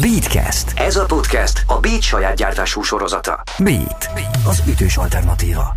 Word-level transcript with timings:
Beatcast. 0.00 0.72
Ez 0.76 0.96
a 0.96 1.04
podcast 1.04 1.64
a 1.66 1.80
Beat 1.80 2.02
saját 2.02 2.36
gyártású 2.36 2.82
sorozata. 2.82 3.42
Beat, 3.58 4.10
az 4.46 4.62
ütős 4.68 4.96
alternatíva. 4.96 5.76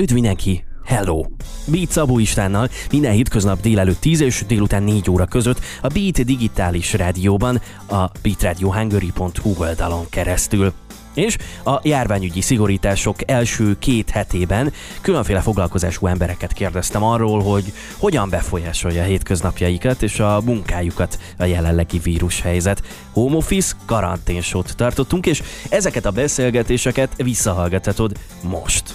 Üdv 0.00 0.12
mindenki! 0.12 0.64
Hello! 0.84 1.24
Beat 1.66 1.90
Szabó 1.90 2.18
Istvánnal 2.18 2.68
minden 2.90 3.12
hétköznap 3.12 3.60
délelőtt 3.60 4.00
10 4.00 4.20
és 4.20 4.44
délután 4.46 4.82
4 4.82 5.10
óra 5.10 5.26
között 5.26 5.60
a 5.82 5.86
Beat 5.86 6.24
digitális 6.24 6.92
rádióban 6.92 7.60
a 7.88 8.04
beatradiohungary.hu 8.22 9.54
oldalon 9.58 10.06
keresztül. 10.10 10.72
És 11.20 11.36
a 11.64 11.80
járványügyi 11.82 12.40
szigorítások 12.40 13.30
első 13.30 13.78
két 13.78 14.10
hetében 14.10 14.72
különféle 15.00 15.40
foglalkozású 15.40 16.06
embereket 16.06 16.52
kérdeztem 16.52 17.02
arról, 17.02 17.42
hogy 17.42 17.72
hogyan 17.98 18.30
befolyásolja 18.30 19.02
a 19.02 19.04
hétköznapjaikat 19.04 20.02
és 20.02 20.20
a 20.20 20.40
munkájukat 20.44 21.18
a 21.38 21.44
jelenlegi 21.44 21.98
vírushelyzet. 21.98 22.82
Home 23.12 23.36
office, 23.36 23.74
karanténsót 23.86 24.76
tartottunk, 24.76 25.26
és 25.26 25.42
ezeket 25.68 26.06
a 26.06 26.10
beszélgetéseket 26.10 27.12
visszahallgathatod 27.16 28.12
most 28.42 28.94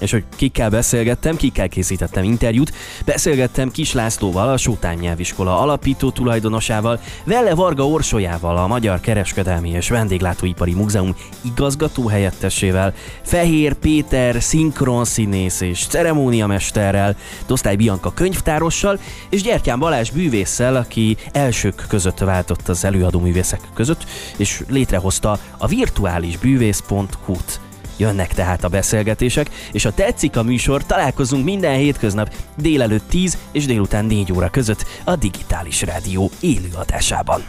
és 0.00 0.10
hogy 0.10 0.24
kikkel 0.36 0.70
beszélgettem, 0.70 1.36
kikkel 1.36 1.68
készítettem 1.68 2.24
interjút. 2.24 2.72
Beszélgettem 3.04 3.70
Kis 3.70 3.92
Lászlóval, 3.92 4.48
a 4.48 4.56
Sótán 4.56 4.96
nyelviskola 4.96 5.60
alapító 5.60 6.10
tulajdonosával, 6.10 7.00
Velle 7.24 7.54
Varga 7.54 7.86
Orsolyával, 7.86 8.56
a 8.56 8.66
Magyar 8.66 9.00
Kereskedelmi 9.00 9.70
és 9.70 9.88
Vendéglátóipari 9.88 10.72
Múzeum 10.74 11.14
igazgató 11.40 12.06
helyettesével, 12.06 12.94
Fehér 13.22 13.74
Péter 13.74 14.42
szinkronszínész 14.42 15.60
és 15.60 15.86
ceremóniamesterrel, 15.86 17.16
Dosztály 17.46 17.76
Bianca 17.76 18.12
könyvtárossal, 18.14 18.98
és 19.28 19.42
Gyertyán 19.42 19.78
Balázs 19.78 20.10
bűvésszel, 20.10 20.76
aki 20.76 21.16
elsők 21.32 21.84
között 21.88 22.18
váltott 22.18 22.68
az 22.68 22.84
előadó 22.84 23.20
művészek 23.20 23.60
között, 23.74 24.06
és 24.36 24.62
létrehozta 24.68 25.38
a 25.58 25.66
virtuális 25.66 26.36
bűvész.hu-t. 26.36 27.71
Jönnek 27.96 28.34
tehát 28.34 28.64
a 28.64 28.68
beszélgetések, 28.68 29.50
és 29.72 29.82
ha 29.82 29.92
tetszik 29.92 30.36
a 30.36 30.42
műsor, 30.42 30.84
találkozunk 30.86 31.44
minden 31.44 31.76
hétköznap 31.76 32.34
délelőtt 32.56 33.08
10 33.08 33.38
és 33.52 33.66
délután 33.66 34.04
4 34.04 34.32
óra 34.32 34.50
között 34.50 34.84
a 35.04 35.16
Digitális 35.16 35.82
Rádió 35.82 36.30
élőadásában. 36.40 37.42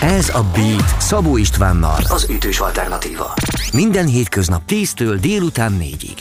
Ez 0.00 0.28
a 0.28 0.44
Beat 0.54 1.00
Szabó 1.00 1.36
Istvánnal, 1.36 2.00
az 2.08 2.26
ütős 2.30 2.58
alternatíva. 2.58 3.34
Minden 3.72 4.06
hétköznap 4.06 4.62
10-től 4.68 5.18
délután 5.20 5.78
4-ig. 5.80 6.18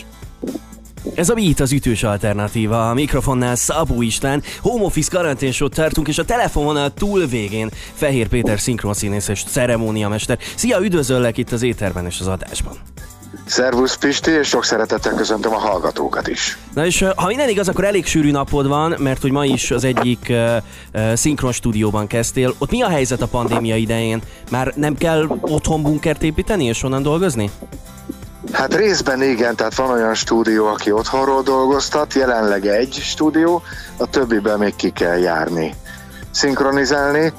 Ez 1.15 1.29
a 1.29 1.33
Beat 1.33 1.59
az 1.59 1.71
ütős 1.71 2.03
alternatíva, 2.03 2.89
a 2.89 2.93
mikrofonnál 2.93 3.55
Szabó 3.55 4.01
István, 4.01 4.43
home 4.61 4.83
office 4.83 5.09
karanténsót 5.11 5.73
tartunk, 5.73 6.07
és 6.07 6.17
a 6.17 6.25
telefononál 6.25 6.93
túl 6.93 7.25
végén 7.25 7.69
Fehér 7.93 8.27
Péter 8.27 8.59
szinkronszínész 8.59 9.27
és 9.27 9.43
ceremóniamester. 9.43 10.37
Szia, 10.55 10.79
üdvözöllek 10.79 11.37
itt 11.37 11.51
az 11.51 11.61
éterben 11.61 12.05
és 12.05 12.19
az 12.19 12.27
adásban. 12.27 12.73
Szervusz 13.47 13.95
Pisti, 13.95 14.31
és 14.31 14.47
sok 14.47 14.65
szeretettel 14.65 15.13
köszöntöm 15.13 15.53
a 15.53 15.57
hallgatókat 15.57 16.27
is. 16.27 16.57
Na 16.73 16.85
és 16.85 17.05
ha 17.15 17.27
minden 17.27 17.49
igaz, 17.49 17.67
akkor 17.67 17.83
elég 17.83 18.05
sűrű 18.05 18.31
napod 18.31 18.67
van, 18.67 18.95
mert 18.99 19.21
hogy 19.21 19.31
ma 19.31 19.45
is 19.45 19.71
az 19.71 19.83
egyik 19.83 20.27
uh, 20.29 20.55
uh, 20.93 21.13
szinkron 21.13 21.51
stúdióban 21.51 22.07
kezdtél. 22.07 22.53
Ott 22.57 22.71
mi 22.71 22.81
a 22.81 22.87
helyzet 22.87 23.21
a 23.21 23.27
pandémia 23.27 23.75
idején? 23.75 24.21
Már 24.51 24.73
nem 24.75 24.95
kell 24.95 25.27
otthon 25.41 25.81
bunkert 25.81 26.23
építeni 26.23 26.65
és 26.65 26.83
onnan 26.83 27.01
dolgozni? 27.01 27.49
Hát 28.51 28.75
részben 28.75 29.23
igen, 29.23 29.55
tehát 29.55 29.75
van 29.75 29.89
olyan 29.89 30.13
stúdió, 30.13 30.65
aki 30.65 30.91
otthonról 30.91 31.41
dolgoztat, 31.41 32.13
jelenleg 32.13 32.65
egy 32.65 32.93
stúdió, 32.93 33.61
a 33.97 34.09
többiben 34.09 34.57
még 34.57 34.75
ki 34.75 34.89
kell 34.89 35.17
járni. 35.17 35.75
Szinkronizálni, 36.31 37.33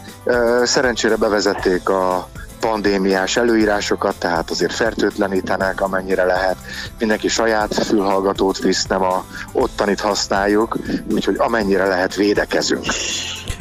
szerencsére 0.65 1.17
bevezették 1.17 1.89
a 1.89 2.29
pandémiás 2.61 3.37
előírásokat, 3.37 4.15
tehát 4.19 4.51
azért 4.51 4.73
fertőtlenítenek, 4.73 5.81
amennyire 5.81 6.25
lehet. 6.25 6.57
Mindenki 6.99 7.29
saját 7.29 7.75
fülhallgatót 7.75 8.59
visz, 8.59 8.87
nem 8.87 9.03
a 9.03 9.25
ottanit 9.53 10.01
használjuk, 10.01 10.79
úgyhogy 11.13 11.35
amennyire 11.39 11.87
lehet 11.87 12.15
védekezünk. 12.15 12.85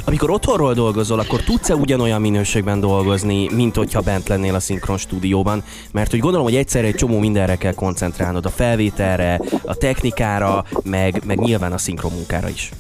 Amikor 0.06 0.30
otthonról 0.30 0.74
dolgozol, 0.74 1.20
akkor 1.20 1.42
tudsz-e 1.42 1.76
ugyanolyan 1.76 2.22
minőségben 2.22 2.80
dolgozni, 2.80 3.50
mint 3.54 3.76
hogyha 3.76 4.02
bent 4.02 4.28
lennél 4.28 4.56
a 4.56 4.60
szinkron 4.60 4.98
stúdióban? 4.98 5.64
Mert 5.92 6.12
hogy 6.12 6.20
gondolom, 6.20 6.46
hogy 6.46 6.56
egyszerre 6.56 6.88
egy 6.88 6.96
csomó 6.96 7.20
mindenre 7.20 7.56
kell 7.56 7.74
koncentrálnod, 7.74 8.46
a 8.46 8.50
felvételre, 8.50 9.42
a 9.66 9.76
technikára, 9.76 10.66
meg, 10.84 11.22
meg 11.26 11.40
nyilván 11.40 11.74
a 11.74 11.78
szinkron 11.78 12.12
munkára 12.12 12.50
is. 12.50 12.72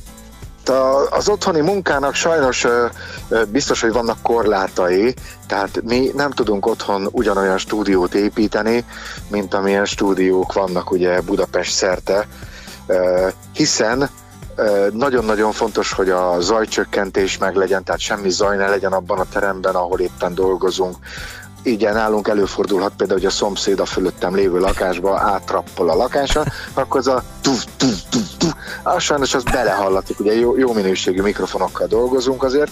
Az 1.09 1.29
otthoni 1.29 1.61
munkának 1.61 2.13
sajnos 2.13 2.65
biztos, 3.47 3.81
hogy 3.81 3.91
vannak 3.91 4.21
korlátai, 4.21 5.13
tehát 5.47 5.81
mi 5.83 6.11
nem 6.15 6.31
tudunk 6.31 6.65
otthon 6.65 7.07
ugyanolyan 7.11 7.57
stúdiót 7.57 8.13
építeni, 8.13 8.85
mint 9.27 9.53
amilyen 9.53 9.85
stúdiók 9.85 10.53
vannak 10.53 10.91
ugye 10.91 11.21
Budapest 11.21 11.73
szerte, 11.73 12.27
hiszen 13.53 14.09
nagyon-nagyon 14.91 15.51
fontos, 15.51 15.91
hogy 15.91 16.09
a 16.09 16.39
zajcsökkentés 16.39 17.37
meg 17.37 17.55
legyen, 17.55 17.83
tehát 17.83 17.99
semmi 17.99 18.29
zaj 18.29 18.57
ne 18.57 18.67
legyen 18.67 18.93
abban 18.93 19.19
a 19.19 19.29
teremben, 19.33 19.75
ahol 19.75 19.99
éppen 19.99 20.33
dolgozunk. 20.33 20.95
Így 21.67 21.83
nálunk 21.83 22.27
előfordulhat 22.27 22.93
például, 22.97 23.19
hogy 23.19 23.27
a 23.27 23.31
szomszéd 23.31 23.79
a 23.79 23.85
fölöttem 23.85 24.35
lévő 24.35 24.59
lakásba 24.59 25.19
átrappol 25.19 25.89
a 25.89 25.95
lakása, 25.95 26.45
akkor 26.73 26.99
az 26.99 27.07
a 27.07 27.23
tuf, 27.41 27.65
tuf, 27.77 28.01
tuf, 28.09 28.29
tuf, 28.37 28.53
az 28.83 29.03
sajnos 29.03 29.33
az 29.33 29.43
belehallatik, 29.43 30.19
ugye 30.19 30.35
jó, 30.35 30.57
jó 30.57 30.73
minőségű 30.73 31.21
mikrofonokkal 31.21 31.87
dolgozunk 31.87 32.43
azért, 32.43 32.71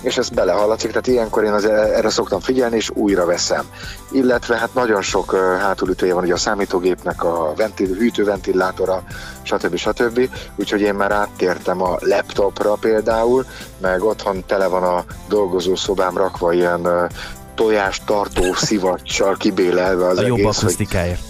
és 0.00 0.16
ez 0.16 0.28
belehallatszik, 0.28 0.88
tehát 0.88 1.06
ilyenkor 1.06 1.44
én 1.44 1.52
az, 1.52 1.64
erre 1.64 2.10
szoktam 2.10 2.40
figyelni, 2.40 2.76
és 2.76 2.90
újra 2.94 3.26
veszem. 3.26 3.64
Illetve 4.10 4.56
hát 4.56 4.74
nagyon 4.74 5.02
sok 5.02 5.34
hátulütője 5.60 6.14
van 6.14 6.24
ugye 6.24 6.32
a 6.32 6.36
számítógépnek, 6.36 7.24
a 7.24 7.52
ventil, 7.56 7.94
hűtőventilátora, 7.94 9.02
stb. 9.42 9.76
stb. 9.76 10.30
Úgyhogy 10.56 10.80
én 10.80 10.94
már 10.94 11.12
áttértem 11.12 11.82
a 11.82 11.96
laptopra 12.00 12.72
például, 12.72 13.44
meg 13.80 14.02
otthon 14.02 14.44
tele 14.46 14.66
van 14.66 14.82
a 14.82 15.04
dolgozó 15.28 15.74
szobám 15.74 16.16
rakva 16.16 16.52
ilyen 16.52 17.10
tojástartó 17.58 18.54
szivacsal 18.54 19.36
kibélelve 19.36 20.06
az 20.06 20.18
a 20.18 20.22
egész. 20.22 20.36
jobb 20.36 20.46
akusztikáért. 20.46 21.20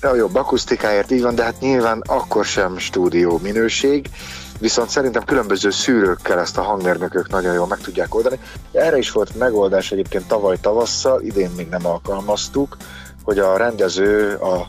Hogy, 0.00 0.10
a 0.10 0.14
jobb 0.14 0.34
akusztikáért, 0.34 1.10
így 1.10 1.22
van, 1.22 1.34
de 1.34 1.42
hát 1.42 1.60
nyilván 1.60 2.02
akkor 2.06 2.44
sem 2.44 2.78
stúdió 2.78 3.38
minőség, 3.42 4.10
viszont 4.58 4.88
szerintem 4.88 5.24
különböző 5.24 5.70
szűrőkkel 5.70 6.38
ezt 6.38 6.58
a 6.58 6.62
hangmérnökök 6.62 7.28
nagyon 7.28 7.54
jól 7.54 7.66
meg 7.66 7.78
tudják 7.78 8.14
oldani. 8.14 8.38
Erre 8.72 8.98
is 8.98 9.10
volt 9.10 9.38
megoldás 9.38 9.92
egyébként 9.92 10.26
tavaly 10.26 10.56
tavasszal, 10.60 11.22
idén 11.22 11.50
még 11.56 11.68
nem 11.68 11.86
alkalmaztuk, 11.86 12.76
hogy 13.24 13.38
a 13.38 13.56
rendező 13.56 14.34
a 14.34 14.66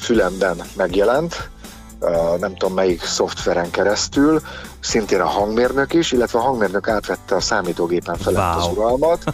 fülemben 0.00 0.56
megjelent, 0.76 1.34
a 1.34 1.53
nem 2.38 2.56
tudom 2.56 2.74
melyik 2.74 3.02
szoftveren 3.02 3.70
keresztül, 3.70 4.40
szintén 4.80 5.20
a 5.20 5.26
hangmérnök 5.26 5.92
is, 5.92 6.12
illetve 6.12 6.38
a 6.38 6.42
hangmérnök 6.42 6.88
átvette 6.88 7.34
a 7.34 7.40
számítógépen 7.40 8.16
felett 8.16 8.54
wow. 8.54 8.58
az 8.58 8.76
uralmat. 8.76 9.24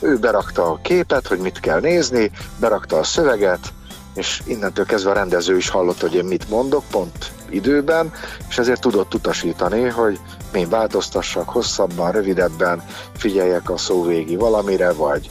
Ő 0.00 0.18
berakta 0.18 0.70
a 0.70 0.78
képet, 0.82 1.26
hogy 1.26 1.38
mit 1.38 1.60
kell 1.60 1.80
nézni, 1.80 2.30
berakta 2.60 2.96
a 2.96 3.04
szöveget, 3.04 3.72
és 4.14 4.42
innentől 4.46 4.84
kezdve 4.84 5.10
a 5.10 5.14
rendező 5.14 5.56
is 5.56 5.68
hallott, 5.68 6.00
hogy 6.00 6.14
én 6.14 6.24
mit 6.24 6.48
mondok, 6.48 6.84
pont 6.90 7.32
időben, 7.48 8.12
és 8.48 8.58
ezért 8.58 8.80
tudott 8.80 9.14
utasítani, 9.14 9.88
hogy 9.88 10.18
én 10.54 10.68
változtassak 10.68 11.48
hosszabban, 11.48 12.12
rövidebben, 12.12 12.82
figyeljek 13.16 13.70
a 13.70 13.76
szó 13.76 14.04
végi 14.04 14.36
valamire, 14.36 14.92
vagy 14.92 15.30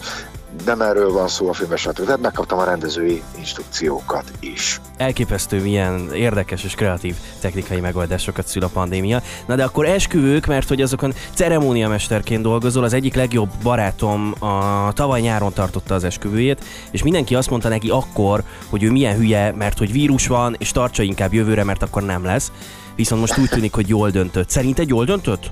nem 0.65 0.81
erről 0.81 1.11
van 1.11 1.27
szó 1.27 1.49
a 1.49 1.53
filmben, 1.53 1.77
stb. 1.77 2.05
Tehát 2.05 2.21
megkaptam 2.21 2.59
a 2.59 2.63
rendezői 2.63 3.23
instrukciókat 3.37 4.23
is. 4.39 4.81
Elképesztő, 4.97 5.61
milyen 5.61 6.13
érdekes 6.13 6.63
és 6.63 6.75
kreatív 6.75 7.15
technikai 7.39 7.79
megoldásokat 7.79 8.47
szül 8.47 8.63
a 8.63 8.67
pandémia. 8.67 9.21
Na 9.47 9.55
de 9.55 9.63
akkor 9.63 9.85
esküvők, 9.85 10.45
mert 10.45 10.67
hogy 10.67 10.81
azokon 10.81 11.13
ceremóniamesterként 11.33 12.41
dolgozol, 12.41 12.83
az 12.83 12.93
egyik 12.93 13.15
legjobb 13.15 13.49
barátom 13.63 14.35
a 14.39 14.91
tavaly 14.93 15.21
nyáron 15.21 15.53
tartotta 15.53 15.93
az 15.93 16.03
esküvőjét, 16.03 16.63
és 16.91 17.03
mindenki 17.03 17.35
azt 17.35 17.49
mondta 17.49 17.69
neki 17.69 17.89
akkor, 17.89 18.43
hogy 18.69 18.83
ő 18.83 18.91
milyen 18.91 19.15
hülye, 19.15 19.53
mert 19.57 19.77
hogy 19.77 19.91
vírus 19.91 20.27
van, 20.27 20.55
és 20.57 20.71
tartsa 20.71 21.03
inkább 21.03 21.33
jövőre, 21.33 21.63
mert 21.63 21.83
akkor 21.83 22.03
nem 22.03 22.23
lesz. 22.23 22.51
Viszont 22.95 23.21
most 23.21 23.37
úgy 23.37 23.49
tűnik, 23.49 23.73
hogy 23.73 23.89
jól 23.89 24.09
döntött. 24.09 24.49
Szerinted 24.49 24.89
jól 24.89 25.05
döntött? 25.05 25.51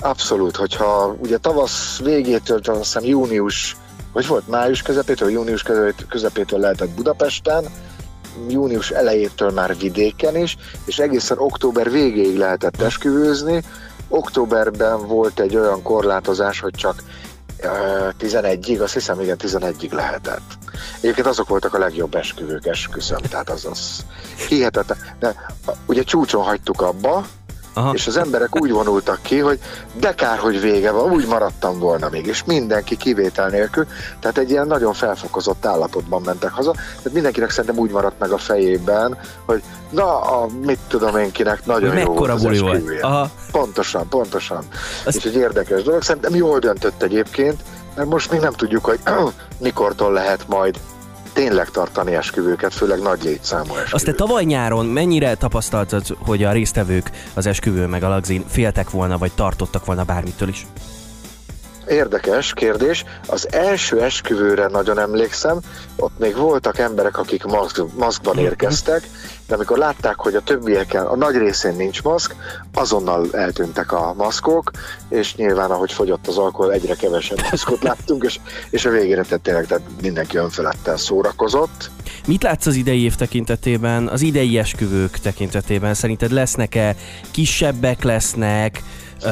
Abszolút, 0.00 0.56
hogyha 0.56 1.16
ugye 1.18 1.36
tavasz 1.36 2.00
végétől, 2.02 2.60
azt 2.64 2.78
hiszem 2.78 3.04
június 3.04 3.76
vagy 4.14 4.26
volt 4.26 4.48
május 4.48 4.82
közepétől, 4.82 5.30
június 5.30 5.64
közepétől 6.08 6.60
lehetett 6.60 6.88
Budapesten, 6.88 7.64
június 8.48 8.90
elejétől 8.90 9.50
már 9.50 9.76
vidéken 9.76 10.36
is, 10.36 10.56
és 10.84 10.98
egészen 10.98 11.38
október 11.38 11.90
végéig 11.90 12.36
lehetett 12.36 12.80
esküvőzni. 12.80 13.62
Októberben 14.08 15.06
volt 15.06 15.40
egy 15.40 15.56
olyan 15.56 15.82
korlátozás, 15.82 16.60
hogy 16.60 16.74
csak 16.74 17.02
11-ig, 18.20 18.82
azt 18.82 18.92
hiszem 18.92 19.20
igen, 19.20 19.36
11-ig 19.40 19.92
lehetett. 19.92 20.58
Egyébként 21.00 21.26
azok 21.26 21.48
voltak 21.48 21.74
a 21.74 21.78
legjobb 21.78 22.14
esküvők, 22.14 22.66
esküszöm, 22.66 23.18
tehát 23.30 23.50
az 23.50 23.64
az 23.64 24.04
hihetetlen. 24.48 24.98
De 25.18 25.34
ugye 25.86 26.02
csúcson 26.02 26.42
hagytuk 26.42 26.80
abba, 26.80 27.26
Aha. 27.74 27.92
és 27.94 28.06
az 28.06 28.16
emberek 28.16 28.60
úgy 28.60 28.70
vonultak 28.70 29.18
ki, 29.22 29.38
hogy 29.38 29.58
de 29.92 30.14
kár, 30.14 30.38
hogy 30.38 30.60
vége 30.60 30.90
van, 30.90 31.12
úgy 31.12 31.26
maradtam 31.26 31.78
volna 31.78 32.08
még, 32.08 32.26
és 32.26 32.44
mindenki 32.44 32.96
kivétel 32.96 33.48
nélkül, 33.48 33.86
tehát 34.20 34.38
egy 34.38 34.50
ilyen 34.50 34.66
nagyon 34.66 34.92
felfokozott 34.92 35.66
állapotban 35.66 36.22
mentek 36.24 36.50
haza, 36.50 36.70
tehát 36.72 37.12
mindenkinek 37.12 37.50
szerintem 37.50 37.78
úgy 37.78 37.90
maradt 37.90 38.18
meg 38.18 38.30
a 38.30 38.38
fejében, 38.38 39.18
hogy 39.46 39.62
na, 39.90 40.20
a, 40.20 40.46
mit 40.62 40.78
tudom 40.88 41.16
én 41.16 41.32
kinek, 41.32 41.66
nagyon 41.66 41.98
jó 41.98 42.12
volt 42.12 42.30
az 42.30 42.60
volt. 42.60 43.00
Aha. 43.00 43.30
Pontosan, 43.52 44.08
pontosan. 44.08 44.64
Azt... 45.04 45.16
És 45.16 45.24
egy 45.24 45.36
érdekes 45.36 45.82
dolog, 45.82 46.02
szerintem 46.02 46.34
jól 46.34 46.58
döntött 46.58 47.02
egyébként, 47.02 47.62
mert 47.96 48.08
most 48.08 48.30
még 48.30 48.40
nem 48.40 48.52
tudjuk, 48.52 48.84
hogy 48.84 48.98
mikortól 49.58 50.12
lehet 50.12 50.48
majd 50.48 50.78
tényleg 51.34 51.70
tartani 51.70 52.14
esküvőket, 52.14 52.74
főleg 52.74 53.00
nagy 53.00 53.22
létszámú 53.22 53.62
esküvőket. 53.62 53.92
Azt 53.92 54.04
te 54.04 54.12
tavaly 54.12 54.44
nyáron 54.44 54.86
mennyire 54.86 55.34
tapasztaltad, 55.34 56.04
hogy 56.18 56.44
a 56.44 56.52
résztvevők 56.52 57.10
az 57.34 57.46
esküvő 57.46 57.86
meg 57.86 58.02
a 58.02 58.08
lagzin 58.08 58.44
féltek 58.48 58.90
volna, 58.90 59.18
vagy 59.18 59.32
tartottak 59.32 59.84
volna 59.84 60.04
bármitől 60.04 60.48
is? 60.48 60.66
Érdekes 61.88 62.52
kérdés. 62.52 63.04
Az 63.26 63.52
első 63.52 64.02
esküvőre 64.02 64.66
nagyon 64.66 64.98
emlékszem, 64.98 65.58
ott 65.96 66.18
még 66.18 66.36
voltak 66.36 66.78
emberek, 66.78 67.18
akik 67.18 67.44
maszk, 67.44 67.82
maszkban 67.96 68.34
mhm. 68.34 68.44
érkeztek, 68.44 69.08
de 69.46 69.54
amikor 69.54 69.78
látták, 69.78 70.16
hogy 70.16 70.34
a 70.34 70.40
többieken, 70.40 71.06
a 71.06 71.16
nagy 71.16 71.36
részén 71.36 71.74
nincs 71.74 72.02
maszk, 72.02 72.34
azonnal 72.74 73.26
eltűntek 73.32 73.92
a 73.92 74.14
maszkok, 74.16 74.70
és 75.08 75.34
nyilván, 75.34 75.70
ahogy 75.70 75.92
fogyott 75.92 76.26
az 76.26 76.38
alkohol, 76.38 76.72
egyre 76.72 76.94
kevesebb 76.94 77.40
maszkot 77.50 77.82
láttunk, 77.82 78.24
és, 78.24 78.40
és 78.70 78.84
a 78.84 78.90
végére 78.90 79.22
tehát 79.22 79.40
tényleg 79.40 79.66
tehát 79.66 79.84
mindenki 80.02 80.36
önfeledten 80.36 80.96
szórakozott. 80.96 81.90
Mit 82.26 82.42
látsz 82.42 82.66
az 82.66 82.74
idei 82.74 83.02
év 83.02 83.14
tekintetében, 83.14 84.08
az 84.08 84.20
idei 84.20 84.58
esküvők 84.58 85.18
tekintetében? 85.18 85.94
Szerinted 85.94 86.30
lesznek-e, 86.30 86.96
kisebbek 87.30 88.02
lesznek, 88.02 88.82
Uh, 89.26 89.30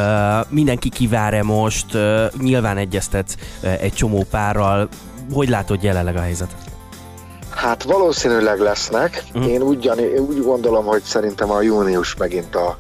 mindenki 0.49 0.89
kivár-e 0.89 1.43
most, 1.43 1.95
uh, 1.95 2.25
nyilván 2.41 2.77
egyeztetsz 2.77 3.35
uh, 3.63 3.83
egy 3.83 3.93
csomó 3.93 4.27
párral, 4.31 4.89
hogy 5.33 5.49
látod 5.49 5.83
jelenleg 5.83 6.17
a 6.17 6.21
helyzetet? 6.21 6.72
Hát 7.55 7.83
valószínűleg 7.83 8.61
lesznek. 8.61 9.23
Uh-huh. 9.35 9.51
Én 9.51 9.63
úgy, 9.63 9.89
úgy 10.19 10.43
gondolom, 10.43 10.85
hogy 10.85 11.03
szerintem 11.03 11.51
a 11.51 11.63
június 11.63 12.17
megint 12.17 12.55
a, 12.55 12.79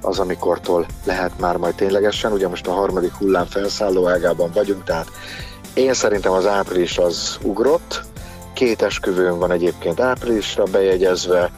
az, 0.00 0.18
amikortól 0.18 0.86
lehet 1.04 1.38
már 1.38 1.56
majd 1.56 1.74
ténylegesen. 1.74 2.32
Ugye 2.32 2.48
most 2.48 2.66
a 2.66 2.72
harmadik 2.72 3.12
hullám 3.12 3.46
felszálló 3.46 4.08
ágában 4.08 4.50
vagyunk, 4.54 4.84
tehát 4.84 5.08
én 5.74 5.94
szerintem 5.94 6.32
az 6.32 6.46
április 6.46 6.98
az 6.98 7.38
ugrott. 7.42 8.02
Két 8.52 8.82
esküvőn 8.82 9.38
van 9.38 9.50
egyébként 9.50 10.00
áprilisra 10.00 10.64
bejegyezve, 10.64 11.50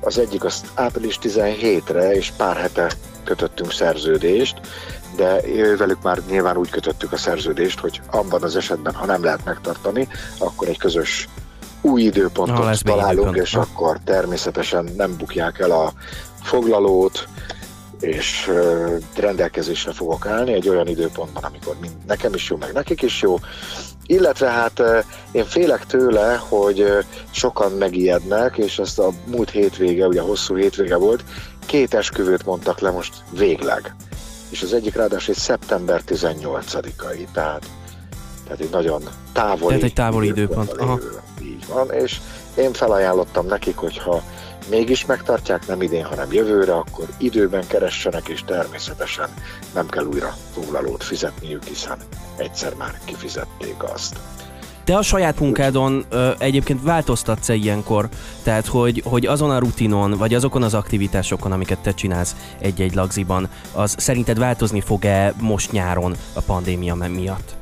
az 0.00 0.18
egyik 0.18 0.44
az 0.44 0.62
április 0.74 1.18
17-re, 1.22 2.14
és 2.14 2.32
pár 2.36 2.56
hete 2.56 2.90
kötöttünk 3.24 3.72
szerződést, 3.72 4.60
de 5.16 5.40
velük 5.76 6.02
már 6.02 6.18
nyilván 6.30 6.56
úgy 6.56 6.70
kötöttük 6.70 7.12
a 7.12 7.16
szerződést, 7.16 7.80
hogy 7.80 8.00
abban 8.10 8.42
az 8.42 8.56
esetben, 8.56 8.94
ha 8.94 9.06
nem 9.06 9.24
lehet 9.24 9.44
megtartani, 9.44 10.08
akkor 10.38 10.68
egy 10.68 10.78
közös 10.78 11.28
új 11.82 12.02
időpontot 12.02 12.64
Na, 12.64 12.74
találunk, 12.74 13.12
időpont. 13.12 13.36
és 13.36 13.54
ha. 13.54 13.60
akkor 13.60 13.98
természetesen 14.04 14.88
nem 14.96 15.16
bukják 15.16 15.58
el 15.58 15.70
a 15.70 15.92
foglalót, 16.42 17.28
és 18.00 18.50
rendelkezésre 19.16 19.92
fogok 19.92 20.26
állni 20.26 20.52
egy 20.52 20.68
olyan 20.68 20.86
időpontban, 20.86 21.42
amikor 21.42 21.76
mind 21.80 21.94
nekem 22.06 22.34
is 22.34 22.50
jó, 22.50 22.56
meg 22.56 22.72
nekik 22.72 23.02
is 23.02 23.22
jó. 23.22 23.38
Illetve 24.06 24.50
hát 24.50 24.82
én 25.32 25.44
félek 25.44 25.86
tőle, 25.86 26.36
hogy 26.48 26.86
sokan 27.30 27.72
megijednek, 27.72 28.56
és 28.56 28.78
ezt 28.78 28.98
a 28.98 29.10
múlt 29.26 29.50
hétvége, 29.50 30.06
ugye 30.06 30.20
hosszú 30.20 30.56
hétvége 30.56 30.96
volt, 30.96 31.24
két 31.66 31.94
esküvőt 31.94 32.44
mondtak 32.44 32.80
le 32.80 32.90
most 32.90 33.14
végleg. 33.30 33.94
És 34.48 34.62
az 34.62 34.72
egyik 34.72 34.94
ráadásul 34.94 35.34
egy 35.34 35.40
szeptember 35.40 36.02
18-ai, 36.06 37.24
tehát, 37.32 37.66
tehát 38.44 38.60
egy 38.60 38.70
nagyon 38.70 39.02
távoli, 39.32 39.66
tehát 39.66 39.82
egy 39.82 39.92
távoli 39.92 40.26
időpont. 40.26 40.72
Aha. 40.72 40.98
Van, 41.66 41.90
és 41.90 42.20
én 42.56 42.72
felajánlottam 42.72 43.46
nekik, 43.46 43.76
hogyha 43.76 44.22
mégis 44.70 45.06
megtartják, 45.06 45.66
nem 45.66 45.82
idén, 45.82 46.04
hanem 46.04 46.32
jövőre, 46.32 46.74
akkor 46.74 47.06
időben 47.18 47.66
keressenek, 47.66 48.28
és 48.28 48.44
természetesen 48.44 49.28
nem 49.74 49.88
kell 49.88 50.04
újra 50.04 50.34
foglalót 50.54 51.04
fizetniük, 51.04 51.64
hiszen 51.64 51.98
egyszer 52.36 52.74
már 52.74 53.00
kifizették 53.04 53.82
azt. 53.92 54.16
Te 54.84 54.96
a 54.96 55.02
saját 55.02 55.40
munkádon 55.40 56.04
ö, 56.08 56.30
egyébként 56.38 56.82
változtatsz 56.82 57.48
-e 57.48 57.54
ilyenkor? 57.54 58.08
Tehát, 58.42 58.66
hogy, 58.66 59.02
hogy 59.04 59.26
azon 59.26 59.50
a 59.50 59.58
rutinon, 59.58 60.10
vagy 60.10 60.34
azokon 60.34 60.62
az 60.62 60.74
aktivitásokon, 60.74 61.52
amiket 61.52 61.78
te 61.78 61.94
csinálsz 61.94 62.36
egy-egy 62.58 62.94
lagziban, 62.94 63.48
az 63.72 63.94
szerinted 63.98 64.38
változni 64.38 64.80
fog-e 64.80 65.34
most 65.40 65.72
nyáron 65.72 66.14
a 66.32 66.40
pandémia 66.40 66.94
miatt? 66.94 67.61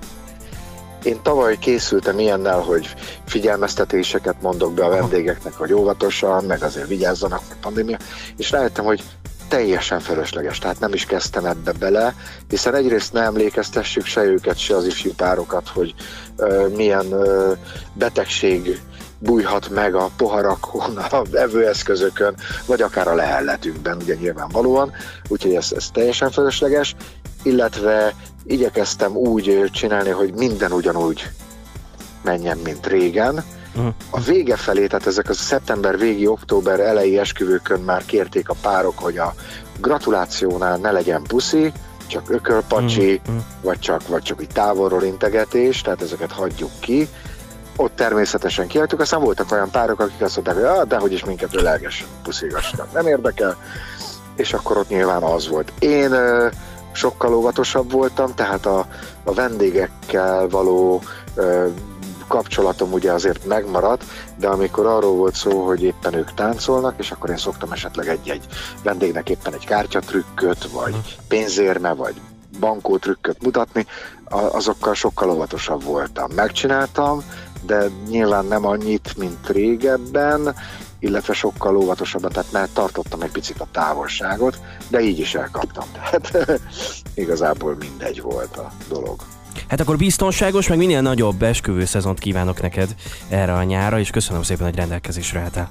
Én 1.03 1.23
tavaly 1.23 1.59
készültem 1.59 2.19
ilyennel, 2.19 2.61
hogy 2.61 2.95
figyelmeztetéseket 3.27 4.43
mondok 4.43 4.75
be 4.75 4.85
a 4.85 4.89
vendégeknek, 4.89 5.53
hogy 5.53 5.73
óvatosan, 5.73 6.45
meg 6.45 6.63
azért 6.63 6.89
vigyázzanak, 6.89 7.43
a 7.51 7.55
pandémia, 7.61 7.99
és 8.37 8.51
rájöttem, 8.51 8.85
hogy 8.85 9.03
teljesen 9.49 10.01
felesleges, 10.01 10.59
tehát 10.59 10.81
nem 10.81 10.93
is 10.93 11.05
kezdtem 11.05 11.45
ebbe 11.45 11.73
bele, 11.73 12.15
hiszen 12.49 12.75
egyrészt 12.75 13.13
ne 13.13 13.21
emlékeztessük 13.21 14.05
se 14.05 14.23
őket, 14.23 14.59
se 14.59 14.77
az 14.77 14.87
ifjú 14.87 15.13
párokat, 15.17 15.69
hogy 15.69 15.95
uh, 16.37 16.69
milyen 16.77 17.07
uh, 17.07 17.57
betegség 17.93 18.81
bújhat 19.21 19.69
meg 19.69 19.95
a 19.95 20.11
poharakon, 20.17 20.97
a 20.97 21.23
evőeszközökön, 21.33 22.35
vagy 22.67 22.83
akár 22.83 23.09
a 23.09 23.15
lehelletünkben, 23.15 23.97
ugye 23.97 24.15
nyilvánvalóan, 24.15 24.93
úgyhogy 25.29 25.55
ez, 25.55 25.73
ez 25.77 25.89
teljesen 25.93 26.31
felesleges, 26.31 26.95
illetve 27.43 28.15
igyekeztem 28.45 29.17
úgy 29.17 29.71
csinálni, 29.73 30.11
hogy 30.11 30.35
minden 30.35 30.73
ugyanúgy 30.73 31.31
menjen, 32.23 32.59
mint 32.59 32.87
régen, 32.87 33.45
a 34.11 34.21
vége 34.21 34.57
felé, 34.57 34.87
tehát 34.87 35.07
ezek 35.07 35.29
a 35.29 35.33
szeptember 35.33 35.99
végi, 35.99 36.27
október 36.27 36.81
elejé 36.81 37.19
esküvőkön 37.19 37.81
már 37.81 38.05
kérték 38.05 38.49
a 38.49 38.55
párok, 38.63 38.99
hogy 38.99 39.19
a 39.19 39.35
gratulációnál 39.81 40.77
ne 40.77 40.91
legyen 40.91 41.23
puszi, 41.23 41.73
csak 42.07 42.31
ökölpacsi, 42.31 43.21
mm, 43.31 43.35
mm. 43.35 43.39
vagy 43.63 43.79
csak, 43.79 44.09
vagy 44.09 44.23
csak 44.23 44.41
egy 44.41 44.49
távolról 44.49 45.03
integetés, 45.03 45.81
tehát 45.81 46.03
ezeket 46.03 46.33
hagyjuk 46.33 46.71
ki. 46.81 47.09
Ott 47.81 47.97
természetesen 47.97 48.67
kihagytuk, 48.67 49.01
aztán 49.01 49.21
voltak 49.21 49.53
olyan 49.53 49.71
párok, 49.71 50.01
akik 50.01 50.21
azt 50.21 50.35
mondták, 50.35 50.57
hogy 50.57 50.79
ah, 50.79 50.87
de 50.87 50.99
hogy 50.99 51.13
is 51.13 51.25
minket 51.25 51.55
ölelgessen, 51.57 52.07
puszigasnak, 52.23 52.93
nem 52.93 53.07
érdekel, 53.07 53.57
és 54.37 54.53
akkor 54.53 54.77
ott 54.77 54.89
nyilván 54.89 55.23
az 55.23 55.49
volt. 55.49 55.73
Én 55.79 56.15
sokkal 56.93 57.35
óvatosabb 57.35 57.93
voltam, 57.93 58.35
tehát 58.35 58.67
a, 58.67 58.87
a 59.25 59.35
vendégekkel 59.35 60.49
való 60.49 61.03
kapcsolatom 62.29 62.93
ugye 62.93 63.13
azért 63.13 63.47
megmaradt, 63.47 64.05
de 64.37 64.49
amikor 64.49 64.87
arról 64.87 65.15
volt 65.15 65.35
szó, 65.35 65.67
hogy 65.67 65.83
éppen 65.83 66.15
ők 66.15 66.35
táncolnak, 66.35 66.95
és 66.99 67.11
akkor 67.11 67.31
én 67.31 67.37
szoktam 67.37 67.73
esetleg 67.73 68.09
egy-egy 68.09 68.47
vendégnek 68.83 69.29
éppen 69.29 69.55
egy 69.55 69.67
kártyatrükköt, 69.67 70.71
vagy 70.71 70.93
mhm. 70.93 71.01
pénzérme, 71.29 71.93
vagy 71.93 72.15
bankótrükköt 72.59 73.43
mutatni, 73.43 73.87
azokkal 74.31 74.95
sokkal 74.95 75.31
óvatosabb 75.31 75.83
voltam. 75.83 76.31
Megcsináltam, 76.35 77.23
de 77.67 77.91
nyilván 78.09 78.45
nem 78.45 78.67
annyit, 78.67 79.17
mint 79.17 79.49
régebben, 79.49 80.55
illetve 80.99 81.33
sokkal 81.33 81.77
óvatosabban, 81.77 82.31
tehát 82.31 82.53
már 82.53 82.69
tartottam 82.73 83.21
egy 83.23 83.31
picit 83.31 83.61
a 83.61 83.67
távolságot, 83.73 84.61
de 84.89 85.01
így 85.01 85.19
is 85.19 85.35
elkaptam. 85.35 85.85
Tehát 85.93 86.61
igazából 87.15 87.77
mindegy 87.79 88.21
volt 88.21 88.57
a 88.57 88.73
dolog. 88.89 89.21
Hát 89.69 89.81
akkor 89.81 89.97
biztonságos, 89.97 90.69
meg 90.69 90.79
minél 90.79 91.01
nagyobb 91.01 91.43
esküvő 91.43 91.85
szezont 91.85 92.19
kívánok 92.19 92.63
neked 92.63 92.95
erre 93.29 93.55
a 93.55 93.63
nyára, 93.63 93.99
és 93.99 94.11
köszönöm 94.11 94.43
szépen, 94.43 94.67
hogy 94.67 94.77
rendelkezésre 94.77 95.41
álltál. 95.41 95.71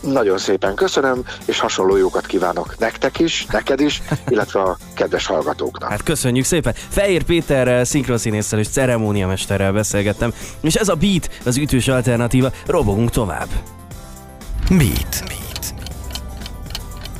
Nagyon 0.00 0.38
szépen 0.38 0.74
köszönöm, 0.74 1.22
és 1.44 1.58
hasonló 1.58 1.96
jókat 1.96 2.26
kívánok 2.26 2.78
nektek 2.78 3.18
is, 3.18 3.46
neked 3.50 3.80
is, 3.80 4.02
illetve 4.28 4.60
a 4.60 4.76
kedves 4.94 5.26
hallgatóknak. 5.26 5.90
Hát 5.90 6.02
köszönjük 6.02 6.44
szépen. 6.44 6.74
Fehér 6.88 7.22
Péterrel, 7.22 7.84
szinkronszínésszel 7.84 8.58
és 8.58 8.68
ceremóniamesterrel 8.68 9.72
beszélgettem, 9.72 10.32
és 10.60 10.74
ez 10.74 10.88
a 10.88 10.94
Beat, 10.94 11.30
az 11.44 11.56
ütős 11.56 11.88
alternatíva, 11.88 12.52
robogunk 12.66 13.10
tovább. 13.10 13.48
Beat. 14.68 15.22
Beat. 15.26 15.49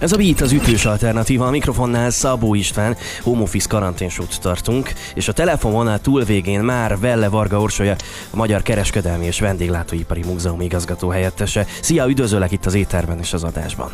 Ez 0.00 0.12
a 0.12 0.16
Beat 0.16 0.40
az 0.40 0.52
ütős 0.52 0.85
alternatíva, 0.85 1.47
a 1.47 1.50
mikrofonnál 1.50 2.11
Szabó 2.11 2.54
István, 2.54 2.97
home 3.23 3.42
office 3.42 3.69
karanténsút 3.69 4.40
tartunk, 4.40 4.92
és 5.14 5.28
a 5.28 5.33
telefononál 5.33 6.00
túlvégén 6.00 6.61
már 6.61 6.99
Velle 6.99 7.28
Varga 7.28 7.61
Orsolya, 7.61 7.97
a 8.30 8.37
Magyar 8.37 8.62
Kereskedelmi 8.62 9.26
és 9.26 9.40
Vendéglátóipari 9.40 10.23
Múzeum 10.23 10.61
igazgató 10.61 11.09
helyettese. 11.09 11.66
Szia, 11.80 12.09
üdvözöllek 12.09 12.52
itt 12.52 12.66
az 12.66 12.75
éterben 12.75 13.19
és 13.19 13.33
az 13.33 13.45
adásban. 13.45 13.90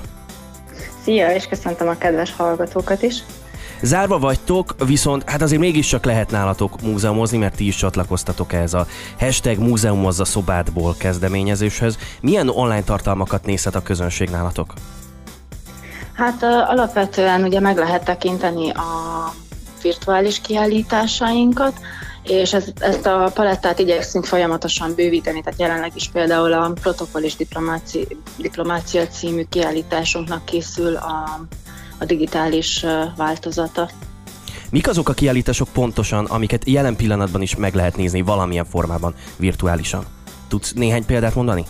Szia, 1.02 1.34
és 1.34 1.46
köszöntöm 1.46 1.88
a 1.88 1.98
kedves 1.98 2.32
hallgatókat 2.36 3.02
is. 3.02 3.14
Zárva 3.82 4.18
vagytok, 4.18 4.74
viszont 4.86 5.30
hát 5.30 5.42
azért 5.42 5.60
mégiscsak 5.60 6.04
lehet 6.04 6.30
nálatok 6.30 6.82
múzeumozni, 6.82 7.38
mert 7.38 7.56
ti 7.56 7.66
is 7.66 7.76
csatlakoztatok 7.76 8.52
ehhez 8.52 8.74
a 8.74 8.86
hashtag 9.18 9.58
múzeumozza 9.58 10.24
szobádból 10.24 10.94
kezdeményezéshez. 10.98 11.98
Milyen 12.20 12.48
online 12.48 12.82
tartalmakat 12.82 13.46
nézhet 13.46 13.74
a 13.74 13.82
közönség 13.82 14.28
nálatok? 14.28 14.72
Hát 16.16 16.42
alapvetően 16.42 17.42
ugye 17.42 17.60
meg 17.60 17.76
lehet 17.76 18.04
tekinteni 18.04 18.70
a 18.70 19.34
virtuális 19.82 20.40
kiállításainkat, 20.40 21.80
és 22.22 22.52
ez, 22.52 22.64
ezt 22.80 23.06
a 23.06 23.30
palettát 23.34 23.78
igyekszünk 23.78 24.24
folyamatosan 24.24 24.94
bővíteni, 24.94 25.42
tehát 25.42 25.60
jelenleg 25.60 25.92
is 25.94 26.08
például 26.08 26.52
a 26.52 26.72
Protokoll 26.80 27.22
és 27.22 27.36
Diplomácia, 27.36 28.04
Diplomácia 28.36 29.06
című 29.06 29.44
kiállításunknak 29.48 30.44
készül 30.44 30.94
a, 30.96 31.40
a 31.98 32.04
digitális 32.04 32.84
változata. 33.16 33.90
Mik 34.70 34.88
azok 34.88 35.08
a 35.08 35.12
kiállítások 35.12 35.68
pontosan, 35.72 36.24
amiket 36.24 36.68
jelen 36.68 36.96
pillanatban 36.96 37.42
is 37.42 37.56
meg 37.56 37.74
lehet 37.74 37.96
nézni 37.96 38.20
valamilyen 38.20 38.64
formában 38.64 39.14
virtuálisan? 39.36 40.04
Tudsz 40.48 40.72
néhány 40.72 41.04
példát 41.06 41.34
mondani? 41.34 41.64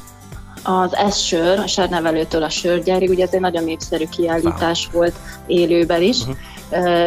Az 0.66 1.14
S-sör, 1.14 1.58
a 1.58 1.66
sernevelőtől 1.66 2.42
a 2.42 2.48
sörgyárig, 2.48 3.10
ugye 3.10 3.24
ez 3.24 3.32
egy 3.32 3.40
nagyon 3.40 3.64
népszerű 3.64 4.04
kiállítás 4.08 4.88
wow. 4.92 5.00
volt 5.00 5.14
élőben 5.46 6.02
is, 6.02 6.20
uh-huh 6.20 6.36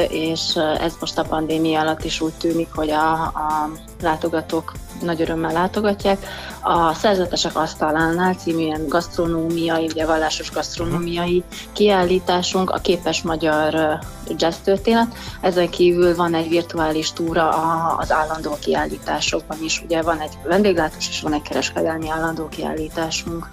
és 0.09 0.55
ez 0.55 0.93
most 0.99 1.17
a 1.17 1.23
pandémia 1.23 1.79
alatt 1.79 2.03
is 2.03 2.21
úgy 2.21 2.33
tűnik, 2.33 2.67
hogy 2.73 2.89
a, 2.89 3.11
a 3.23 3.69
látogatók 4.01 4.73
nagy 5.01 5.21
örömmel 5.21 5.53
látogatják. 5.53 6.25
A 6.61 6.93
Szerzetesek 6.93 7.55
Asztalánál 7.55 8.33
című 8.33 8.61
ilyen 8.61 8.87
gasztronómiai, 8.87 9.85
ugye 9.85 10.05
vallásos 10.05 10.51
gasztronómiai 10.51 11.43
kiállításunk, 11.73 12.69
a 12.69 12.77
képes 12.77 13.21
magyar 13.21 13.99
jazz 14.37 14.55
történet. 14.55 15.15
Ezen 15.41 15.69
kívül 15.69 16.15
van 16.15 16.33
egy 16.33 16.49
virtuális 16.49 17.11
túra 17.11 17.49
az 17.97 18.11
állandó 18.11 18.57
kiállításokban 18.59 19.57
is. 19.63 19.81
Ugye 19.83 20.01
van 20.01 20.19
egy 20.19 20.37
vendéglátós 20.43 21.07
és 21.09 21.21
van 21.21 21.33
egy 21.33 21.41
kereskedelmi 21.41 22.09
állandó 22.09 22.47
kiállításunk. 22.47 23.47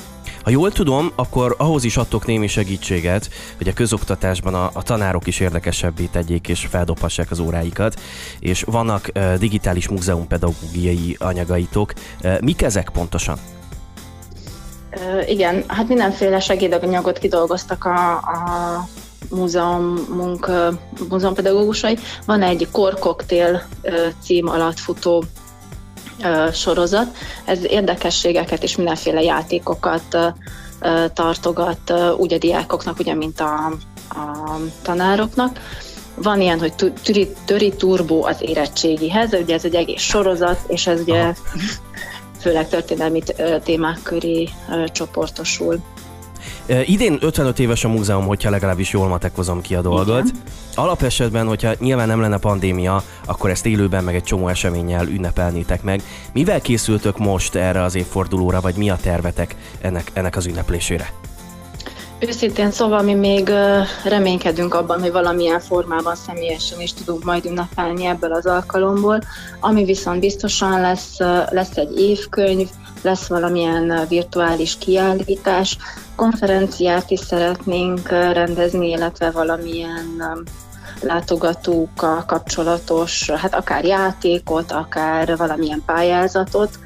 Ha 0.47 0.53
jól 0.53 0.73
tudom, 0.73 1.13
akkor 1.17 1.55
ahhoz 1.59 1.85
is 1.85 1.97
adtok 1.97 2.27
némi 2.27 2.47
segítséget, 2.47 3.31
hogy 3.57 3.69
a 3.69 3.73
közoktatásban 3.73 4.55
a, 4.55 4.71
a 4.73 4.83
tanárok 4.83 5.27
is 5.27 5.41
érdekesebbé 5.41 6.05
tegyék 6.05 6.49
és 6.49 6.67
feldobhassák 6.71 7.31
az 7.31 7.39
óráikat, 7.39 8.01
és 8.41 8.63
vannak 8.63 9.09
uh, 9.15 9.35
digitális 9.35 9.89
múzeumpedagógiai 9.89 11.17
anyagaitok. 11.19 11.93
Uh, 12.23 12.41
mik 12.41 12.63
ezek 12.63 12.89
pontosan? 12.93 13.39
Igen, 15.27 15.65
hát 15.67 15.89
mindenféle 15.89 16.41
segédanyagot 16.41 17.19
kidolgoztak 17.19 17.85
a, 17.85 18.13
a 18.13 18.89
múzeumunk 19.31 20.51
múzeumpedagógusai. 21.09 21.99
Van 22.27 22.43
egy 22.43 22.69
korkoktél 22.73 23.63
cím 24.23 24.49
alatt 24.49 24.79
futó 24.79 25.25
sorozat. 26.53 27.17
Ez 27.45 27.65
érdekességeket 27.65 28.63
és 28.63 28.77
mindenféle 28.77 29.23
játékokat 29.23 30.35
tartogat 31.15 31.93
úgy 32.17 32.33
a 32.33 32.39
diákoknak, 32.39 32.99
ugye, 32.99 33.15
mint 33.15 33.41
a, 33.41 33.67
a 34.09 34.57
tanároknak. 34.83 35.61
Van 36.15 36.41
ilyen, 36.41 36.59
hogy 36.59 36.73
töri, 37.03 37.29
töri 37.45 37.73
turbo 37.77 38.27
az 38.27 38.37
érettségihez, 38.41 39.33
ugye 39.33 39.55
ez 39.55 39.65
egy 39.65 39.75
egész 39.75 40.03
sorozat, 40.03 40.61
és 40.67 40.87
ez 40.87 41.01
ugye 41.01 41.35
főleg 42.41 42.69
történelmi 42.69 43.23
témák 43.65 44.03
köré 44.03 44.49
csoportosul. 44.93 45.79
Idén 46.85 47.19
55 47.21 47.59
éves 47.59 47.85
a 47.85 47.89
múzeum, 47.89 48.27
hogyha 48.27 48.51
legalábbis 48.51 48.93
jól 48.93 49.09
matekozom 49.09 49.61
ki 49.61 49.75
a 49.75 49.81
dolgot. 49.81 50.25
Igen. 50.27 50.43
Alapesetben, 50.75 51.47
hogyha 51.47 51.73
nyilván 51.79 52.07
nem 52.09 52.21
lenne 52.21 52.39
pandémia, 52.39 53.03
akkor 53.27 53.51
ezt 53.51 53.67
élőben 53.67 54.05
meg 54.05 54.15
egy 54.15 54.23
csomó 54.23 54.49
eseménnyel 54.49 55.07
ünnepelnétek 55.07 55.83
meg. 55.83 56.03
Mivel 56.33 56.61
készültök 56.61 57.19
most 57.19 57.55
erre 57.55 57.83
az 57.83 57.95
évfordulóra, 57.95 58.61
vagy 58.61 58.75
mi 58.75 58.91
a 58.91 58.99
tervetek 59.03 59.55
ennek, 59.81 60.11
ennek 60.13 60.37
az 60.37 60.47
ünneplésére? 60.47 61.13
Őszintén 62.19 62.71
szóval 62.71 63.03
mi 63.03 63.15
még 63.15 63.51
reménykedünk 64.05 64.75
abban, 64.75 65.01
hogy 65.01 65.13
valamilyen 65.13 65.61
formában 65.61 66.15
személyesen 66.15 66.81
is 66.81 66.93
tudunk 66.93 67.25
majd 67.25 67.45
ünnepelni 67.45 68.07
ebből 68.07 68.33
az 68.33 68.47
alkalomból. 68.47 69.21
Ami 69.61 69.85
viszont 69.85 70.21
biztosan 70.21 70.81
lesz, 70.81 71.19
lesz 71.51 71.77
egy 71.77 71.99
évkönyv, 71.99 72.69
lesz 73.07 73.27
valamilyen 73.27 74.07
virtuális 74.09 74.79
kiállítás, 74.79 75.79
konferenciát 76.17 77.11
is 77.11 77.21
szeretnénk 77.21 78.09
rendezni, 78.09 78.89
illetve 78.89 79.31
valamilyen 79.31 80.23
látogatókkal 81.01 82.25
kapcsolatos, 82.25 83.31
hát 83.31 83.55
akár 83.55 83.85
játékot, 83.85 84.73
akár 84.73 85.37
valamilyen 85.37 85.83
pályázatot, 85.87 86.79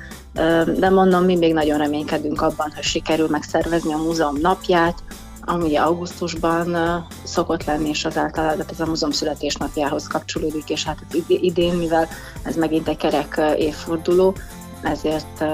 de 0.76 0.90
mondom, 0.90 1.24
mi 1.24 1.36
még 1.36 1.52
nagyon 1.52 1.78
reménykedünk 1.78 2.40
abban, 2.40 2.72
hogy 2.74 2.84
sikerül 2.84 3.28
megszervezni 3.28 3.92
a 3.92 4.02
múzeum 4.02 4.38
napját, 4.40 5.02
ami 5.44 5.76
augusztusban 5.76 6.76
szokott 7.24 7.64
lenni, 7.64 7.88
és 7.88 8.04
az 8.04 8.16
általában 8.16 8.66
ez 8.70 8.80
a 8.80 8.86
múzeum 8.86 9.12
születésnapjához 9.12 10.06
kapcsolódik, 10.06 10.70
és 10.70 10.84
hát 10.84 10.98
idén, 11.28 11.74
mivel 11.74 12.08
ez 12.42 12.56
megint 12.56 12.88
egy 12.88 12.96
kerek 12.96 13.40
évforduló, 13.56 14.34
ezért, 14.82 15.44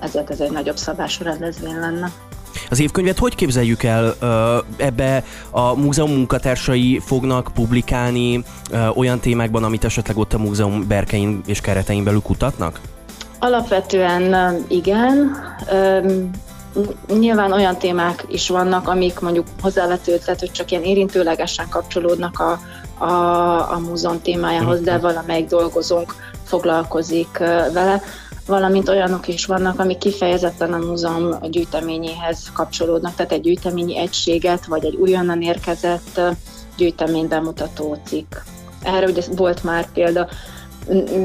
ezért 0.00 0.30
ez 0.30 0.40
egy 0.40 0.50
nagyobb 0.50 0.76
szabású 0.76 1.24
rendezvény 1.24 1.78
lenne. 1.80 2.12
Az 2.70 2.80
évkönyvet 2.80 3.18
hogy 3.18 3.34
képzeljük 3.34 3.82
el? 3.82 4.14
Ebbe 4.76 5.24
a 5.50 5.74
múzeum 5.74 6.10
munkatársai 6.10 7.00
fognak 7.04 7.50
publikálni 7.54 8.44
olyan 8.94 9.20
témákban, 9.20 9.64
amit 9.64 9.84
esetleg 9.84 10.16
ott 10.16 10.32
a 10.32 10.38
múzeum 10.38 10.86
berkein 10.88 11.40
és 11.46 11.60
keretein 11.60 12.04
belül 12.04 12.22
kutatnak? 12.22 12.80
Alapvetően 13.38 14.56
igen. 14.68 15.36
Nyilván 17.18 17.52
olyan 17.52 17.76
témák 17.76 18.24
is 18.28 18.48
vannak, 18.48 18.88
amik 18.88 19.20
mondjuk 19.20 19.46
hozzávetőd, 19.60 20.24
hogy 20.24 20.50
csak 20.52 20.70
ilyen 20.70 20.82
érintőlegesen 20.82 21.68
kapcsolódnak 21.68 22.38
a, 22.38 22.60
a, 23.04 23.72
a 23.72 23.78
múzeum 23.78 24.22
témájához, 24.22 24.80
de 24.80 24.98
valamelyik 24.98 25.48
dolgozónk 25.48 26.14
foglalkozik 26.44 27.38
vele 27.72 28.02
valamint 28.46 28.88
olyanok 28.88 29.28
is 29.28 29.44
vannak, 29.44 29.78
amik 29.78 29.98
kifejezetten 29.98 30.72
a 30.72 30.78
múzeum 30.78 31.38
gyűjteményéhez 31.50 32.50
kapcsolódnak, 32.52 33.14
tehát 33.14 33.32
egy 33.32 33.40
gyűjteményi 33.40 33.98
egységet, 33.98 34.66
vagy 34.66 34.84
egy 34.84 34.94
újonnan 34.94 35.42
érkezett 35.42 36.20
gyűjtemény 36.76 37.28
bemutató 37.28 37.98
cikk. 38.04 38.34
Erre 38.82 39.06
ugye 39.06 39.22
volt 39.36 39.64
már 39.64 39.92
példa, 39.92 40.28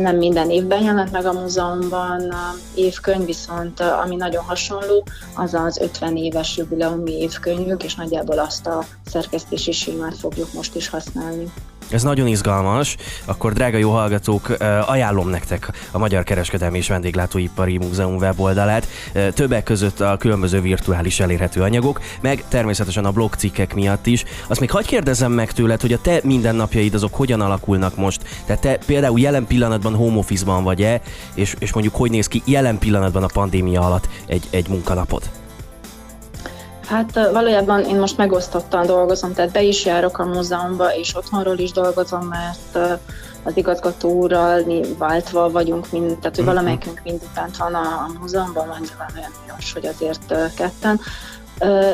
nem 0.02 0.18
minden 0.18 0.50
évben 0.50 0.84
jelent 0.84 1.12
meg 1.12 1.26
a 1.26 1.34
múzeumban 1.34 2.34
évkönyv, 2.76 3.26
viszont 3.26 3.80
ami 3.80 4.16
nagyon 4.16 4.44
hasonló, 4.44 5.08
az 5.36 5.54
az 5.54 5.78
50 5.78 6.18
éves 6.18 6.58
jubileumi 6.58 7.12
évkönyvünk, 7.12 7.84
és 7.84 7.96
nagyjából 7.96 8.40
azt 8.40 8.68
a 8.68 8.84
szerkesztési 9.06 9.72
sémát 9.72 10.18
fogjuk 10.18 10.54
most 10.54 10.76
is 10.76 10.90
használni. 10.90 11.52
Ez 11.92 12.04
nagyon 12.04 12.28
izgalmas. 12.28 12.96
Akkor 13.26 13.54
drága 13.54 13.78
jó 13.78 13.92
hallgatók, 13.92 14.58
ajánlom 14.86 15.30
nektek 15.30 15.72
a 15.92 15.98
Magyar 15.98 16.24
Kereskedelmi 16.24 16.78
és 16.78 16.88
Vendéglátóipari 16.88 17.78
Múzeum 17.78 18.16
weboldalát. 18.16 18.88
Többek 19.34 19.64
között 19.64 20.00
a 20.00 20.18
különböző 20.18 20.62
virtuális 20.62 21.20
elérhető 21.20 21.62
anyagok, 21.62 22.02
meg 22.22 22.44
természetesen 22.48 23.06
a 23.06 23.12
blogcikkek 23.12 23.74
miatt 23.74 24.06
is. 24.06 24.24
Azt 24.48 24.60
még 24.60 24.72
hagyj 24.72 24.88
kérdezem 24.88 25.32
meg 25.32 25.52
tőled, 25.52 25.82
hogy 25.82 25.94
a 25.94 26.02
te 26.02 26.20
mindennapjaid 26.24 26.94
azok 26.94 27.16
hogyan 27.16 27.42
alakulnak 27.42 27.96
most? 27.96 28.24
Tehát 28.46 28.62
te 28.62 28.78
például 28.86 29.20
jelen 29.20 29.48
pillanatban 29.48 29.96
home 29.96 30.18
office-ban 30.18 30.64
vagy-e, 30.64 31.02
és, 31.34 31.56
és 31.60 31.74
mondjuk 31.74 31.96
hogy 31.96 32.12
néz 32.12 32.28
ki 32.28 32.42
jelen 32.46 32.78
pillanatban 32.78 33.24
a 33.24 33.30
pandémia 33.34 33.82
alatt 33.82 34.10
egy, 34.26 34.48
egy 34.50 34.68
munkanapod? 34.68 35.41
Hát 36.92 37.30
valójában 37.32 37.84
én 37.84 38.00
most 38.00 38.18
megosztottan 38.18 38.86
dolgozom, 38.86 39.34
tehát 39.34 39.52
be 39.52 39.62
is 39.62 39.86
járok 39.86 40.20
a 40.20 40.26
múzeumba, 40.26 40.96
és 40.96 41.16
otthonról 41.16 41.58
is 41.58 41.72
dolgozom, 41.72 42.28
mert 42.28 43.00
az 43.44 43.58
igazgató 43.58 44.10
úrral 44.10 44.64
mi 44.66 44.82
váltva 44.98 45.50
vagyunk, 45.50 45.92
mind, 45.92 46.06
tehát 46.06 46.36
hogy 46.36 46.46
mhm. 46.46 46.54
valamelyikünk 46.54 47.02
mind 47.04 47.22
bent 47.36 47.58
van 47.58 47.74
a, 47.74 48.12
múzeumban, 48.20 48.68
van 48.68 48.80
nyilván 48.88 49.10
olyan 49.16 49.32
jós, 49.48 49.74
hogy 49.74 49.86
azért 49.86 50.54
ketten. 50.56 51.00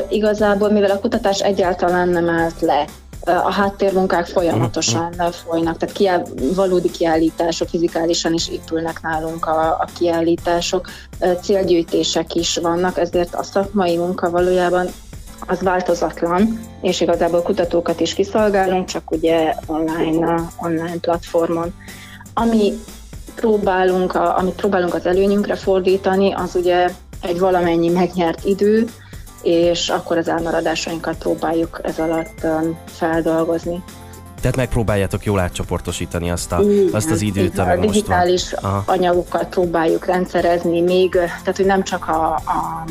Igazából, 0.09 0.71
mivel 0.71 0.91
a 0.91 0.99
kutatás 0.99 1.39
egyáltalán 1.39 2.09
nem 2.09 2.29
állt 2.29 2.61
le, 2.61 2.85
a 3.23 3.51
háttérmunkák 3.51 4.25
folyamatosan 4.25 5.13
uh-huh. 5.17 5.31
folynak, 5.31 5.77
tehát 5.77 5.95
kiáll, 5.95 6.23
valódi 6.55 6.91
kiállítások 6.91 7.67
fizikálisan 7.67 8.33
is 8.33 8.49
épülnek 8.49 9.01
nálunk 9.01 9.45
a, 9.45 9.67
a 9.69 9.87
kiállítások, 9.97 10.89
célgyűjtések 11.41 12.35
is 12.35 12.57
vannak, 12.57 12.97
ezért 12.97 13.35
a 13.35 13.43
szakmai 13.43 13.97
munka 13.97 14.29
valójában 14.29 14.87
az 15.47 15.61
változatlan, 15.61 16.59
és 16.81 17.01
igazából 17.01 17.41
kutatókat 17.41 17.99
is 17.99 18.13
kiszolgálunk, 18.13 18.87
csak 18.87 19.11
ugye 19.11 19.53
online, 19.65 20.49
online 20.57 20.97
platformon. 21.01 21.73
Ami 22.33 22.73
próbálunk, 23.35 24.15
a, 24.15 24.37
amit 24.37 24.55
próbálunk 24.55 24.93
az 24.93 25.05
előnyünkre 25.05 25.55
fordítani, 25.55 26.33
az 26.33 26.55
ugye 26.55 26.89
egy 27.21 27.39
valamennyi 27.39 27.89
megnyert 27.89 28.45
idő, 28.45 28.87
és 29.41 29.89
akkor 29.89 30.17
az 30.17 30.27
elmaradásainkat 30.27 31.17
próbáljuk 31.17 31.79
ez 31.83 31.99
alatt 31.99 32.43
um, 32.43 32.77
feldolgozni. 32.85 33.83
Tehát 34.41 34.55
megpróbáljátok 34.55 35.25
jól 35.25 35.39
átcsoportosítani 35.39 36.31
azt, 36.31 36.51
a, 36.51 36.61
Igen, 36.61 36.93
azt 36.93 37.11
az 37.11 37.21
időt, 37.21 37.57
ami 37.57 37.71
a 37.71 37.75
most 37.75 37.87
digitális 37.87 38.53
van. 38.61 38.83
anyagokat 38.85 39.47
próbáljuk 39.47 40.05
rendszerezni 40.05 40.81
még, 40.81 41.11
tehát 41.11 41.55
hogy 41.55 41.65
nem 41.65 41.83
csak 41.83 42.07
a, 42.07 42.33
a 42.33 42.83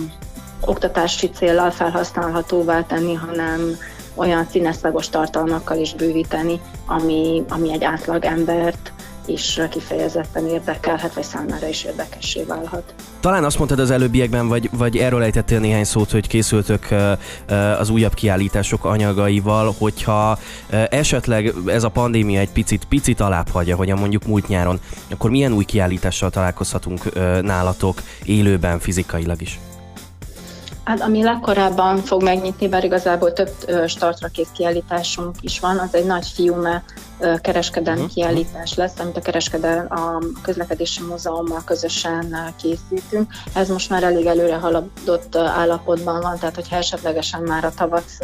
oktatási 0.60 1.30
célral 1.30 1.70
felhasználhatóvá 1.70 2.82
tenni, 2.82 3.14
hanem 3.14 3.76
olyan 4.14 4.46
színeszlagos 4.50 5.08
tartalmakkal 5.08 5.78
is 5.78 5.94
bővíteni, 5.94 6.60
ami, 6.86 7.44
ami 7.48 7.72
egy 7.72 7.84
átlag 7.84 8.24
embert 8.24 8.92
is 9.28 9.60
kifejezetten 9.70 10.46
érdekelhet, 10.46 11.14
vagy 11.14 11.24
számára 11.24 11.68
is 11.68 11.84
érdekessé 11.84 12.42
válhat. 12.42 12.94
Talán 13.20 13.44
azt 13.44 13.58
mondtad 13.58 13.78
az 13.78 13.90
előbbiekben, 13.90 14.48
vagy, 14.48 14.70
vagy 14.72 14.96
erről 14.96 15.22
ejtettél 15.22 15.58
néhány 15.58 15.84
szót, 15.84 16.10
hogy 16.10 16.26
készültök 16.26 16.88
az 17.78 17.90
újabb 17.90 18.14
kiállítások 18.14 18.84
anyagaival, 18.84 19.74
hogyha 19.78 20.38
esetleg 20.90 21.52
ez 21.66 21.84
a 21.84 21.88
pandémia 21.88 22.40
egy 22.40 22.50
picit, 22.50 22.84
picit 22.84 23.20
alább 23.20 23.48
hagyja, 23.48 23.76
hogy 23.76 23.88
mondjuk 23.88 24.26
múlt 24.26 24.48
nyáron, 24.48 24.80
akkor 25.10 25.30
milyen 25.30 25.52
új 25.52 25.64
kiállítással 25.64 26.30
találkozhatunk 26.30 27.14
nálatok 27.42 28.02
élőben, 28.24 28.78
fizikailag 28.78 29.42
is? 29.42 29.58
Hát 30.86 31.00
ami 31.00 31.22
legkorábban 31.22 31.96
fog 31.96 32.22
megnyitni, 32.22 32.68
bár 32.68 32.84
igazából 32.84 33.32
több 33.32 33.50
startra 33.86 34.28
kész 34.28 34.48
kiállításunk 34.52 35.36
is 35.40 35.60
van, 35.60 35.78
az 35.78 35.94
egy 35.94 36.06
nagy 36.06 36.26
fiume 36.26 36.84
kereskedelmi 37.40 38.00
uh-huh. 38.00 38.14
kiállítás 38.14 38.74
lesz, 38.74 38.98
amit 38.98 39.16
a 39.16 39.20
kereskedelmi 39.20 39.88
a 39.88 40.22
közlekedési 40.42 41.02
múzeummal 41.02 41.62
közösen 41.64 42.54
készítünk. 42.60 43.32
Ez 43.54 43.68
most 43.68 43.90
már 43.90 44.02
elég 44.02 44.26
előre 44.26 44.56
haladott 44.56 45.36
állapotban 45.36 46.20
van, 46.20 46.38
tehát 46.38 46.54
hogyha 46.54 46.76
esetlegesen 46.76 47.42
már 47.42 47.64
a 47.64 47.72
tavasz 47.76 48.18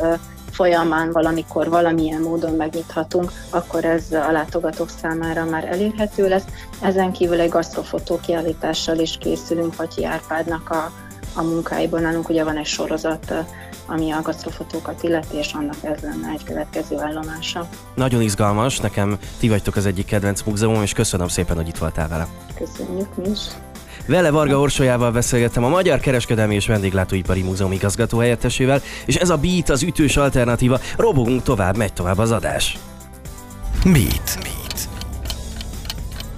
folyamán 0.50 1.12
valamikor 1.12 1.68
valamilyen 1.68 2.20
módon 2.20 2.54
megnyithatunk, 2.54 3.32
akkor 3.50 3.84
ez 3.84 4.04
a 4.10 4.32
látogatók 4.32 4.88
számára 5.02 5.44
már 5.44 5.64
elérhető 5.64 6.28
lesz. 6.28 6.44
Ezen 6.80 7.12
kívül 7.12 7.40
egy 7.40 7.50
gasztrofotó 7.50 8.20
kiállítással 8.20 8.98
is 8.98 9.16
készülünk 9.18 9.74
Hatyi 9.76 10.04
Árpádnak 10.04 10.70
a 10.70 10.92
a 11.34 11.42
munkáiban. 11.42 12.02
Nálunk 12.02 12.28
ugye 12.28 12.44
van 12.44 12.56
egy 12.56 12.66
sorozat, 12.66 13.34
ami 13.86 14.10
a 14.10 14.22
gasztrofotókat 14.22 15.02
illeti, 15.02 15.36
és 15.36 15.52
annak 15.52 15.76
ez 15.82 16.00
lenne 16.02 16.28
egy 16.28 16.44
következő 16.44 16.98
állomása. 16.98 17.68
Nagyon 17.94 18.22
izgalmas, 18.22 18.78
nekem 18.78 19.18
ti 19.38 19.48
vagytok 19.48 19.76
az 19.76 19.86
egyik 19.86 20.06
kedvenc 20.06 20.42
múzeum, 20.42 20.82
és 20.82 20.92
köszönöm 20.92 21.28
szépen, 21.28 21.56
hogy 21.56 21.68
itt 21.68 21.78
voltál 21.78 22.08
vele. 22.08 22.26
Köszönjük 22.54 23.16
mi 23.16 23.28
is. 23.30 23.40
Vele 24.06 24.30
Varga 24.30 24.58
Orsolyával 24.58 25.10
beszélgettem 25.10 25.64
a 25.64 25.68
Magyar 25.68 26.00
Kereskedelmi 26.00 26.54
és 26.54 26.66
Vendéglátóipari 26.66 27.42
Múzeum 27.42 27.72
igazgató 27.72 28.18
helyettesével, 28.18 28.82
és 29.04 29.16
ez 29.16 29.30
a 29.30 29.36
Beat 29.36 29.68
az 29.68 29.82
ütős 29.82 30.16
alternatíva. 30.16 30.80
Robogunk 30.96 31.42
tovább, 31.42 31.76
megy 31.76 31.92
tovább 31.92 32.18
az 32.18 32.30
adás. 32.30 32.78
Beat. 33.84 34.38
Beat. 34.42 34.61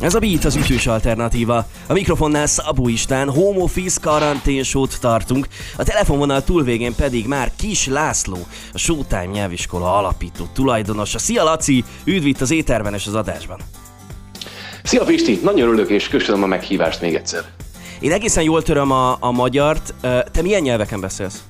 Ez 0.00 0.14
a 0.14 0.18
Beat 0.18 0.44
az 0.44 0.56
ütős 0.56 0.86
alternatíva. 0.86 1.66
A 1.86 1.92
mikrofonnál 1.92 2.46
Szabó 2.46 2.88
István, 2.88 3.30
home 3.30 3.58
office 3.58 4.00
karanténsót 4.02 5.00
tartunk, 5.00 5.46
a 5.76 5.82
telefonvonal 5.82 6.44
túlvégén 6.44 6.94
pedig 6.94 7.26
már 7.26 7.50
Kis 7.56 7.86
László, 7.86 8.38
a 8.72 8.78
Showtime 8.78 9.24
nyelviskola 9.24 9.96
alapító 9.96 10.44
tulajdonosa. 10.52 11.18
Szia 11.18 11.44
Laci, 11.44 11.84
üdv 12.04 12.26
itt 12.26 12.40
az 12.40 12.50
éterben 12.50 12.94
és 12.94 13.06
az 13.06 13.14
adásban. 13.14 13.58
Szia 14.82 15.04
Pisti, 15.04 15.40
nagyon 15.42 15.68
örülök 15.68 15.90
és 15.90 16.08
köszönöm 16.08 16.42
a 16.42 16.46
meghívást 16.46 17.00
még 17.00 17.14
egyszer. 17.14 17.44
Én 18.00 18.12
egészen 18.12 18.42
jól 18.42 18.62
töröm 18.62 18.90
a, 18.90 19.16
a 19.20 19.30
magyart. 19.30 19.94
Te 20.00 20.42
milyen 20.42 20.62
nyelveken 20.62 21.00
beszélsz? 21.00 21.42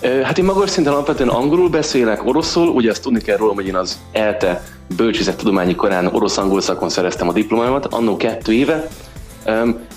Hát 0.00 0.38
én 0.38 0.44
magas 0.44 0.70
szinten 0.70 0.92
alapvetően 0.92 1.28
angolul 1.28 1.68
beszélek, 1.68 2.26
oroszul, 2.26 2.68
ugye 2.68 2.90
azt 2.90 3.02
tudni 3.02 3.20
kell 3.20 3.36
rólam, 3.36 3.54
hogy 3.54 3.66
én 3.66 3.76
az 3.76 3.98
ELTE 4.12 4.64
bölcsészettudományi 4.96 5.74
korán 5.74 6.06
orosz-angol 6.06 6.60
szakon 6.60 6.88
szereztem 6.88 7.28
a 7.28 7.32
diplomámat, 7.32 7.86
annó 7.86 8.16
kettő 8.16 8.52
éve. 8.52 8.88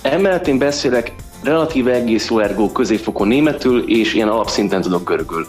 Emellett 0.01 0.47
én 0.47 0.57
beszélek 0.57 1.15
relatíve 1.43 1.93
egész 1.93 2.29
jó 2.29 2.39
ergó 2.39 2.71
középfokon 2.71 3.27
németül, 3.27 3.83
és 3.87 4.13
ilyen 4.13 4.27
alapszinten 4.27 4.81
tudok 4.81 5.07
görögül. 5.07 5.47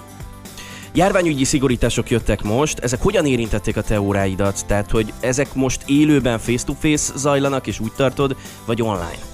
Járványügyi 0.92 1.44
szigorítások 1.44 2.11
jöttek 2.11 2.42
most, 2.42 2.78
ezek 2.78 3.02
hogyan 3.02 3.26
érintették 3.26 3.76
a 3.76 3.82
te 3.82 4.00
óráidat? 4.00 4.66
Tehát, 4.66 4.90
hogy 4.90 5.12
ezek 5.20 5.54
most 5.54 5.82
élőben 5.87 6.38
face-to-face 6.38 7.12
zajlanak, 7.16 7.66
és 7.66 7.80
úgy 7.80 7.92
tartod, 7.96 8.37
vagy 8.64 8.82
online? 8.82 9.33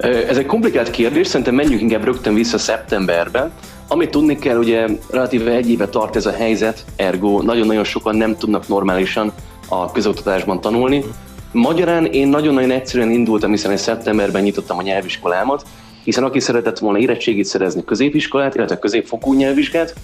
Ez 0.00 0.36
egy 0.36 0.46
komplikált 0.46 0.90
kérdés, 0.90 1.26
szerintem 1.26 1.54
menjünk 1.54 1.80
inkább 1.80 2.04
rögtön 2.04 2.34
vissza 2.34 2.58
szeptemberben. 2.58 3.50
Amit 3.88 4.10
tudni 4.10 4.38
kell, 4.38 4.56
ugye 4.56 4.86
relatíve 5.10 5.50
egy 5.50 5.70
éve 5.70 5.88
tart 5.88 6.16
ez 6.16 6.26
a 6.26 6.32
helyzet, 6.32 6.84
ergo 6.96 7.42
nagyon-nagyon 7.42 7.84
sokan 7.84 8.16
nem 8.16 8.36
tudnak 8.36 8.68
normálisan 8.68 9.32
a 9.68 9.92
közoktatásban 9.92 10.60
tanulni. 10.60 11.04
Magyarán 11.52 12.04
én 12.04 12.28
nagyon-nagyon 12.28 12.70
egyszerűen 12.70 13.10
indultam, 13.10 13.50
hiszen 13.50 13.70
egy 13.70 13.78
szeptemberben 13.78 14.42
nyitottam 14.42 14.78
a 14.78 14.82
nyelviskolámat, 14.82 15.64
hiszen 16.04 16.24
aki 16.24 16.40
szeretett 16.40 16.78
volna 16.78 16.98
érettségit 16.98 17.44
szerezni 17.44 17.84
középiskolát, 17.84 18.54
illetve 18.54 18.78
középfokú 18.78 19.34
nyelvvizsgát, 19.34 19.94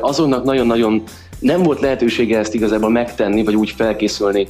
azonnak 0.00 0.44
nagyon-nagyon 0.44 1.02
nem 1.38 1.62
volt 1.62 1.80
lehetősége 1.80 2.38
ezt 2.38 2.54
igazából 2.54 2.90
megtenni, 2.90 3.44
vagy 3.44 3.54
úgy 3.54 3.70
felkészülni 3.76 4.48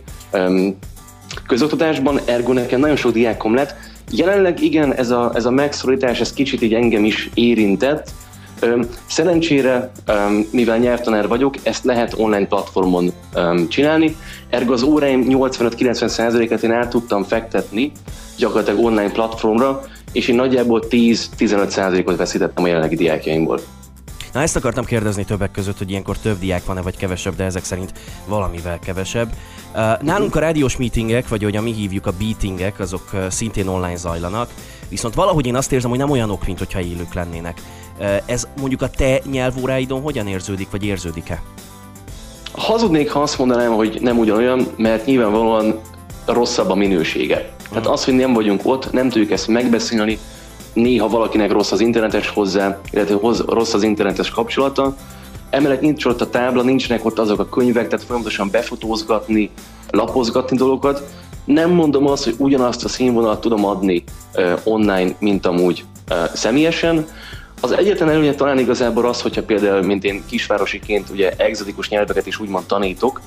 közoktatásban, 1.46 2.20
ergo 2.24 2.52
nekem 2.52 2.80
nagyon 2.80 2.96
sok 2.96 3.12
diákom 3.12 3.54
lett, 3.54 3.74
Jelenleg 4.10 4.62
igen, 4.62 4.94
ez 4.94 5.10
a, 5.10 5.30
ez 5.34 5.46
a 5.46 5.50
megszorítás, 5.50 6.20
ez 6.20 6.32
kicsit 6.32 6.62
így 6.62 6.74
engem 6.74 7.04
is 7.04 7.30
érintett. 7.34 8.10
Szerencsére, 9.06 9.92
mivel 10.50 10.78
nyelvtanár 10.78 11.28
vagyok, 11.28 11.54
ezt 11.62 11.84
lehet 11.84 12.14
online 12.16 12.46
platformon 12.46 13.12
csinálni, 13.68 14.16
ergo 14.50 14.72
az 14.72 14.82
óráim 14.82 15.26
85-90%-et 15.28 16.62
én 16.62 16.72
át 16.72 16.88
tudtam 16.88 17.22
fektetni 17.22 17.92
gyakorlatilag 18.38 18.84
online 18.84 19.10
platformra, 19.10 19.82
és 20.12 20.28
én 20.28 20.34
nagyjából 20.34 20.84
10-15%-ot 20.90 22.16
veszítettem 22.16 22.64
a 22.64 22.66
jelenlegi 22.66 22.96
diákjaimból. 22.96 23.60
Na 24.36 24.42
ezt 24.42 24.56
akartam 24.56 24.84
kérdezni 24.84 25.24
többek 25.24 25.50
között, 25.50 25.78
hogy 25.78 25.90
ilyenkor 25.90 26.18
több 26.18 26.38
diák 26.38 26.64
van-e 26.64 26.80
vagy 26.80 26.96
kevesebb, 26.96 27.36
de 27.36 27.44
ezek 27.44 27.64
szerint 27.64 27.92
valamivel 28.26 28.78
kevesebb. 28.78 29.32
Nálunk 30.00 30.36
a 30.36 30.38
rádiós 30.38 30.76
meetingek, 30.76 31.28
vagy 31.28 31.44
ahogy 31.44 31.60
mi 31.62 31.72
hívjuk 31.72 32.06
a 32.06 32.12
beatingek, 32.18 32.80
azok 32.80 33.10
szintén 33.28 33.68
online 33.68 33.96
zajlanak, 33.96 34.50
viszont 34.88 35.14
valahogy 35.14 35.46
én 35.46 35.54
azt 35.54 35.72
érzem, 35.72 35.90
hogy 35.90 35.98
nem 35.98 36.10
olyanok, 36.10 36.46
mint 36.46 36.58
hogyha 36.58 36.80
élők 36.80 37.14
lennének. 37.14 37.60
Ez 38.26 38.48
mondjuk 38.58 38.82
a 38.82 38.90
te 38.90 39.20
nyelvóráidon 39.30 40.00
hogyan 40.00 40.26
érződik, 40.26 40.70
vagy 40.70 40.84
érződik-e? 40.84 41.42
Hazudnék, 42.52 43.10
ha 43.10 43.20
azt 43.20 43.38
mondanám, 43.38 43.72
hogy 43.72 43.98
nem 44.00 44.18
ugyanolyan, 44.18 44.66
mert 44.76 45.06
nyilvánvalóan 45.06 45.80
rosszabb 46.26 46.70
a 46.70 46.74
minősége. 46.74 47.50
Tehát 47.68 47.86
az, 47.86 48.04
hogy 48.04 48.14
nem 48.14 48.32
vagyunk 48.32 48.60
ott, 48.64 48.92
nem 48.92 49.08
tudjuk 49.08 49.30
ezt 49.30 49.48
megbeszélni, 49.48 50.18
néha 50.76 51.08
valakinek 51.08 51.52
rossz 51.52 51.72
az 51.72 51.80
internetes 51.80 52.28
hozzá, 52.28 52.80
illetve 52.90 53.18
rossz 53.46 53.74
az 53.74 53.82
internetes 53.82 54.30
kapcsolata, 54.30 54.96
Emellett 55.50 55.80
nincs 55.80 56.04
ott 56.04 56.20
a 56.20 56.30
tábla, 56.30 56.62
nincsenek 56.62 57.04
ott 57.04 57.18
azok 57.18 57.38
a 57.38 57.48
könyvek, 57.48 57.88
tehát 57.88 58.04
folyamatosan 58.04 58.50
befotózgatni, 58.50 59.50
lapozgatni 59.90 60.56
dolgokat. 60.56 61.02
Nem 61.44 61.70
mondom 61.70 62.06
azt, 62.06 62.24
hogy 62.24 62.34
ugyanazt 62.38 62.84
a 62.84 62.88
színvonalat 62.88 63.40
tudom 63.40 63.64
adni 63.64 64.04
uh, 64.34 64.60
online, 64.64 65.14
mint 65.18 65.46
amúgy 65.46 65.84
uh, 66.10 66.16
személyesen. 66.34 67.06
Az 67.60 67.72
egyetlen 67.72 68.08
előnye 68.08 68.34
talán 68.34 68.58
igazából 68.58 69.06
az, 69.06 69.20
hogyha 69.20 69.42
például, 69.42 69.82
mint 69.82 70.04
én 70.04 70.22
kisvárosiként 70.26 71.10
ugye 71.10 71.30
exotikus 71.36 71.88
nyelveket 71.88 72.26
is 72.26 72.40
úgymond 72.40 72.64
tanítok, 72.64 73.20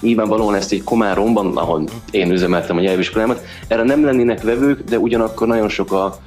nyilvánvalóan 0.00 0.54
ezt 0.54 0.72
egy 0.72 0.84
Komáromban, 0.84 1.56
ahol 1.56 1.88
én 2.10 2.30
üzemeltem 2.30 2.76
a 2.76 2.80
nyelviskolámat, 2.80 3.44
erre 3.68 3.82
nem 3.82 4.04
lennének 4.04 4.42
vevők, 4.42 4.80
de 4.80 4.98
ugyanakkor 4.98 5.46
nagyon 5.46 5.68
sok 5.68 5.92
a 5.92 6.18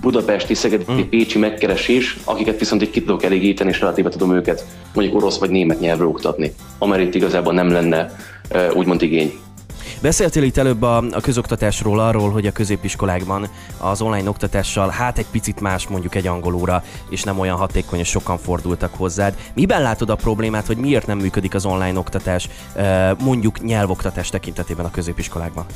budapesti, 0.00 0.54
szegedi, 0.54 0.84
hmm. 0.86 1.08
pécsi 1.08 1.38
megkeresés, 1.38 2.16
akiket 2.24 2.58
viszont 2.58 2.82
így 2.82 2.90
ki 2.90 3.00
tudok 3.00 3.22
elégíteni, 3.22 3.70
és 3.70 3.80
relatíve 3.80 4.08
tudom 4.08 4.34
őket 4.34 4.64
mondjuk 4.94 5.16
orosz 5.16 5.38
vagy 5.38 5.50
német 5.50 5.80
nyelvre 5.80 6.04
oktatni, 6.04 6.52
amelyik 6.78 7.14
igazából 7.14 7.52
nem 7.52 7.70
lenne 7.70 8.16
úgymond 8.74 9.02
igény. 9.02 9.32
Beszéltél 10.02 10.42
itt 10.42 10.56
előbb 10.56 10.82
a, 10.82 10.96
a 10.96 11.20
közoktatásról, 11.20 12.00
arról, 12.00 12.30
hogy 12.30 12.46
a 12.46 12.52
középiskolákban 12.52 13.48
az 13.78 14.00
online 14.00 14.28
oktatással 14.28 14.88
hát 14.88 15.18
egy 15.18 15.26
picit 15.30 15.60
más 15.60 15.86
mondjuk 15.86 16.14
egy 16.14 16.26
angolóra, 16.26 16.82
és 17.10 17.22
nem 17.22 17.38
olyan 17.38 17.56
hatékony, 17.56 17.98
és 17.98 18.08
sokan 18.08 18.38
fordultak 18.38 18.94
hozzád. 18.94 19.34
Miben 19.54 19.82
látod 19.82 20.10
a 20.10 20.14
problémát, 20.14 20.66
hogy 20.66 20.76
miért 20.76 21.06
nem 21.06 21.18
működik 21.18 21.54
az 21.54 21.66
online 21.66 21.98
oktatás 21.98 22.48
mondjuk 23.24 23.62
nyelvoktatás 23.62 24.28
tekintetében 24.28 24.84
a 24.84 24.90
középiskolákban? 24.90 25.66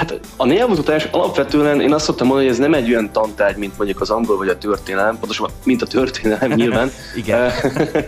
Hát 0.00 0.20
a 0.36 0.46
nyelvutatás 0.46 1.04
alapvetően 1.10 1.80
én 1.80 1.92
azt 1.92 2.04
szoktam 2.04 2.26
mondani, 2.26 2.48
hogy 2.48 2.58
ez 2.58 2.62
nem 2.62 2.74
egy 2.74 2.90
olyan 2.90 3.12
tantárgy, 3.12 3.56
mint 3.56 3.76
mondjuk 3.76 4.00
az 4.00 4.10
angol 4.10 4.36
vagy 4.36 4.48
a 4.48 4.58
történelem, 4.58 5.18
pontosabban, 5.18 5.52
mint 5.64 5.82
a 5.82 5.86
történelem 5.86 6.52
nyilván. 6.52 6.90
Igen. 7.16 7.50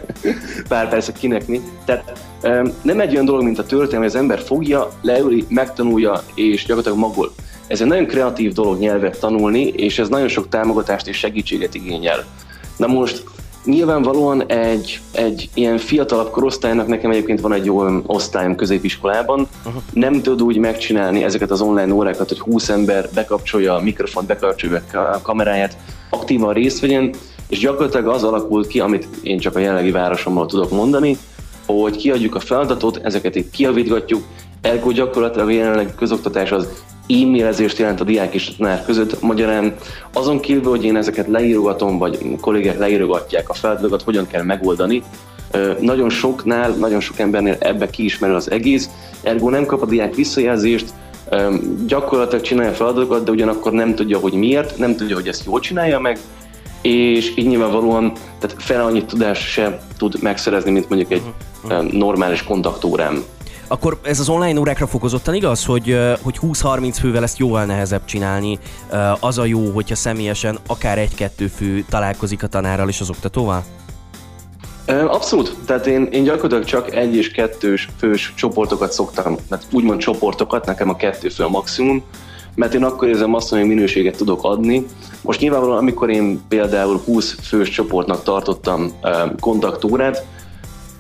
Bár 0.69 0.89
persze 0.89 1.13
kinek 1.13 1.47
mi. 1.47 1.61
Tehát 1.85 2.19
nem 2.83 3.01
egy 3.01 3.13
olyan 3.13 3.25
dolog, 3.25 3.43
mint 3.43 3.59
a 3.59 3.65
történelem, 3.65 4.01
hogy 4.01 4.09
az 4.09 4.17
ember 4.17 4.41
fogja, 4.41 4.89
leüli, 5.03 5.45
megtanulja 5.49 6.23
és 6.35 6.61
gyakorlatilag 6.61 6.99
magol. 6.99 7.33
Ez 7.67 7.81
egy 7.81 7.87
nagyon 7.87 8.07
kreatív 8.07 8.53
dolog 8.53 8.79
nyelvet 8.79 9.21
tanulni, 9.21 9.67
és 9.67 9.99
ez 9.99 10.09
nagyon 10.09 10.29
sok 10.29 10.49
támogatást 10.49 11.09
és 11.09 11.17
segítséget 11.17 11.75
igényel. 11.75 12.25
Na 12.77 12.87
most 12.87 13.25
Nyilvánvalóan 13.65 14.47
egy, 14.47 15.01
egy 15.13 15.49
ilyen 15.55 15.79
fiatalabb 15.79 16.31
korosztálynak 16.31 16.87
nekem 16.87 17.11
egyébként 17.11 17.41
van 17.41 17.53
egy 17.53 17.65
jó 17.65 17.85
osztályom 18.07 18.55
középiskolában, 18.55 19.49
uh-huh. 19.65 19.83
nem 19.93 20.23
tud 20.23 20.43
úgy 20.43 20.57
megcsinálni 20.57 21.23
ezeket 21.25 21.51
az 21.51 21.61
online 21.61 21.95
órákat, 21.95 22.29
hogy 22.29 22.39
20 22.39 22.69
ember 22.69 23.09
bekapcsolja 23.15 23.75
a 23.75 23.81
mikrofont, 23.81 24.27
bekapcsolja 24.27 24.83
a 24.93 25.21
kameráját, 25.23 25.77
aktívan 26.11 26.53
részt 26.53 26.81
vegyen, 26.81 27.15
és 27.49 27.59
gyakorlatilag 27.59 28.07
az 28.07 28.25
alakult 28.25 28.67
ki, 28.67 28.81
amit 28.81 29.09
én 29.23 29.39
csak 29.39 29.57
a 29.57 29.59
jelenlegi 29.59 29.91
városommal 29.91 30.47
tudok 30.47 30.71
mondani, 30.71 31.17
hogy 31.67 31.97
kiadjuk 31.97 32.35
a 32.35 32.41
feladatot, 32.41 33.01
ezeket 33.03 33.35
itt 33.35 33.51
kiavítgatjuk, 33.51 34.23
ergo 34.61 34.91
gyakorlatilag 34.91 35.49
a 35.49 35.51
jelenlegi 35.51 35.93
közoktatás 35.97 36.53
az 36.53 36.69
e-mailezést 37.21 37.79
jelent 37.79 38.01
a 38.01 38.05
diák 38.05 38.35
és 38.35 38.57
tanár 38.57 38.85
között. 38.85 39.21
Magyarán 39.21 39.75
azon 40.13 40.41
kívül, 40.41 40.71
hogy 40.71 40.85
én 40.85 40.97
ezeket 40.97 41.29
leírogatom, 41.29 41.99
vagy 41.99 42.19
kollégák 42.41 42.79
leírogatják 42.79 43.49
a 43.49 43.55
feladatokat, 43.55 44.03
hogyan 44.03 44.27
kell 44.27 44.43
megoldani, 44.43 45.03
nagyon 45.81 46.11
soknál, 46.11 46.71
nagyon 46.71 47.01
sok 47.01 47.19
embernél 47.19 47.57
ebbe 47.59 47.91
kiismerül 47.91 48.37
az 48.37 48.51
egész, 48.51 48.91
ergo 49.23 49.51
nem 49.51 49.67
kap 49.67 49.83
a 49.83 49.87
diák 49.87 50.15
visszajelzést, 50.15 50.87
gyakorlatilag 51.87 52.45
csinálja 52.45 52.71
a 52.71 52.75
feladatokat, 52.75 53.25
de 53.25 53.31
ugyanakkor 53.31 53.73
nem 53.73 53.95
tudja, 53.95 54.19
hogy 54.19 54.33
miért, 54.33 54.79
nem 54.79 54.97
tudja, 54.97 55.15
hogy 55.15 55.29
ezt 55.29 55.45
jól 55.45 55.61
csinálja 55.61 55.99
meg, 55.99 56.19
és 56.83 57.33
így 57.37 57.47
nyilvánvalóan 57.47 58.13
tehát 58.39 58.57
fel 58.59 58.85
annyi 58.85 59.05
tudás 59.05 59.39
se 59.39 59.81
tud 59.99 60.23
megszerezni, 60.23 60.71
mint 60.71 60.89
mondjuk 60.89 61.11
egy 61.13 61.23
uh-huh. 61.65 61.93
normális 61.93 62.43
kontaktórám. 62.43 63.25
Akkor 63.73 63.99
ez 64.03 64.21
az 64.21 64.29
online 64.29 64.61
órákra 64.61 64.87
fokozottan 64.87 65.35
igaz, 65.35 65.65
hogy, 65.65 65.99
hogy 66.23 66.39
20-30 66.43 66.97
fővel 67.01 67.23
ezt 67.23 67.39
jóval 67.39 67.65
nehezebb 67.65 68.05
csinálni. 68.05 68.59
Az 69.21 69.39
a 69.39 69.45
jó, 69.45 69.71
hogyha 69.71 69.95
személyesen 69.95 70.59
akár 70.67 70.99
egy-kettő 70.99 71.47
fő 71.47 71.85
találkozik 71.89 72.43
a 72.43 72.47
tanárral 72.47 72.89
és 72.89 73.01
az 73.01 73.11
oktatóval? 73.11 73.65
Abszolút. 74.87 75.57
Tehát 75.67 75.87
én, 75.87 76.09
én 76.11 76.25
gyakorlatilag 76.25 76.65
csak 76.65 76.95
egy 76.95 77.17
és 77.17 77.31
kettős 77.31 77.89
fős 77.99 78.33
csoportokat 78.37 78.93
szoktam, 78.93 79.37
mert 79.49 79.67
úgymond 79.71 80.01
csoportokat, 80.01 80.67
nekem 80.67 80.89
a 80.89 80.97
kettő 80.97 81.29
fő 81.29 81.45
a 81.45 81.49
maximum, 81.49 82.03
mert 82.55 82.75
én 82.75 82.85
akkor 82.85 83.09
érzem 83.09 83.35
azt, 83.35 83.51
hogy 83.51 83.67
minőséget 83.67 84.17
tudok 84.17 84.45
adni. 84.45 84.87
Most 85.23 85.41
nyilvánvalóan, 85.41 85.79
amikor 85.79 86.11
én 86.11 86.41
például 86.49 87.01
20 87.05 87.37
fős 87.43 87.69
csoportnak 87.69 88.23
tartottam 88.23 88.93
kontaktórát, 89.41 90.27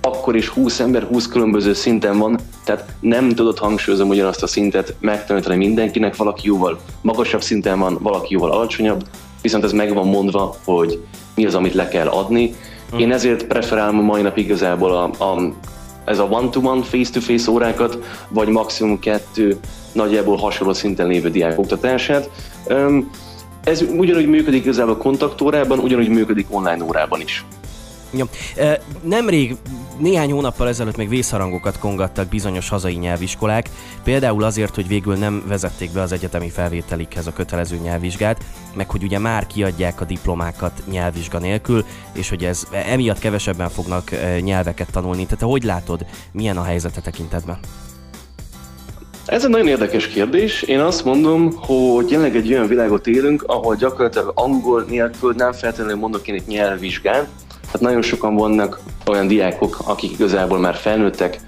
akkor 0.02 0.36
is 0.36 0.48
20 0.48 0.80
ember 0.80 1.02
20 1.02 1.28
különböző 1.28 1.72
szinten 1.72 2.18
van, 2.18 2.38
tehát 2.64 2.94
nem 3.00 3.28
tudod 3.28 3.58
hangsúlyozom 3.58 4.08
ugyanazt 4.08 4.42
a 4.42 4.46
szintet 4.46 4.94
megtanítani 5.00 5.56
mindenkinek, 5.56 6.16
valaki 6.16 6.46
jóval 6.46 6.80
magasabb 7.00 7.42
szinten 7.42 7.78
van, 7.78 7.98
valaki 8.00 8.32
jóval 8.32 8.50
alacsonyabb, 8.50 9.04
viszont 9.42 9.64
ez 9.64 9.72
meg 9.72 9.94
van 9.94 10.06
mondva, 10.06 10.56
hogy 10.64 11.04
mi 11.34 11.46
az, 11.46 11.54
amit 11.54 11.74
le 11.74 11.88
kell 11.88 12.06
adni. 12.06 12.54
Én 12.96 13.12
ezért 13.12 13.44
preferálom 13.44 13.98
a 13.98 14.02
mai 14.02 14.22
nap 14.22 14.36
igazából 14.36 14.92
a, 14.92 15.24
a, 15.24 15.52
ez 16.04 16.18
a 16.18 16.24
one-to-one, 16.24 16.82
face-to-face 16.82 17.50
órákat, 17.50 17.98
vagy 18.28 18.48
maximum 18.48 18.98
kettő 18.98 19.58
nagyjából 19.92 20.36
hasonló 20.36 20.72
szinten 20.72 21.06
lévő 21.06 21.30
diák 21.30 21.58
oktatását. 21.58 22.30
Ez 23.64 23.84
ugyanúgy 23.96 24.26
működik 24.26 24.62
igazából 24.62 24.96
kontaktórában, 24.96 25.78
ugyanúgy 25.78 26.08
működik 26.08 26.46
online 26.50 26.84
órában 26.84 27.20
is. 27.20 27.44
Ja. 28.14 28.26
Nemrég, 29.02 29.56
néhány 30.02 30.32
hónappal 30.32 30.68
ezelőtt 30.68 30.96
még 30.96 31.08
vészharangokat 31.08 31.78
kongattak 31.78 32.28
bizonyos 32.28 32.68
hazai 32.68 32.94
nyelviskolák, 32.94 33.70
például 34.04 34.44
azért, 34.44 34.74
hogy 34.74 34.88
végül 34.88 35.14
nem 35.14 35.42
vezették 35.46 35.92
be 35.92 36.00
az 36.00 36.12
egyetemi 36.12 36.50
felvételikhez 36.50 37.26
a 37.26 37.32
kötelező 37.32 37.76
nyelvvizsgát, 37.76 38.44
meg 38.74 38.90
hogy 38.90 39.02
ugye 39.02 39.18
már 39.18 39.46
kiadják 39.46 40.00
a 40.00 40.04
diplomákat 40.04 40.82
nyelvvizsga 40.90 41.38
nélkül, 41.38 41.84
és 42.12 42.28
hogy 42.28 42.44
ez 42.44 42.66
emiatt 42.72 43.18
kevesebben 43.18 43.68
fognak 43.68 44.10
nyelveket 44.40 44.90
tanulni. 44.90 45.22
Tehát 45.22 45.38
te 45.38 45.44
hogy 45.44 45.62
látod, 45.62 46.06
milyen 46.32 46.56
a 46.56 46.62
helyzete 46.62 47.00
tekintetben? 47.00 47.58
Ez 49.26 49.44
egy 49.44 49.50
nagyon 49.50 49.68
érdekes 49.68 50.08
kérdés. 50.08 50.62
Én 50.62 50.80
azt 50.80 51.04
mondom, 51.04 51.52
hogy 51.56 52.10
jelenleg 52.10 52.36
egy 52.36 52.52
olyan 52.52 52.68
világot 52.68 53.06
élünk, 53.06 53.44
ahol 53.46 53.76
gyakorlatilag 53.76 54.32
angol 54.34 54.84
nélkül 54.88 55.34
nem 55.36 55.52
feltétlenül 55.52 55.96
mondok 55.96 56.28
én 56.28 56.34
egy 56.34 56.46
nyelvvizsgát, 56.46 57.28
Hát 57.72 57.80
nagyon 57.80 58.02
sokan 58.02 58.34
vannak 58.34 58.80
olyan 59.06 59.26
diákok, 59.26 59.78
akik 59.84 60.12
igazából 60.12 60.58
már 60.58 60.74
felnőttek, 60.74 61.40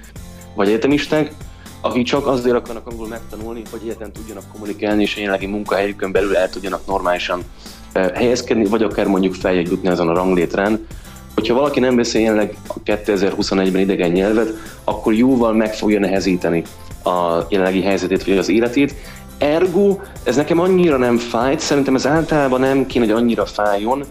vagy 0.55 0.69
egyetemisták, 0.69 1.33
akik 1.81 2.07
csak 2.07 2.27
azért 2.27 2.57
akarnak 2.57 2.87
angolul 2.87 3.09
megtanulni, 3.09 3.63
hogy 3.71 3.81
egyetlen 3.85 4.13
tudjanak 4.13 4.45
kommunikálni, 4.53 5.03
és 5.03 5.17
a 5.17 5.21
jelenlegi 5.21 5.47
munkahelyükön 5.47 6.13
belül 6.13 6.37
el 6.37 6.51
tudjanak 6.51 6.87
normálisan 6.87 7.43
helyezkedni, 8.15 8.65
vagy 8.65 8.83
akár 8.83 9.07
mondjuk 9.07 9.35
feljegyutni 9.35 9.73
jutni 9.75 9.89
azon 9.89 10.09
a 10.09 10.15
ranglétrán. 10.15 10.87
Hogyha 11.35 11.55
valaki 11.55 11.81
nem 11.81 11.97
beszél 11.97 12.21
jelenleg 12.21 12.57
a 12.69 12.75
2021-ben 12.85 13.81
idegen 13.81 14.11
nyelvet, 14.11 14.53
akkor 14.85 15.15
jóval 15.15 15.53
meg 15.53 15.75
fogja 15.75 15.99
nehezíteni 15.99 16.63
a 17.05 17.47
jelenlegi 17.49 17.83
helyzetét, 17.83 18.25
vagy 18.25 18.39
az 18.39 18.49
életét. 18.49 18.95
Ergo, 19.39 19.99
ez 20.23 20.37
nekem 20.37 20.61
annyira 20.61 20.97
nem 20.97 21.17
fájt, 21.19 21.61
szerintem 21.61 21.95
ez 21.95 22.07
általában 22.07 22.61
nem 22.61 22.87
kéne, 22.87 23.05
hogy 23.05 23.15
annyira 23.15 23.47
fájjon, 23.47 24.05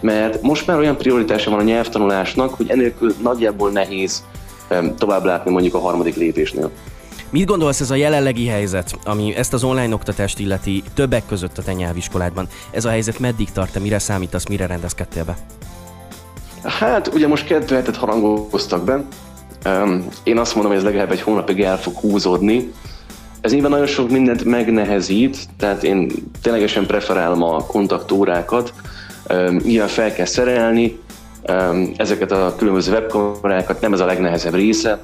mert 0.00 0.42
most 0.42 0.66
már 0.66 0.78
olyan 0.78 0.96
prioritása 0.96 1.50
van 1.50 1.58
a 1.58 1.62
nyelvtanulásnak, 1.62 2.54
hogy 2.54 2.70
enélkül 2.70 3.14
nagyjából 3.22 3.70
nehéz 3.70 4.24
tovább 4.98 5.24
látni 5.24 5.50
mondjuk 5.50 5.74
a 5.74 5.78
harmadik 5.78 6.16
lépésnél. 6.16 6.70
Mit 7.30 7.46
gondolsz 7.46 7.80
ez 7.80 7.90
a 7.90 7.94
jelenlegi 7.94 8.46
helyzet, 8.46 8.98
ami 9.04 9.34
ezt 9.36 9.52
az 9.52 9.64
online 9.64 9.94
oktatást 9.94 10.38
illeti 10.38 10.82
többek 10.94 11.22
között 11.26 11.58
a 11.58 11.62
te 11.62 11.72
nyelviskoládban? 11.72 12.48
Ez 12.70 12.84
a 12.84 12.88
helyzet 12.88 13.18
meddig 13.18 13.52
tart, 13.52 13.72
te 13.72 13.78
mire 13.78 13.98
számítasz, 13.98 14.46
mire 14.46 14.66
rendezkedtél 14.66 15.24
be? 15.24 15.36
Hát 16.62 17.14
ugye 17.14 17.26
most 17.26 17.46
kettő 17.46 17.74
hetet 17.74 17.96
harangoztak 17.96 18.84
be. 18.84 19.04
Én 20.22 20.38
azt 20.38 20.54
mondom, 20.54 20.72
hogy 20.72 20.80
ez 20.80 20.86
legalább 20.86 21.10
egy 21.10 21.20
hónapig 21.20 21.60
el 21.60 21.78
fog 21.78 21.94
húzódni. 21.94 22.72
Ez 23.40 23.52
nyilván 23.52 23.70
nagyon 23.70 23.86
sok 23.86 24.10
mindent 24.10 24.44
megnehezít, 24.44 25.48
tehát 25.58 25.82
én 25.82 26.10
ténylegesen 26.42 26.86
preferálom 26.86 27.42
a 27.42 27.66
kontaktórákat, 27.66 28.72
Nyilván 29.62 29.88
fel 29.88 30.12
kell 30.12 30.26
szerelni 30.26 30.98
ezeket 31.96 32.32
a 32.32 32.54
különböző 32.56 32.92
webkamerákat, 32.92 33.80
nem 33.80 33.92
ez 33.92 34.00
a 34.00 34.06
legnehezebb 34.06 34.54
része, 34.54 35.00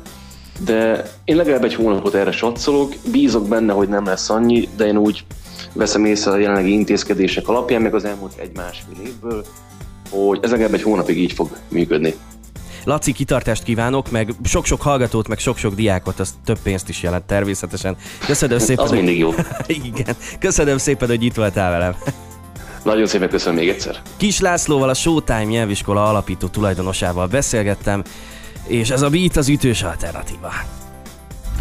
de 0.65 1.03
én 1.25 1.37
legalább 1.37 1.65
egy 1.65 1.75
hónapot 1.75 2.15
erre 2.15 2.33
satszolok, 2.33 2.93
bízok 3.11 3.49
benne, 3.49 3.73
hogy 3.73 3.89
nem 3.89 4.05
lesz 4.05 4.31
annyi, 4.31 4.69
de 4.77 4.87
én 4.87 4.97
úgy 4.97 5.25
veszem 5.73 6.05
észre 6.05 6.31
a 6.31 6.37
jelenlegi 6.37 6.73
intézkedések 6.73 7.49
alapján, 7.49 7.83
meg 7.83 7.95
az 7.95 8.05
elmúlt 8.05 8.33
egy-másfél 8.37 8.97
évből, 9.07 9.45
hogy 10.11 10.39
ez 10.43 10.51
legalább 10.51 10.75
egy 10.75 10.83
hónapig 10.83 11.19
így 11.19 11.33
fog 11.33 11.57
működni. 11.69 12.15
Laci, 12.85 13.13
kitartást 13.13 13.63
kívánok, 13.63 14.11
meg 14.11 14.31
sok-sok 14.45 14.83
hallgatót, 14.83 15.29
meg 15.29 15.39
sok-sok 15.39 15.75
diákot, 15.75 16.21
az 16.21 16.35
több 16.45 16.59
pénzt 16.63 16.89
is 16.89 17.03
jelent 17.03 17.25
természetesen. 17.25 17.97
Köszönöm 18.27 18.59
szépen. 18.59 18.85
az 18.85 18.91
hogy... 18.91 18.99
mindig 18.99 19.19
jó. 19.19 19.35
Igen. 19.95 20.17
Köszönöm 20.39 20.79
szépen, 20.79 21.09
hogy 21.09 21.23
itt 21.23 21.35
voltál 21.35 21.71
velem. 21.71 21.95
Nagyon 22.85 23.07
szépen 23.07 23.29
köszönöm 23.29 23.59
még 23.59 23.68
egyszer. 23.68 24.01
Kis 24.16 24.40
Lászlóval, 24.40 24.88
a 24.88 24.94
Showtime 24.94 25.44
nyelviskola 25.44 26.05
alapító 26.05 26.47
tulajdonosával 26.47 27.27
beszélgettem, 27.27 28.03
és 28.66 28.90
ez 28.90 29.03
a 29.03 29.09
Beat 29.09 29.37
az 29.37 29.49
ütős 29.49 29.83
alternatíva. 29.83 30.53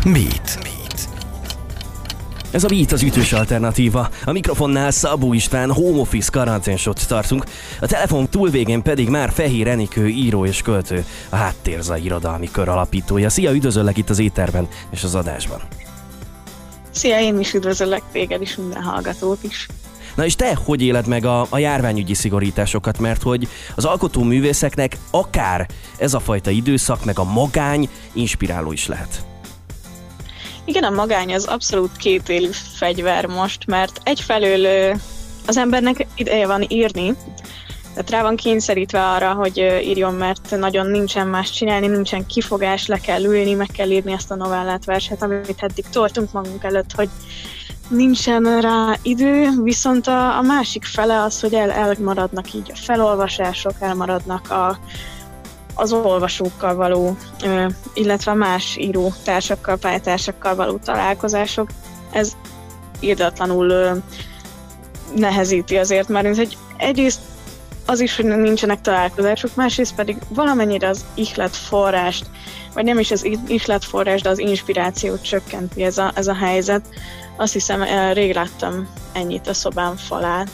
Beat. 0.04 0.58
Beat. 0.62 1.10
Ez 2.52 2.64
a 2.64 2.68
Beat 2.68 2.92
az 2.92 3.02
ütős 3.02 3.34
alternatíva. 3.34 4.10
A 4.26 4.32
mikrofonnál 4.32 4.92
Szabó 4.92 5.34
István 5.34 5.72
home 5.72 6.00
office 6.00 6.30
karanténsot 6.32 7.08
tartunk, 7.08 7.44
a 7.82 7.86
telefon 7.86 8.30
túlvégén 8.30 8.82
pedig 8.82 9.10
már 9.10 9.32
Fehér 9.32 9.68
Enikő 9.68 10.08
író 10.08 10.46
és 10.46 10.62
költő, 10.62 11.06
a 11.30 11.36
Háttérza 11.36 11.98
irodalmi 11.98 12.50
kör 12.52 12.70
alapítója. 12.70 13.30
Szia, 13.30 13.52
üdvözöllek 13.52 13.98
itt 13.98 14.10
az 14.10 14.20
éterben 14.20 14.68
és 14.90 15.04
az 15.04 15.16
adásban. 15.16 15.62
Szia, 16.92 17.20
én 17.20 17.40
is 17.40 17.54
üdvözöllek 17.54 18.02
téged 18.12 18.42
is, 18.42 18.56
minden 18.56 18.84
hallgatót 18.84 19.44
is. 19.44 19.68
Na 20.16 20.26
és 20.26 20.36
te 20.36 20.58
hogy 20.66 20.82
éled 20.82 21.08
meg 21.08 21.26
a, 21.26 21.46
a 21.50 21.58
járványügyi 21.58 22.14
szigorításokat, 22.14 23.00
mert 23.00 23.22
hogy 23.22 23.48
az 23.76 23.86
alkotó 23.86 24.24
művészeknek 24.24 24.98
akár 25.12 25.68
ez 25.98 26.14
a 26.14 26.20
fajta 26.20 26.50
időszak, 26.50 27.06
meg 27.06 27.20
a 27.20 27.24
magány 27.24 27.90
inspiráló 28.14 28.72
is 28.72 28.88
lehet. 28.88 29.26
Igen, 30.66 30.84
a 30.84 30.90
magány 30.90 31.34
az 31.34 31.46
abszolút 31.46 31.98
kétélű 31.98 32.50
fegyver 32.78 33.26
most, 33.26 33.66
mert 33.66 34.02
egyfelől 34.04 34.96
az 35.46 35.58
embernek 35.58 36.08
ideje 36.16 36.48
van 36.48 36.66
írni, 36.68 37.14
tehát 37.94 38.10
rá 38.10 38.22
van 38.22 38.36
kényszerítve 38.36 39.10
arra, 39.10 39.34
hogy 39.34 39.58
írjon, 39.84 40.14
mert 40.14 40.56
nagyon 40.58 40.88
nincsen 40.88 41.28
más 41.28 41.52
csinálni, 41.52 41.88
nincsen 41.88 42.26
kifogás, 42.26 42.88
le 42.88 42.98
kell 42.98 43.24
ülni, 43.24 43.54
meg 43.54 43.68
kell 43.74 43.90
írni 43.90 44.12
ezt 44.12 44.32
a 44.32 44.36
novellát, 44.36 44.86
verset, 44.86 45.22
amit 45.22 45.56
eddig 45.58 45.86
toltunk 45.92 46.32
magunk 46.32 46.64
előtt, 46.64 46.92
hogy 46.92 47.10
nincsen 47.88 48.62
rá 48.62 48.98
idő, 49.02 49.50
viszont 49.64 50.08
a, 50.08 50.38
a 50.38 50.42
másik 50.42 50.84
fele 50.84 51.22
az, 51.22 51.40
hogy 51.40 51.54
el, 51.54 51.72
elmaradnak 51.72 52.54
így 52.54 52.72
a 52.74 52.78
felolvasások, 52.78 53.74
elmaradnak 53.80 54.52
a, 54.52 54.78
az 55.76 55.94
olvasókkal 55.94 56.76
való, 56.76 57.18
illetve 57.94 58.34
más 58.34 58.78
író 58.78 59.14
társakkal, 59.24 59.78
pályatársakkal 59.78 60.56
való 60.56 60.78
találkozások. 60.78 61.70
Ez 62.12 62.32
írdatlanul 63.00 64.02
nehezíti 65.16 65.78
azért, 65.78 66.08
mert 66.08 66.36
hogy 66.36 66.58
egyrészt 66.78 67.20
az 67.86 68.00
is, 68.00 68.16
hogy 68.16 68.26
nincsenek 68.26 68.82
találkozások, 68.82 69.56
másrészt 69.56 69.96
pedig 69.96 70.18
valamennyire 70.28 70.88
az 70.88 71.06
ihlet 71.14 71.56
forrást 71.56 72.26
vagy 72.74 72.84
nem 72.84 73.00
is 73.00 73.12
az 73.12 73.28
isletforrás, 73.48 74.22
de 74.22 74.30
az 74.30 74.40
inspirációt 74.40 75.22
csökkenti 75.22 75.84
ez 75.84 75.98
a, 75.98 76.12
ez 76.16 76.28
a 76.28 76.36
helyzet. 76.36 76.86
Azt 77.38 77.54
hiszem, 77.54 77.82
eh, 77.82 78.14
rég 78.14 78.34
láttam 78.34 78.88
ennyit 79.14 79.48
a 79.48 79.54
szobám 79.54 79.96
falát, 79.96 80.50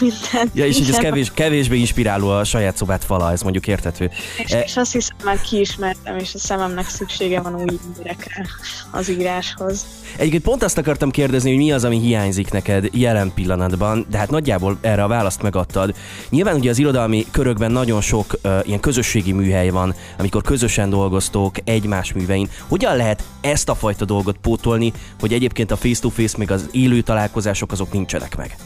minden. 0.00 0.50
Ja, 0.54 0.66
és 0.66 0.78
így 0.78 0.88
ez 0.88 0.96
kevés, 0.96 1.30
kevésbé 1.34 1.78
inspiráló 1.78 2.28
a 2.28 2.44
saját 2.44 2.76
szobát 2.76 3.04
fala, 3.04 3.32
ez 3.32 3.42
mondjuk 3.42 3.66
értető. 3.66 4.10
És, 4.44 4.52
e... 4.52 4.60
és 4.60 4.76
azt 4.76 4.92
hiszem, 4.92 5.16
már 5.24 5.40
kiismertem, 5.40 6.18
és 6.18 6.34
a 6.34 6.38
szememnek 6.38 6.88
szüksége 6.88 7.40
van 7.40 7.54
új 7.54 7.78
emberekre 7.86 8.46
az 8.90 9.10
íráshoz. 9.10 9.86
Egyébként 10.16 10.42
pont 10.42 10.62
azt 10.62 10.78
akartam 10.78 11.10
kérdezni, 11.10 11.50
hogy 11.50 11.58
mi 11.58 11.72
az, 11.72 11.84
ami 11.84 11.98
hiányzik 11.98 12.50
neked 12.50 12.88
jelen 12.92 13.32
pillanatban, 13.34 14.06
de 14.10 14.18
hát 14.18 14.30
nagyjából 14.30 14.78
erre 14.80 15.02
a 15.02 15.08
választ 15.08 15.42
megadtad. 15.42 15.94
Nyilván 16.28 16.54
ugye 16.54 16.70
az 16.70 16.78
irodalmi 16.78 17.26
körökben 17.30 17.70
nagyon 17.70 18.00
sok 18.00 18.38
uh, 18.44 18.58
ilyen 18.64 18.80
közösségi 18.80 19.32
műhely 19.32 19.68
van, 19.68 19.94
amikor 20.18 20.42
közösen 20.42 20.90
dolgoztok 20.90 21.37
egymás 21.64 22.12
művein. 22.12 22.48
Hogyan 22.68 22.96
lehet 22.96 23.22
ezt 23.40 23.68
a 23.68 23.74
fajta 23.74 24.04
dolgot 24.04 24.36
pótolni, 24.36 24.92
hogy 25.20 25.32
egyébként 25.32 25.70
a 25.70 25.76
face-to-face, 25.76 26.38
még 26.38 26.50
az 26.50 26.68
élő 26.72 27.00
találkozások 27.00 27.72
azok 27.72 27.92
nincsenek 27.92 28.36
meg? 28.36 28.56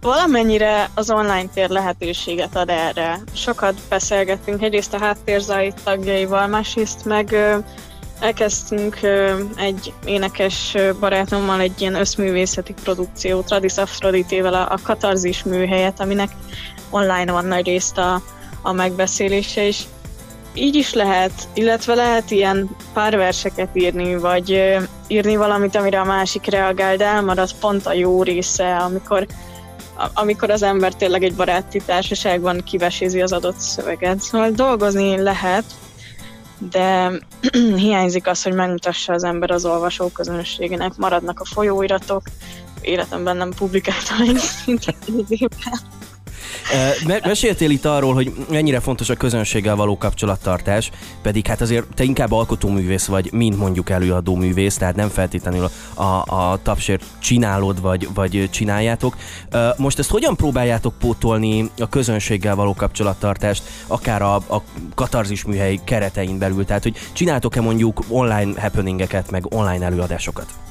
Valamennyire 0.00 0.90
az 0.94 1.10
online 1.10 1.48
tér 1.54 1.68
lehetőséget 1.68 2.56
ad 2.56 2.68
erre. 2.68 3.20
Sokat 3.32 3.74
beszélgettünk 3.88 4.62
egyrészt 4.62 4.94
a 4.94 4.98
háttérzait 4.98 5.80
tagjaival, 5.84 6.46
másrészt 6.46 7.04
meg 7.04 7.36
elkezdtünk 8.20 8.98
egy 9.56 9.92
énekes 10.04 10.76
barátommal 11.00 11.60
egy 11.60 11.80
ilyen 11.80 11.94
összművészeti 11.94 12.74
produkció, 12.82 13.40
Tradis 13.40 13.76
Afroditével 13.76 14.54
a 14.54 14.78
Katarzis 14.82 15.42
műhelyet, 15.42 16.00
aminek 16.00 16.30
online 16.90 17.32
van 17.32 17.44
nagy 17.44 17.66
részt 17.66 17.98
a, 17.98 18.22
a 18.62 18.72
megbeszélése, 18.72 19.66
és 19.66 19.82
így 20.56 20.74
is 20.74 20.92
lehet, 20.92 21.32
illetve 21.54 21.94
lehet 21.94 22.30
ilyen 22.30 22.68
pár 22.92 23.16
verseket 23.16 23.68
írni, 23.72 24.16
vagy 24.16 24.76
írni 25.06 25.36
valamit, 25.36 25.76
amire 25.76 26.00
a 26.00 26.04
másik 26.04 26.46
reagál, 26.46 26.96
de 26.96 27.04
elmarad 27.04 27.52
pont 27.60 27.86
a 27.86 27.92
jó 27.92 28.22
része, 28.22 28.76
amikor 28.76 29.26
amikor 30.14 30.50
az 30.50 30.62
ember 30.62 30.94
tényleg 30.94 31.22
egy 31.22 31.34
baráti 31.34 31.80
társaságban 31.86 32.62
kivesézi 32.64 33.22
az 33.22 33.32
adott 33.32 33.58
szöveget. 33.58 34.20
Szóval 34.20 34.50
dolgozni 34.50 35.22
lehet, 35.22 35.64
de 36.70 37.12
hiányzik 37.76 38.26
az, 38.26 38.42
hogy 38.42 38.52
megmutassa 38.52 39.12
az 39.12 39.24
ember 39.24 39.50
az 39.50 39.64
olvasó 39.64 40.08
közönségének. 40.08 40.96
Maradnak 40.96 41.40
a 41.40 41.44
folyóiratok, 41.44 42.22
életemben 42.80 43.36
nem 43.36 43.50
publikáltam 43.50 44.20
egy 44.20 44.40
szintet 47.16 47.26
Meséltél 47.26 47.70
itt 47.70 47.84
arról, 47.84 48.14
hogy 48.14 48.32
mennyire 48.50 48.80
fontos 48.80 49.10
a 49.10 49.14
közönséggel 49.14 49.76
való 49.76 49.98
kapcsolattartás, 49.98 50.90
pedig 51.22 51.46
hát 51.46 51.60
azért 51.60 51.86
te 51.94 52.04
inkább 52.04 52.32
alkotóművész 52.32 53.06
vagy, 53.06 53.32
mint 53.32 53.58
mondjuk 53.58 53.90
előadó 53.90 54.34
művész, 54.34 54.76
tehát 54.76 54.96
nem 54.96 55.08
feltétlenül 55.08 55.70
a, 55.94 56.02
a 56.02 56.58
tapsért 56.62 57.04
csinálod, 57.18 57.80
vagy, 57.80 58.08
vagy 58.14 58.48
csináljátok. 58.50 59.16
Most 59.76 59.98
ezt 59.98 60.10
hogyan 60.10 60.36
próbáljátok 60.36 60.94
pótolni 60.98 61.70
a 61.78 61.88
közönséggel 61.88 62.54
való 62.54 62.74
kapcsolattartást, 62.74 63.62
akár 63.86 64.22
a, 64.22 64.34
a 64.34 64.62
katarzis 64.94 65.44
műhely 65.44 65.78
keretein 65.84 66.38
belül? 66.38 66.64
Tehát, 66.64 66.82
hogy 66.82 66.96
csináltok-e 67.12 67.60
mondjuk 67.60 68.04
online 68.08 68.60
happeningeket, 68.60 69.30
meg 69.30 69.54
online 69.54 69.84
előadásokat? 69.84 70.65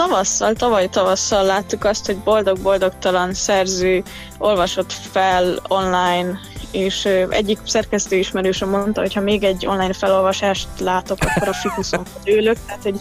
Tavasszal, 0.00 0.52
tavaly 0.54 0.88
tavasszal 0.88 1.44
láttuk 1.44 1.84
azt, 1.84 2.06
hogy 2.06 2.16
boldog-boldogtalan 2.16 3.34
szerző 3.34 4.02
olvasott 4.38 4.92
fel 4.92 5.62
online, 5.68 6.38
és 6.70 7.08
egyik 7.28 7.58
szerkesztő 7.66 8.16
ismerősöm 8.16 8.68
mondta, 8.68 9.00
hogy 9.00 9.14
ha 9.14 9.20
még 9.20 9.44
egy 9.44 9.66
online 9.66 9.92
felolvasást 9.92 10.68
látok, 10.78 11.18
akkor 11.20 11.48
a 11.48 11.52
fikuszon 11.52 12.02
ülök, 12.24 12.56
tehát 12.66 12.82
hogy 12.82 12.94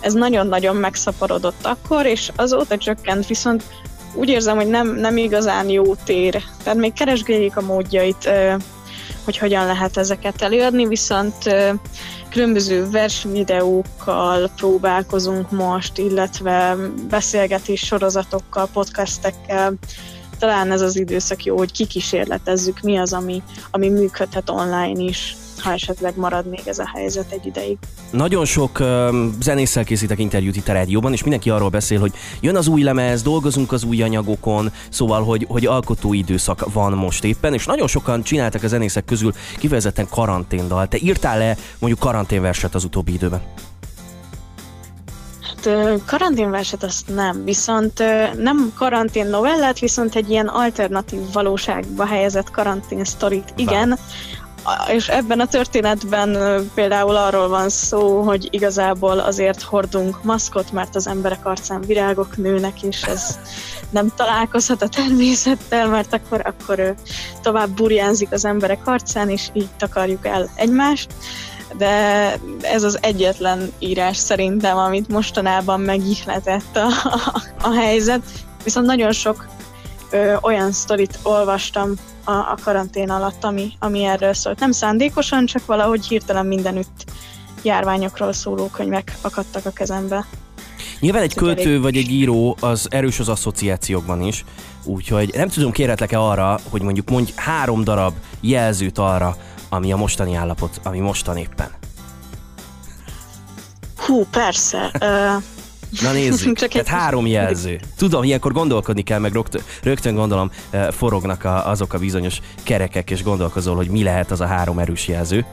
ez 0.00 0.12
nagyon-nagyon 0.12 0.76
megszaporodott 0.76 1.66
akkor, 1.66 2.06
és 2.06 2.30
azóta 2.36 2.76
csökkent, 2.76 3.26
viszont 3.26 3.62
úgy 4.14 4.28
érzem, 4.28 4.56
hogy 4.56 4.68
nem, 4.68 4.94
nem 4.94 5.16
igazán 5.16 5.68
jó 5.68 5.94
tér. 5.94 6.42
Tehát 6.62 6.78
még 6.78 6.92
keresgéljük 6.92 7.56
a 7.56 7.60
módjait, 7.60 8.30
hogy 9.24 9.38
hogyan 9.38 9.66
lehet 9.66 9.96
ezeket 9.96 10.42
előadni, 10.42 10.86
viszont 10.86 11.34
Különböző 12.32 12.90
versvideókkal 12.90 14.50
próbálkozunk 14.56 15.50
most, 15.50 15.98
illetve 15.98 16.76
beszélgetés 17.08 17.80
sorozatokkal, 17.80 18.68
podcastekkel. 18.72 19.74
Talán 20.38 20.72
ez 20.72 20.80
az 20.80 20.96
időszak 20.96 21.44
jó, 21.44 21.56
hogy 21.56 21.72
kikísérletezzük, 21.72 22.80
mi 22.80 22.96
az, 22.96 23.12
ami, 23.12 23.42
ami 23.70 23.88
működhet 23.88 24.50
online 24.50 25.00
is 25.00 25.36
ha 25.62 25.72
esetleg 25.72 26.16
marad 26.16 26.46
még 26.46 26.60
ez 26.64 26.78
a 26.78 26.90
helyzet 26.94 27.32
egy 27.32 27.46
ideig. 27.46 27.76
Nagyon 28.10 28.44
sok 28.44 28.80
uh, 28.80 29.14
zenésszel 29.40 29.84
készítek 29.84 30.18
interjút 30.18 30.56
itt 30.56 30.68
a 30.68 30.72
rádióban, 30.72 31.12
és 31.12 31.22
mindenki 31.22 31.50
arról 31.50 31.68
beszél, 31.68 32.00
hogy 32.00 32.12
jön 32.40 32.56
az 32.56 32.66
új 32.66 32.82
lemez, 32.82 33.22
dolgozunk 33.22 33.72
az 33.72 33.84
új 33.84 34.02
anyagokon, 34.02 34.72
szóval, 34.88 35.24
hogy, 35.24 35.46
hogy 35.48 35.66
alkotó 35.66 36.12
időszak 36.12 36.72
van 36.72 36.92
most 36.92 37.24
éppen, 37.24 37.54
és 37.54 37.66
nagyon 37.66 37.86
sokan 37.86 38.22
csináltak 38.22 38.62
a 38.62 38.68
zenészek 38.68 39.04
közül 39.04 39.32
kifejezetten 39.58 40.06
karanténdal. 40.10 40.88
Te 40.88 40.98
írtál-e 41.00 41.56
mondjuk 41.78 42.02
karanténverset 42.02 42.74
az 42.74 42.84
utóbbi 42.84 43.12
időben? 43.12 43.40
Hát 45.42 46.00
karanténverset 46.06 46.82
azt 46.82 47.14
nem, 47.14 47.44
viszont 47.44 48.02
nem 48.36 48.72
karantén 48.76 49.26
novellát, 49.26 49.78
viszont 49.78 50.14
egy 50.14 50.30
ilyen 50.30 50.46
alternatív 50.46 51.20
valóságba 51.32 52.06
helyezett 52.06 52.50
karantén 52.50 53.04
sztorit, 53.04 53.52
igen, 53.56 53.98
és 54.92 55.08
ebben 55.08 55.40
a 55.40 55.46
történetben 55.46 56.38
például 56.74 57.16
arról 57.16 57.48
van 57.48 57.68
szó, 57.68 58.22
hogy 58.22 58.48
igazából 58.50 59.18
azért 59.18 59.62
hordunk 59.62 60.22
maszkot, 60.22 60.72
mert 60.72 60.96
az 60.96 61.06
emberek 61.06 61.46
arcán 61.46 61.80
virágok 61.80 62.36
nőnek, 62.36 62.82
és 62.82 63.02
ez 63.02 63.38
nem 63.90 64.12
találkozhat 64.16 64.82
a 64.82 64.88
természettel, 64.88 65.88
mert 65.88 66.12
akkor, 66.12 66.42
akkor 66.44 66.94
tovább 67.42 67.68
burjánzik 67.68 68.32
az 68.32 68.44
emberek 68.44 68.86
arcán, 68.86 69.28
és 69.28 69.48
így 69.52 69.68
takarjuk 69.76 70.26
el 70.26 70.50
egymást. 70.54 71.14
De 71.76 71.88
ez 72.60 72.82
az 72.82 72.98
egyetlen 73.00 73.72
írás 73.78 74.16
szerintem, 74.16 74.76
amit 74.76 75.08
mostanában 75.08 75.80
megihletett 75.80 76.76
a, 76.76 76.86
a, 77.04 77.42
a 77.62 77.74
helyzet. 77.74 78.22
Viszont 78.64 78.86
nagyon 78.86 79.12
sok 79.12 79.46
ö, 80.10 80.34
olyan 80.40 80.72
sztorit 80.72 81.18
olvastam 81.22 81.94
a, 82.24 82.32
a 82.32 82.56
karantén 82.64 83.10
alatt, 83.10 83.44
ami, 83.44 83.72
ami 83.78 84.04
erről 84.04 84.34
szólt. 84.34 84.60
Nem 84.60 84.72
szándékosan, 84.72 85.46
csak 85.46 85.66
valahogy 85.66 86.06
hirtelen 86.06 86.46
mindenütt 86.46 87.04
járványokról 87.62 88.32
szóló 88.32 88.66
könyvek 88.66 89.16
akadtak 89.20 89.66
a 89.66 89.70
kezembe. 89.70 90.26
Nyilván 91.00 91.22
egy 91.22 91.34
költő 91.34 91.80
vagy 91.80 91.96
egy 91.96 92.10
író 92.10 92.56
az 92.60 92.86
erős 92.90 93.18
az 93.18 93.28
asszociációkban 93.28 94.22
is, 94.22 94.44
úgyhogy 94.84 95.30
nem 95.34 95.48
tudom, 95.48 95.72
kérhetlek-e 95.72 96.20
arra, 96.20 96.58
hogy 96.70 96.82
mondjuk 96.82 97.10
mondj 97.10 97.32
három 97.36 97.84
darab 97.84 98.14
jelzőt 98.40 98.98
arra, 98.98 99.36
ami 99.68 99.92
a 99.92 99.96
mostani 99.96 100.34
állapot, 100.34 100.80
ami 100.82 100.98
mostan 100.98 101.36
éppen. 101.36 101.70
Hú, 103.96 104.26
persze. 104.30 104.92
Na 106.00 106.12
nézzük, 106.12 106.56
Csak 106.58 106.70
tehát 106.70 106.86
három 106.86 107.26
jelző. 107.26 107.80
Tudom, 107.96 108.22
ilyenkor 108.22 108.52
gondolkodni 108.52 109.02
kell, 109.02 109.18
meg 109.18 109.32
rögtön, 109.32 109.62
rögtön 109.82 110.14
gondolom 110.14 110.50
eh, 110.70 110.86
forognak 110.90 111.44
a, 111.44 111.68
azok 111.68 111.92
a 111.92 111.98
bizonyos 111.98 112.40
kerekek, 112.62 113.10
és 113.10 113.22
gondolkozol, 113.22 113.76
hogy 113.76 113.88
mi 113.88 114.02
lehet 114.02 114.30
az 114.30 114.40
a 114.40 114.46
három 114.46 114.78
erős 114.78 115.08
jelző. 115.08 115.44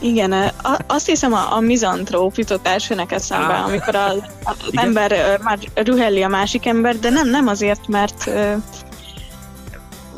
Igen, 0.00 0.32
eh, 0.32 0.50
azt 0.86 1.06
hiszem 1.06 1.32
a, 1.32 1.52
a 1.52 1.60
mizantróp 1.60 2.36
jutott 2.36 2.66
elsőnek 2.66 3.12
eszembe, 3.12 3.54
ah. 3.54 3.64
amikor 3.64 3.94
az, 3.94 4.22
az 4.42 4.56
ember 4.84 5.12
eh, 5.12 5.34
már 5.42 5.58
rühelli 5.74 6.22
a 6.22 6.28
másik 6.28 6.66
ember, 6.66 6.98
de 6.98 7.10
nem, 7.10 7.28
nem 7.28 7.46
azért, 7.46 7.88
mert 7.88 8.30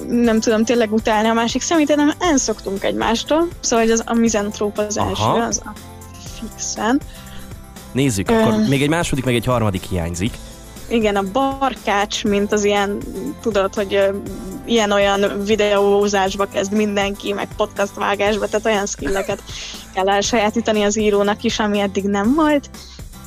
nem 0.09 0.41
tudom 0.41 0.65
tényleg 0.65 0.93
utálni 0.93 1.29
a 1.29 1.33
másik 1.33 1.63
szemét, 1.63 1.89
hanem 1.89 2.13
elszoktunk 2.19 2.85
egymástól, 2.85 3.49
szóval 3.61 3.85
hogy 3.85 3.95
az, 3.95 4.03
a 4.07 4.15
mizantróp 4.15 4.79
az 4.79 4.97
Aha. 4.97 5.09
első, 5.09 5.43
az 5.47 5.63
a 5.65 5.73
fixen. 6.41 7.01
Nézzük, 7.93 8.29
akkor 8.31 8.53
uh, 8.53 8.69
még 8.69 8.83
egy 8.83 8.89
második, 8.89 9.25
meg 9.25 9.35
egy 9.35 9.45
harmadik 9.45 9.83
hiányzik. 9.83 10.35
Igen, 10.89 11.17
a 11.17 11.23
barkács, 11.33 12.25
mint 12.25 12.53
az 12.53 12.65
ilyen, 12.65 12.99
tudod, 13.41 13.75
hogy 13.75 13.95
uh, 13.95 14.17
ilyen-olyan 14.65 15.45
videózásba 15.45 16.47
kezd 16.53 16.73
mindenki, 16.73 17.33
meg 17.33 17.49
podcast 17.57 17.95
vágásba, 17.95 18.47
tehát 18.47 18.67
olyan 18.67 18.87
skilleket 18.87 19.43
kell 19.95 20.09
elsajátítani 20.09 20.83
az 20.83 20.99
írónak 20.99 21.43
is, 21.43 21.59
ami 21.59 21.81
eddig 21.81 22.05
nem 22.05 22.35
volt, 22.35 22.71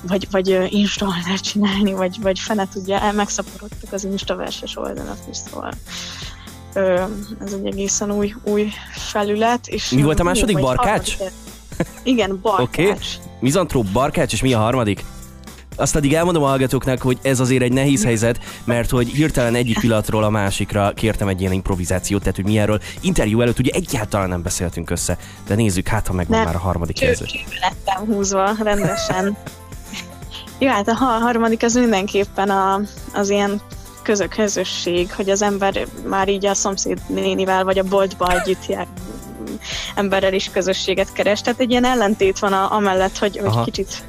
vagy, 0.07 0.27
vagy 0.31 0.51
uh, 0.51 0.73
Insta 0.73 1.05
oldalt 1.05 1.41
csinálni, 1.41 1.93
vagy, 1.93 2.17
vagy 2.21 2.39
fene 2.39 2.67
tudja, 2.73 2.99
el 2.99 3.13
megszaporodtak 3.13 3.93
az 3.93 4.03
Insta 4.03 4.35
verses 4.35 4.77
oldalak 4.77 5.19
is, 5.29 5.37
szóval 5.37 5.73
uh, 6.75 7.09
ez 7.45 7.53
egy 7.53 7.65
egészen 7.65 8.11
új, 8.11 8.33
új 8.43 8.69
felület. 8.91 9.67
És 9.67 9.89
Mi 9.89 10.01
volt 10.01 10.19
a 10.19 10.23
második, 10.23 10.59
barkács? 10.59 11.17
Igen, 12.03 12.39
barkács. 12.41 12.87
Okay. 12.87 12.97
Mizantróp, 13.39 13.85
barkács, 13.85 14.33
és 14.33 14.41
mi 14.41 14.53
a 14.53 14.59
harmadik? 14.59 15.03
Azt 15.75 15.95
addig 15.95 16.13
elmondom 16.13 16.43
a 16.43 16.47
hallgatóknak, 16.47 17.01
hogy 17.01 17.17
ez 17.21 17.39
azért 17.39 17.61
egy 17.61 17.73
nehéz 17.73 18.03
helyzet, 18.03 18.39
mert 18.63 18.89
hogy 18.89 19.07
hirtelen 19.07 19.55
egyik 19.55 19.79
pillanatról 19.79 20.23
a 20.23 20.29
másikra 20.29 20.91
kértem 20.95 21.27
egy 21.27 21.41
ilyen 21.41 21.53
improvizációt, 21.53 22.19
tehát 22.19 22.35
hogy 22.35 22.45
mi 22.45 22.57
erről 22.57 22.79
interjú 23.01 23.41
előtt 23.41 23.59
ugye 23.59 23.71
egyáltalán 23.73 24.29
nem 24.29 24.41
beszéltünk 24.41 24.89
össze. 24.89 25.17
De 25.47 25.55
nézzük, 25.55 25.87
hát 25.87 26.07
ha 26.07 26.13
megvan 26.13 26.43
már 26.43 26.55
a 26.55 26.59
harmadik 26.59 26.99
helyzet. 26.99 27.31
lettem 27.61 28.05
húzva 28.05 28.51
rendesen. 28.63 29.37
Jó, 30.59 30.69
hát 30.69 30.87
a 30.87 30.93
harmadik 30.93 31.63
az 31.63 31.73
mindenképpen 31.73 32.49
a, 32.49 32.81
az 33.13 33.29
ilyen 33.29 33.61
közök 34.01 34.29
közösség, 34.29 35.13
hogy 35.13 35.29
az 35.29 35.41
ember 35.41 35.87
már 36.07 36.29
így 36.29 36.45
a 36.45 36.53
szomszéd 36.53 37.01
nénivel 37.07 37.63
vagy 37.63 37.79
a 37.79 37.83
boltba 37.83 38.39
együtt 38.39 38.65
jár, 38.65 38.87
emberrel 39.95 40.33
is 40.33 40.49
közösséget 40.53 41.13
keres. 41.13 41.41
Tehát 41.41 41.59
egy 41.59 41.69
ilyen 41.69 41.85
ellentét 41.85 42.39
van 42.39 42.53
a, 42.53 42.71
amellett, 42.75 43.17
hogy, 43.17 43.37
hogy 43.37 43.63
kicsit 43.63 44.03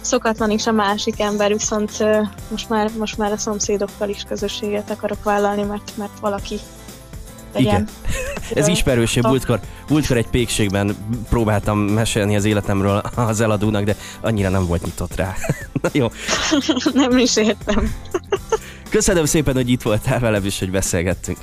szokatlan 0.00 0.50
is 0.50 0.66
a 0.66 0.72
másik 0.72 1.20
ember, 1.20 1.52
viszont 1.52 2.04
most 2.48 2.68
már, 2.68 2.90
most 2.98 3.18
már 3.18 3.32
a 3.32 3.36
szomszédokkal 3.36 4.08
is 4.08 4.24
közösséget 4.28 4.90
akarok 4.90 5.24
vállalni, 5.24 5.62
mert, 5.62 5.92
mert 5.96 6.18
valaki 6.20 6.58
legyen. 7.54 7.74
Igen. 7.74 7.88
Ez 8.54 8.68
ismerősebb. 8.68 9.26
Múltkor, 9.26 9.60
múltkor 9.88 10.16
egy 10.16 10.26
pékségben 10.26 10.96
próbáltam 11.28 11.78
mesélni 11.78 12.36
az 12.36 12.44
életemről 12.44 13.02
az 13.14 13.40
eladónak, 13.40 13.84
de 13.84 13.96
annyira 14.20 14.48
nem 14.48 14.66
volt 14.66 14.84
nyitott 14.84 15.16
rá. 15.16 15.34
Na 15.82 15.88
jó. 15.92 16.06
nem 16.92 17.18
is 17.18 17.36
értem. 17.36 17.94
Köszönöm 18.88 19.24
szépen, 19.24 19.54
hogy 19.54 19.70
itt 19.70 19.82
voltál 19.82 20.18
velem, 20.18 20.44
és 20.44 20.58
hogy 20.58 20.70
beszélgettünk. 20.70 21.38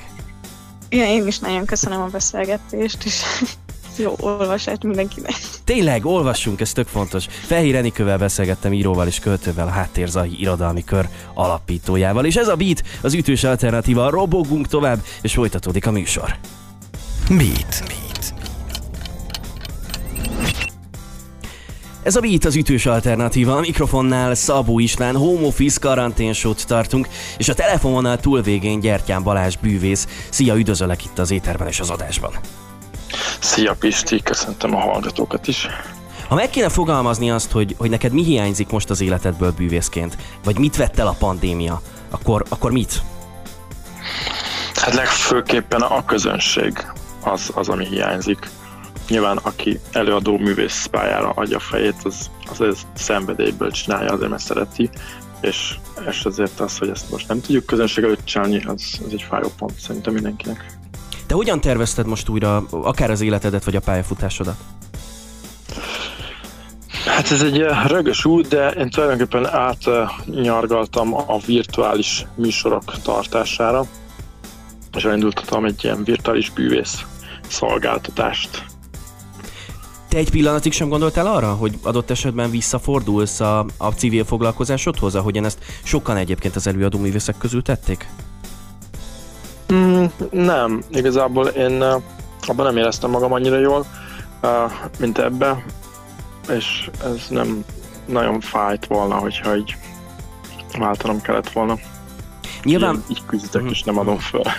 Igen, 0.88 1.06
én 1.06 1.26
is 1.26 1.38
nagyon 1.38 1.64
köszönöm 1.64 2.00
a 2.00 2.06
beszélgetést, 2.06 3.04
és 3.04 3.22
jó 4.04 4.16
olvasást 4.20 4.82
mindenkinek. 4.82 5.34
Tényleg, 5.64 6.06
olvassunk, 6.06 6.60
ez 6.60 6.72
tök 6.72 6.86
fontos. 6.86 7.26
Fehér 7.26 7.74
Enikővel 7.74 8.18
beszélgettem 8.18 8.72
íróval 8.72 9.06
és 9.06 9.18
költővel, 9.18 9.66
a 9.66 9.70
Háttérzai 9.70 10.40
Irodalmi 10.40 10.84
Kör 10.84 11.08
alapítójával. 11.34 12.24
És 12.24 12.36
ez 12.36 12.48
a 12.48 12.56
Beat, 12.56 12.82
az 13.00 13.14
ütős 13.14 13.44
alternatíva. 13.44 14.10
Robogunk 14.10 14.66
tovább, 14.66 15.04
és 15.22 15.32
folytatódik 15.32 15.86
a 15.86 15.90
műsor. 15.90 16.36
Beat. 17.28 17.82
Beat. 17.86 18.07
Ez 22.08 22.16
a 22.16 22.20
Beat 22.20 22.44
az 22.44 22.56
ütős 22.56 22.86
alternatíva, 22.86 23.56
a 23.56 23.60
mikrofonnál 23.60 24.34
Szabó 24.34 24.78
István, 24.78 25.16
home 25.16 25.46
office 25.46 25.78
karanténsót 25.80 26.66
tartunk, 26.66 27.08
és 27.38 27.48
a 27.48 27.54
telefononál 27.54 28.20
túlvégén 28.20 28.80
Gyertyán 28.80 29.22
Balázs 29.22 29.56
bűvész. 29.56 30.06
Szia, 30.28 30.56
üdvözöllek 30.56 31.04
itt 31.04 31.18
az 31.18 31.30
éterben 31.30 31.66
és 31.66 31.80
az 31.80 31.90
adásban. 31.90 32.32
Szia 33.40 33.74
Pisti, 33.74 34.22
köszöntöm 34.22 34.74
a 34.74 34.78
hallgatókat 34.78 35.48
is. 35.48 35.66
Ha 36.28 36.34
meg 36.34 36.50
kéne 36.50 36.68
fogalmazni 36.68 37.30
azt, 37.30 37.50
hogy, 37.50 37.74
hogy 37.78 37.90
neked 37.90 38.12
mi 38.12 38.22
hiányzik 38.22 38.70
most 38.70 38.90
az 38.90 39.00
életedből 39.00 39.52
bűvészként, 39.52 40.16
vagy 40.44 40.58
mit 40.58 40.76
vett 40.76 40.98
el 40.98 41.06
a 41.06 41.16
pandémia, 41.18 41.82
akkor, 42.10 42.44
akkor 42.48 42.72
mit? 42.72 43.02
Hát 44.74 44.94
legfőképpen 44.94 45.80
a 45.80 46.04
közönség 46.04 46.86
az, 47.24 47.50
az, 47.54 47.68
ami 47.68 47.86
hiányzik. 47.86 48.50
Nyilván 49.08 49.36
aki 49.36 49.80
előadó 49.92 50.38
művész 50.38 50.86
pályára 50.86 51.30
adja 51.30 51.58
fejét, 51.58 51.96
az, 52.02 52.30
az 52.50 52.60
ez 52.60 52.78
szenvedélyből 52.94 53.70
csinálja, 53.70 54.12
azért 54.12 54.30
mert 54.30 54.42
szereti, 54.42 54.90
és, 55.40 55.74
és 56.08 56.24
azért 56.24 56.60
az, 56.60 56.78
hogy 56.78 56.88
ezt 56.88 57.10
most 57.10 57.28
nem 57.28 57.40
tudjuk 57.40 57.66
közönség 57.66 58.04
előtt 58.04 58.24
csinálni, 58.24 58.64
az, 58.64 59.00
az 59.06 59.12
egy 59.12 59.26
fájó 59.28 59.48
pont 59.58 59.78
szerintem 59.78 60.12
mindenkinek. 60.12 60.64
Te 61.26 61.34
hogyan 61.34 61.60
tervezted 61.60 62.06
most 62.06 62.28
újra 62.28 62.64
akár 62.70 63.10
az 63.10 63.20
életedet, 63.20 63.64
vagy 63.64 63.76
a 63.76 63.80
pályafutásodat? 63.80 64.56
Hát 67.04 67.30
ez 67.30 67.42
egy 67.42 67.60
eh, 67.60 67.86
rögös 67.86 68.24
út, 68.24 68.48
de 68.48 68.70
én 68.70 68.90
tulajdonképpen 68.90 69.46
átnyargaltam 69.46 71.14
a 71.14 71.38
virtuális 71.46 72.26
műsorok 72.34 73.02
tartására, 73.02 73.84
és 74.96 75.04
elindultatom 75.04 75.64
egy 75.64 75.84
ilyen 75.84 76.04
virtuális 76.04 76.50
bűvész 76.50 77.04
szolgáltatást. 77.48 78.64
Te 80.08 80.16
egy 80.16 80.30
pillanatig 80.30 80.72
sem 80.72 80.88
gondoltál 80.88 81.26
arra, 81.26 81.52
hogy 81.54 81.78
adott 81.82 82.10
esetben 82.10 82.50
visszafordulsz 82.50 83.40
a, 83.40 83.66
a 83.76 83.88
civil 83.88 84.24
foglalkozásodhoz, 84.24 85.14
ahogyan 85.14 85.44
ezt 85.44 85.58
sokan 85.82 86.16
egyébként 86.16 86.56
az 86.56 86.66
előadó 86.66 86.98
művészek 86.98 87.38
közül 87.38 87.62
tették? 87.62 88.08
Mm, 89.72 90.04
nem, 90.30 90.82
igazából 90.90 91.46
én 91.46 91.82
abban 92.46 92.66
nem 92.66 92.76
éreztem 92.76 93.10
magam 93.10 93.32
annyira 93.32 93.58
jól, 93.58 93.86
mint 94.98 95.18
ebbe, 95.18 95.64
és 96.48 96.90
ez 97.04 97.26
nem 97.30 97.64
nagyon 98.06 98.40
fájt 98.40 98.86
volna, 98.86 99.14
hogyha 99.14 99.56
így 99.56 99.76
váltanom 100.78 101.20
kellett 101.20 101.50
volna. 101.50 101.78
Nyilván... 102.62 102.94
Ilyen, 102.94 103.04
így 103.08 103.22
küzdök, 103.26 103.62
mm. 103.62 103.66
és 103.66 103.82
nem 103.82 103.98
adom 103.98 104.18
fel. 104.18 104.52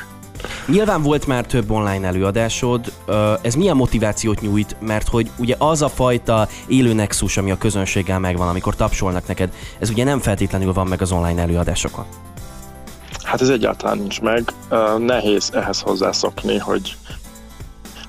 Nyilván 0.69 1.01
volt 1.01 1.27
már 1.27 1.45
több 1.45 1.71
online 1.71 2.07
előadásod, 2.07 2.93
ez 3.41 3.55
milyen 3.55 3.75
motivációt 3.75 4.41
nyújt, 4.41 4.75
mert 4.79 5.07
hogy 5.07 5.29
ugye 5.37 5.55
az 5.57 5.81
a 5.81 5.89
fajta 5.89 6.47
élő 6.67 6.93
nexus, 6.93 7.37
ami 7.37 7.51
a 7.51 7.57
közönséggel 7.57 8.19
megvan, 8.19 8.47
amikor 8.47 8.75
tapsolnak 8.75 9.27
neked, 9.27 9.53
ez 9.79 9.89
ugye 9.89 10.03
nem 10.03 10.19
feltétlenül 10.19 10.73
van 10.73 10.87
meg 10.87 11.01
az 11.01 11.11
online 11.11 11.41
előadásokon. 11.41 12.05
Hát 13.23 13.41
ez 13.41 13.49
egyáltalán 13.49 13.97
nincs 13.97 14.21
meg. 14.21 14.53
Nehéz 14.97 15.51
ehhez 15.53 15.79
hozzászokni, 15.79 16.57
hogy 16.57 16.95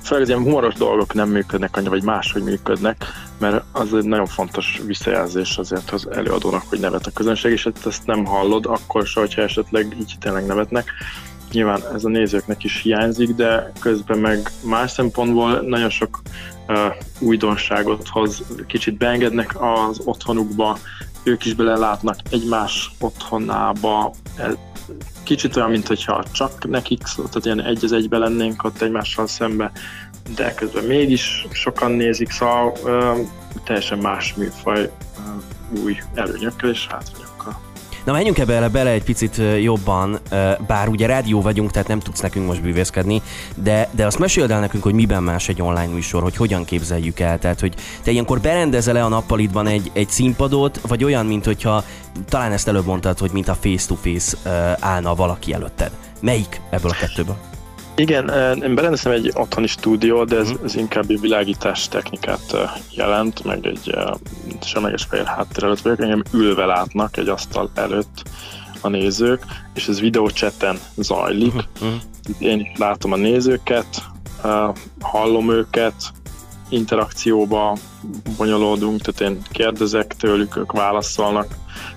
főleg 0.02 0.22
az 0.22 0.28
ilyen 0.28 0.42
humoros 0.42 0.74
dolgok 0.74 1.14
nem 1.14 1.28
működnek 1.28 1.76
annyira, 1.76 1.90
vagy 1.90 2.04
máshogy 2.04 2.42
működnek, 2.42 3.04
mert 3.38 3.64
az 3.72 3.94
egy 3.94 4.04
nagyon 4.04 4.26
fontos 4.26 4.80
visszajelzés 4.86 5.56
azért 5.56 5.90
az 5.90 6.08
előadónak, 6.10 6.62
hogy 6.68 6.80
nevet 6.80 7.06
a 7.06 7.10
közönség, 7.10 7.52
és 7.52 7.68
ezt 7.86 8.06
nem 8.06 8.24
hallod 8.24 8.66
akkor 8.66 9.06
se, 9.06 9.20
hogyha 9.20 9.42
esetleg 9.42 9.96
így 10.00 10.14
tényleg 10.20 10.46
nevetnek. 10.46 10.90
Nyilván 11.52 11.80
ez 11.94 12.04
a 12.04 12.08
nézőknek 12.08 12.64
is 12.64 12.82
hiányzik, 12.82 13.34
de 13.34 13.72
közben 13.80 14.18
meg 14.18 14.50
más 14.64 14.90
szempontból 14.90 15.60
nagyon 15.60 15.90
sok 15.90 16.22
uh, 16.68 16.76
újdonságot 17.18 18.08
hoz, 18.08 18.42
kicsit 18.66 18.96
beengednek 18.96 19.60
az 19.60 20.00
otthonukba, 20.04 20.78
ők 21.22 21.44
is 21.44 21.54
belelátnak 21.54 22.16
egymás 22.30 22.90
otthonába, 23.00 24.12
kicsit 25.22 25.56
olyan, 25.56 25.70
mintha 25.70 26.24
csak 26.32 26.68
nekik, 26.68 27.02
tehát 27.16 27.44
ilyen 27.44 27.62
egy 27.62 27.84
az 27.84 27.92
egybe 27.92 28.18
lennénk 28.18 28.64
ott 28.64 28.82
egymással 28.82 29.26
szembe, 29.26 29.72
de 30.34 30.54
közben 30.54 30.84
mégis 30.84 31.46
sokan 31.52 31.90
nézik, 31.90 32.30
szóval 32.30 32.72
ö, 32.84 33.20
teljesen 33.64 33.98
más 33.98 34.34
műfaj, 34.34 34.80
ö, 34.80 34.90
új 35.82 35.96
előnyökkel 36.14 36.70
és 36.70 36.86
hátrányokkal. 36.86 37.29
Na 38.04 38.12
menjünk 38.12 38.38
ebbe 38.38 38.52
bele, 38.52 38.68
bele 38.68 38.90
egy 38.90 39.04
picit 39.04 39.40
jobban, 39.60 40.18
bár 40.66 40.88
ugye 40.88 41.06
rádió 41.06 41.40
vagyunk, 41.40 41.70
tehát 41.70 41.88
nem 41.88 41.98
tudsz 42.00 42.20
nekünk 42.20 42.46
most 42.46 42.62
bűvészkedni, 42.62 43.22
de, 43.54 43.88
de 43.90 44.06
azt 44.06 44.18
meséld 44.18 44.50
el 44.50 44.60
nekünk, 44.60 44.82
hogy 44.82 44.94
miben 44.94 45.22
más 45.22 45.48
egy 45.48 45.62
online 45.62 45.92
műsor, 45.92 46.22
hogy 46.22 46.36
hogyan 46.36 46.64
képzeljük 46.64 47.20
el, 47.20 47.38
tehát 47.38 47.60
hogy 47.60 47.74
te 48.02 48.10
ilyenkor 48.10 48.40
berendezel 48.40 48.94
le 48.94 49.04
a 49.04 49.08
nappalitban 49.08 49.66
egy, 49.66 49.90
egy 49.92 50.08
színpadot, 50.08 50.80
vagy 50.88 51.04
olyan, 51.04 51.26
mint 51.26 51.44
hogyha 51.44 51.84
talán 52.28 52.52
ezt 52.52 52.68
előbb 52.68 52.86
mondtad, 52.86 53.18
hogy 53.18 53.30
mint 53.32 53.48
a 53.48 53.54
face-to-face 53.54 54.36
állna 54.80 55.14
valaki 55.14 55.52
előtted. 55.52 55.90
Melyik 56.20 56.60
ebből 56.70 56.90
a 56.90 56.96
kettőből? 57.00 57.49
Igen, 58.00 58.28
én 58.62 58.74
berendeztem 58.74 59.12
egy 59.12 59.32
otthoni 59.34 59.66
stúdió, 59.66 60.24
de 60.24 60.36
ez, 60.36 60.50
mhm. 60.50 60.64
ez 60.64 60.74
inkább 60.74 61.10
egy 61.10 61.20
világítás 61.20 61.88
technikát 61.88 62.56
jelent, 62.90 63.44
meg 63.44 63.66
egy 63.66 63.94
semleges 64.62 65.02
fehér 65.02 65.26
háttér 65.26 65.64
előtt 65.64 65.80
vagyok, 65.80 66.00
engem 66.00 66.22
ülve 66.32 66.64
látnak 66.64 67.16
egy 67.16 67.28
asztal 67.28 67.70
előtt 67.74 68.22
a 68.80 68.88
nézők, 68.88 69.44
és 69.74 69.88
ez 69.88 70.00
videócseten 70.00 70.78
zajlik. 70.96 71.54
Uh-huh. 71.54 72.00
Én 72.38 72.60
is 72.60 72.78
látom 72.78 73.12
a 73.12 73.16
nézőket, 73.16 74.02
hallom 75.00 75.50
őket, 75.50 75.94
interakcióba 76.68 77.76
bonyolódunk, 78.36 79.00
tehát 79.00 79.34
én 79.34 79.42
kérdezek 79.50 80.16
tőlük, 80.16 80.56
ők 80.56 80.72
válaszolnak. 80.72 81.54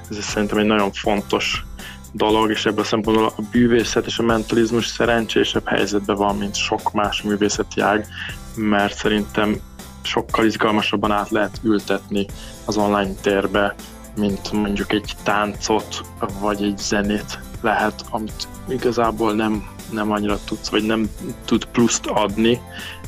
Ez 0.10 0.24
szerintem 0.24 0.58
egy 0.58 0.66
nagyon 0.66 0.92
fontos 0.92 1.66
dolog, 2.14 2.50
és 2.50 2.66
ebből 2.66 2.80
a 2.80 2.84
szempontból 2.88 3.34
a 3.38 3.42
bűvészet 3.52 4.06
és 4.06 4.18
a 4.20 4.24
mentalizmus 4.24 4.88
szerencsésebb 4.88 5.68
helyzetben 5.68 6.16
van, 6.16 6.38
mint 6.38 6.56
sok 6.56 6.92
más 6.92 7.22
művészeti 7.22 7.82
ág, 7.82 8.08
mert 8.56 8.98
szerintem 8.98 9.60
sokkal 10.02 10.46
izgalmasabban 10.46 11.12
át 11.12 11.30
lehet 11.30 11.60
ültetni 11.64 12.26
az 12.66 12.78
online 12.78 13.14
térbe, 13.22 13.76
mint 14.16 14.52
mondjuk 14.52 14.92
egy 14.92 15.14
táncot, 15.24 16.02
vagy 16.40 16.64
egy 16.64 16.78
zenét 16.78 17.40
lehet, 17.62 18.06
amit 18.10 18.48
igazából 18.70 19.34
nem, 19.34 19.68
nem 19.92 20.12
annyira 20.12 20.40
tudsz, 20.46 20.70
vagy 20.70 20.84
nem 20.84 21.10
tud 21.46 21.66
pluszt 21.66 22.06
adni 22.06 22.62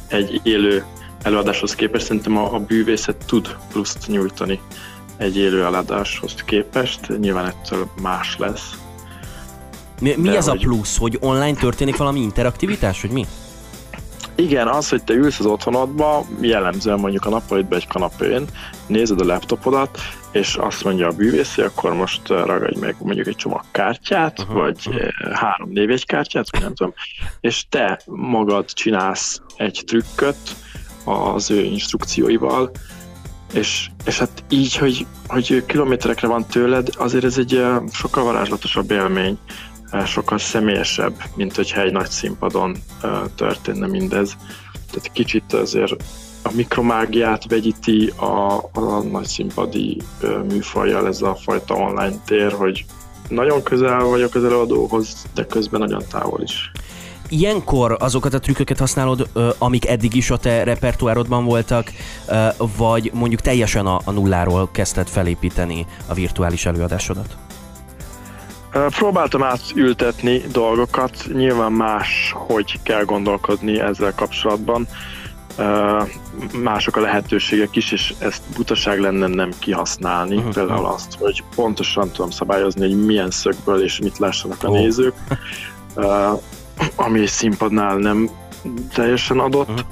egy 0.08 0.39
élő 0.43 0.86
előadáshoz 1.22 1.76
képest. 1.76 2.06
Szerintem 2.06 2.38
a, 2.38 2.53
a 2.53 2.60
bűvészet 2.60 3.26
tud 3.26 3.56
pluszt 3.72 4.08
nyújtani 4.08 4.60
egy 5.18 5.38
élő 5.38 5.64
előadáshoz 5.64 6.34
képest. 6.34 7.20
Nyilván 7.20 7.45
ettől 7.45 7.89
más 8.01 8.38
lesz. 8.38 8.85
Mi, 10.02 10.16
mi 10.18 10.36
ez 10.36 10.48
hogy... 10.48 10.58
a 10.58 10.68
plusz, 10.68 10.98
hogy 10.98 11.18
online 11.22 11.60
történik 11.60 11.98
valami 11.98 12.20
interaktivitás, 12.20 13.02
hogy 13.02 13.10
mi? 13.10 13.26
Igen, 14.36 14.68
az, 14.68 14.89
hogy 14.89 15.04
te 15.04 15.14
ülsz 15.14 15.39
az 15.39 15.46
otthonodba, 15.46 16.26
jellemzően 16.41 17.00
mondjuk 17.00 17.26
a 17.26 17.30
nappalitban 17.30 17.78
egy 17.80 17.88
kanapén, 17.88 18.46
nézed 18.88 19.22
a 19.22 19.26
laptopodat, 19.26 20.00
és 20.32 20.56
azt 20.56 20.84
mondja 20.84 21.08
a 21.08 21.12
bűvész, 21.12 21.58
akkor 21.58 21.93
most 21.93 22.28
ragadj 22.28 22.80
meg 22.80 22.96
mondjuk 23.00 23.28
egy 23.28 23.36
csomag 23.36 23.64
kártyát, 23.72 24.39
uh-huh. 24.39 24.56
vagy 24.56 24.89
három 25.34 25.70
névjegykártyát, 25.70 26.52
vagy 26.52 26.62
nem 26.62 26.74
tudom, 26.74 26.93
és 27.39 27.66
te 27.70 28.02
magad 28.06 28.66
csinálsz 28.66 29.41
egy 29.58 29.84
trükköt 29.86 30.56
az 31.04 31.52
ő 31.52 31.64
instrukcióival, 31.64 32.72
és, 33.54 33.89
és 34.06 34.20
hát 34.20 34.43
így, 34.50 34.76
hogy, 34.76 35.06
hogy 35.28 35.66
kilométerekre 35.66 36.28
van 36.28 36.46
tőled, 36.46 36.89
azért 36.98 37.24
ez 37.24 37.38
egy 37.38 37.64
sokkal 37.91 38.24
varázslatosabb 38.24 38.91
élmény, 38.91 39.38
sokkal 40.06 40.38
személyesebb, 40.38 41.14
mint 41.36 41.56
hogyha 41.56 41.82
egy 41.82 41.91
nagy 41.91 42.10
színpadon 42.10 42.76
történne 43.36 43.88
mindez. 43.88 44.38
Tehát 44.91 45.12
kicsit 45.12 45.54
azért 45.54 46.04
a 46.43 46.52
mikromágiát 46.52 47.48
vegyíti 47.50 48.14
a, 48.16 48.56
a 48.74 49.04
nagy 49.12 49.26
színpadi 49.26 50.02
műfajjal 50.48 51.08
ez 51.08 51.22
a 51.22 51.36
fajta 51.36 51.74
online 51.74 52.16
tér, 52.26 52.52
hogy 52.52 52.86
nagyon 53.30 53.64
közel 53.64 54.04
vagyok 54.04 54.36
az 54.36 54.43
előadóhoz, 54.43 55.26
de 55.34 55.46
közben 55.46 55.80
nagyon 55.80 56.04
távol 56.12 56.41
is. 56.41 56.72
Ilyenkor 57.30 57.98
azokat 58.00 58.34
a 58.34 58.39
trükköket 58.39 58.80
használod, 58.80 59.30
amik 59.58 59.88
eddig 59.88 60.14
is 60.14 60.30
a 60.30 60.38
te 60.38 60.64
repertoárodban 60.64 61.46
voltak, 61.46 61.91
vagy 62.78 63.12
mondjuk 63.14 63.41
teljesen 63.41 63.86
a, 63.86 64.12
nulláról 64.12 64.70
kezdted 64.72 65.08
felépíteni 65.08 65.86
a 66.08 66.14
virtuális 66.14 66.66
előadásodat? 66.66 67.45
Próbáltam 68.76 69.44
átültetni 69.44 70.38
dolgokat, 70.52 71.28
nyilván 71.34 71.72
más, 71.72 72.34
hogy 72.36 72.80
kell 72.84 73.04
gondolkodni 73.04 73.80
ezzel 73.80 74.14
kapcsolatban. 74.16 74.88
Mások 76.64 76.96
a 76.96 77.02
lehetőségek 77.02 77.76
is, 77.76 77.92
és 77.92 78.14
ezt 78.20 78.42
butaság 78.56 79.00
lenne 79.00 79.28
nem 79.28 79.52
kihasználni. 79.60 80.36
Uh-huh. 80.36 80.54
Például 80.54 80.86
azt, 80.86 81.18
hogy 81.20 81.44
pontosan 81.56 82.10
tudom 82.12 82.30
szabályozni, 82.30 82.82
hogy 82.82 83.06
milyen 83.06 83.32
szögből 83.32 83.84
és 83.84 84.00
mit 84.00 84.18
lássanak 84.18 84.64
a 84.64 84.68
oh. 84.68 84.74
nézők, 84.74 85.14
ami 86.96 87.26
színpadnál 87.26 87.96
nem 87.96 88.30
teljesen 88.94 89.40
adott. 89.40 89.70
Uh-huh. 89.70 89.86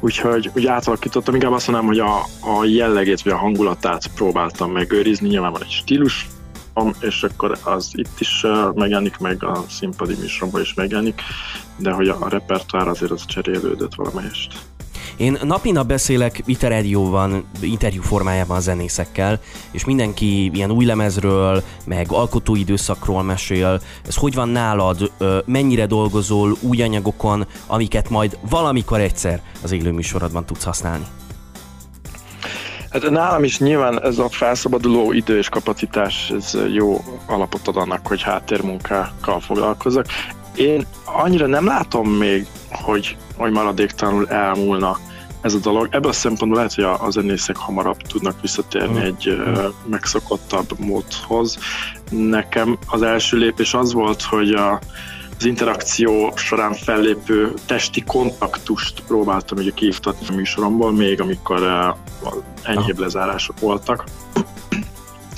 Úgyhogy 0.00 0.50
úgy 0.54 0.66
átalakítottam, 0.66 1.34
inkább 1.34 1.52
azt 1.52 1.68
mondanám, 1.68 1.90
hogy 1.90 1.98
a, 1.98 2.18
a 2.60 2.64
jellegét 2.64 3.22
vagy 3.22 3.32
a 3.32 3.36
hangulatát 3.36 4.06
próbáltam 4.14 4.72
megőrizni. 4.72 5.28
Nyilván 5.28 5.52
van 5.52 5.62
egy 5.62 5.70
stílus, 5.70 6.26
és 7.00 7.22
akkor 7.22 7.58
az 7.64 7.90
itt 7.92 8.20
is 8.20 8.46
megjelenik, 8.74 9.18
meg 9.18 9.44
a 9.44 9.64
színpadi 9.68 10.14
műsorban 10.20 10.60
is 10.60 10.74
megjelenik, 10.74 11.20
de 11.76 11.90
hogy 11.90 12.08
a 12.08 12.28
repertoár 12.28 12.88
azért 12.88 13.10
az 13.10 13.24
cserélődött 13.24 13.94
valamelyest. 13.94 14.52
Én 15.16 15.38
napi 15.42 15.70
nap 15.70 15.86
beszélek 15.86 16.42
Iterádióban, 16.44 17.44
interjú 17.60 18.02
formájában 18.02 18.56
a 18.56 18.60
zenészekkel, 18.60 19.40
és 19.70 19.84
mindenki 19.84 20.50
ilyen 20.54 20.70
új 20.70 20.84
lemezről, 20.84 21.62
meg 21.84 22.06
alkotói 22.12 22.60
időszakról 22.60 23.22
mesél. 23.22 23.80
Ez 24.06 24.14
hogy 24.14 24.34
van 24.34 24.48
nálad? 24.48 25.12
Mennyire 25.46 25.86
dolgozol 25.86 26.56
új 26.60 26.82
anyagokon, 26.82 27.46
amiket 27.66 28.10
majd 28.10 28.38
valamikor 28.48 29.00
egyszer 29.00 29.42
az 29.62 29.72
élő 29.72 29.90
műsorodban 29.90 30.44
tudsz 30.44 30.64
használni? 30.64 31.04
Hát 32.90 33.10
nálam 33.10 33.44
is 33.44 33.58
nyilván 33.58 34.02
ez 34.02 34.18
a 34.18 34.28
felszabaduló 34.28 35.12
idő 35.12 35.38
és 35.38 35.48
kapacitás 35.48 36.30
ez 36.30 36.58
jó 36.72 37.04
alapot 37.26 37.68
ad 37.68 37.76
annak, 37.76 38.06
hogy 38.06 38.22
háttérmunkákkal 38.22 39.40
foglalkozok. 39.40 40.04
Én 40.54 40.86
annyira 41.04 41.46
nem 41.46 41.64
látom 41.64 42.08
még, 42.08 42.46
hogy, 42.70 43.16
hogy 43.36 43.50
maradéktalanul 43.50 44.28
elmúlna 44.28 44.98
ez 45.40 45.54
a 45.54 45.58
dolog. 45.58 45.88
Ebből 45.90 46.10
a 46.10 46.14
szempontból 46.14 46.56
lehet, 46.56 46.74
hogy 46.74 46.84
a, 46.84 47.04
a 47.04 47.10
zenészek 47.10 47.56
hamarabb 47.56 47.96
tudnak 47.96 48.40
visszatérni 48.40 48.98
mm. 48.98 49.02
egy 49.02 49.28
uh, 49.28 49.64
megszokottabb 49.86 50.78
módhoz. 50.78 51.58
Nekem 52.10 52.78
az 52.86 53.02
első 53.02 53.36
lépés 53.36 53.74
az 53.74 53.92
volt, 53.92 54.22
hogy 54.22 54.50
a, 54.50 54.80
az 55.40 55.46
interakció 55.46 56.32
során 56.36 56.72
fellépő 56.72 57.52
testi 57.66 58.04
kontaktust 58.04 59.02
próbáltam 59.06 59.58
ugye 59.58 59.70
kiiktatni 59.70 60.26
a 60.28 60.34
műsoromból, 60.34 60.92
még 60.92 61.20
amikor 61.20 61.62
uh, 61.62 62.34
enyhébb 62.62 62.98
lezárások 62.98 63.60
voltak. 63.60 64.04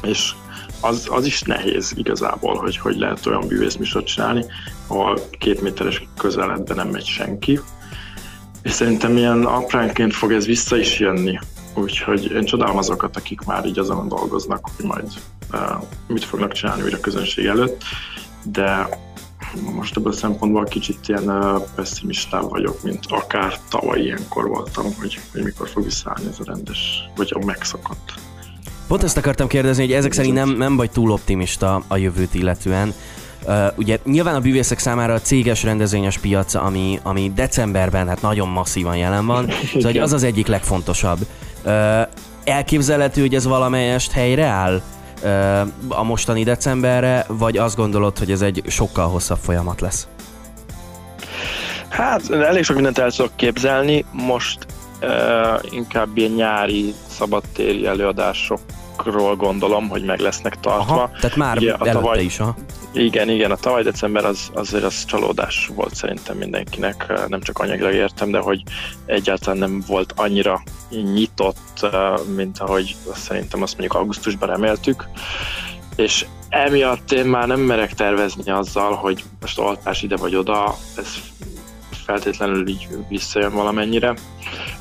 És 0.03 0.32
az, 0.80 1.09
az 1.11 1.26
is 1.26 1.42
nehéz 1.42 1.92
igazából, 1.96 2.57
hogy 2.57 2.76
hogy 2.76 2.96
lehet 2.96 3.26
olyan 3.26 3.44
művészműsort 3.48 4.07
csinálni, 4.07 4.44
ahol 4.86 5.18
két 5.38 5.61
méteres 5.61 6.09
közeledben 6.16 6.76
nem 6.76 6.88
megy 6.88 7.07
senki. 7.07 7.61
És 8.62 8.72
szerintem 8.72 9.16
ilyen 9.16 9.44
apránként 9.44 10.14
fog 10.14 10.32
ez 10.32 10.46
vissza 10.46 10.76
is 10.76 10.98
jönni. 10.98 11.38
Úgyhogy 11.74 12.30
én 12.30 12.44
csodálom 12.44 12.76
azokat, 12.76 13.16
akik 13.16 13.40
már 13.40 13.66
így 13.66 13.78
azon 13.78 14.09
dolgoznak, 14.09 14.68
hogy 14.76 14.84
majd 14.84 15.12
uh, 15.53 15.61
mit 16.07 16.24
fognak 16.24 16.53
csinálni 16.53 16.82
újra 16.82 16.96
a 16.96 17.00
közönség 17.00 17.46
előtt, 17.46 17.82
de 18.44 18.88
most 19.74 19.96
ebből 19.96 20.12
a 20.12 20.16
szempontból 20.16 20.64
kicsit 20.64 21.09
ilyen 21.09 21.32
pessimistább 21.74 22.48
vagyok, 22.50 22.82
mint 22.82 23.00
akár 23.09 23.59
tavaly 23.68 24.00
ilyenkor 24.00 24.48
voltam, 24.48 24.84
hogy, 24.98 25.20
hogy 25.32 25.42
mikor 25.42 25.68
fog 25.68 25.84
visszaállni 25.84 26.26
ez 26.28 26.36
a 26.38 26.44
rendes, 26.46 26.78
vagy 27.16 27.32
a 27.40 27.44
megszokott. 27.44 28.12
Pont 28.86 29.03
ezt 29.03 29.16
akartam 29.16 29.46
kérdezni, 29.46 29.82
hogy 29.82 29.92
ezek 29.92 30.12
szerint 30.12 30.34
nem, 30.34 30.50
nem 30.50 30.76
vagy 30.76 30.90
túl 30.90 31.11
optimista 31.11 31.82
a 31.88 31.96
jövőt 31.96 32.34
illetően. 32.34 32.94
Uh, 33.46 33.66
ugye 33.76 33.98
nyilván 34.05 34.34
a 34.34 34.40
bűvészek 34.40 34.78
számára 34.78 35.14
a 35.14 35.20
céges 35.20 35.62
rendezvényes 35.62 36.18
piac, 36.18 36.55
ami, 36.55 36.98
ami 37.03 37.32
decemberben 37.34 38.09
hát 38.09 38.22
nagyon 38.22 38.48
masszívan 38.48 38.96
jelen 38.96 39.26
van, 39.26 39.50
szóval 39.80 40.03
az 40.03 40.12
az 40.12 40.22
egyik 40.22 40.46
legfontosabb. 40.46 41.26
Uh, 41.64 41.72
elképzelhető, 42.44 43.20
hogy 43.20 43.34
ez 43.34 43.44
valamelyest 43.44 44.11
helyre 44.11 44.44
áll 44.44 44.74
uh, 44.74 44.82
a 45.88 46.02
mostani 46.02 46.44
decemberre, 46.44 47.24
vagy 47.28 47.56
azt 47.56 47.76
gondolod, 47.76 48.18
hogy 48.18 48.30
ez 48.30 48.42
egy 48.42 48.62
sokkal 48.66 49.08
hosszabb 49.08 49.38
folyamat 49.38 49.80
lesz? 49.80 50.06
Hát 51.88 52.30
elég 52.30 52.64
sok 52.64 52.74
mindent 52.74 52.98
el 52.98 53.10
tudok 53.10 53.36
képzelni, 53.36 54.04
most 54.10 54.66
uh, 55.02 55.08
inkább 55.70 56.16
ilyen 56.16 56.30
nyári 56.30 56.94
szabadtéri 57.08 57.86
előadásokról 57.86 59.36
gondolom, 59.36 59.88
hogy 59.88 60.04
meg 60.04 60.20
lesznek 60.20 60.60
tartva. 60.60 60.94
Aha, 60.94 61.10
tehát 61.20 61.36
már 61.36 61.56
Ugye, 61.56 61.72
a 61.72 61.84
tavaly, 61.84 62.24
is, 62.24 62.40
aha. 62.40 62.54
Igen, 62.95 63.28
igen, 63.28 63.51
a 63.51 63.57
tavaly 63.57 63.82
december 63.82 64.24
az, 64.24 64.51
azért 64.55 64.84
az 64.84 65.05
csalódás 65.05 65.70
volt 65.74 65.95
szerintem 65.95 66.36
mindenkinek, 66.36 67.28
nem 67.28 67.40
csak 67.40 67.59
anyagilag 67.59 67.95
értem, 67.95 68.30
de 68.30 68.38
hogy 68.38 68.62
egyáltalán 69.07 69.59
nem 69.59 69.82
volt 69.86 70.12
annyira 70.16 70.62
nyitott, 70.90 71.86
mint 72.34 72.59
ahogy 72.59 72.97
szerintem 73.14 73.62
azt 73.62 73.78
mondjuk 73.78 74.01
augusztusban 74.01 74.49
reméltük. 74.49 75.05
És 75.97 76.26
emiatt 76.49 77.12
én 77.12 77.24
már 77.24 77.47
nem 77.47 77.61
merek 77.61 77.95
tervezni 77.95 78.51
azzal, 78.51 78.95
hogy 78.95 79.24
most 79.40 79.59
oltás 79.59 80.03
ide 80.03 80.16
vagy 80.16 80.36
oda, 80.36 80.76
ez 80.97 81.14
feltétlenül 82.05 82.68
így 82.68 82.88
visszajön 83.09 83.53
valamennyire. 83.53 84.14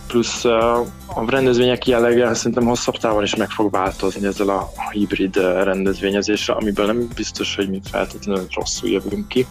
Plusz 0.08 0.46
a 0.46 0.86
rendezvények 1.28 1.88
jellege 1.88 2.34
szerintem 2.34 2.66
hosszabb 2.66 2.98
távon 2.98 3.24
is 3.24 3.36
meg 3.36 3.50
fog 3.50 3.72
változni 3.72 4.28
ezzel 4.28 4.50
a 4.50 4.72
hibrid 4.92 5.36
rendezvényezésre, 5.64 6.54
amiből 6.54 6.86
nem 6.86 7.08
biztos, 7.16 7.56
hogy 7.56 7.70
mi 7.70 7.82
feltétlenül 7.92 8.46
rosszul 8.54 8.90
jövünk 8.90 9.28
ki. 9.28 9.46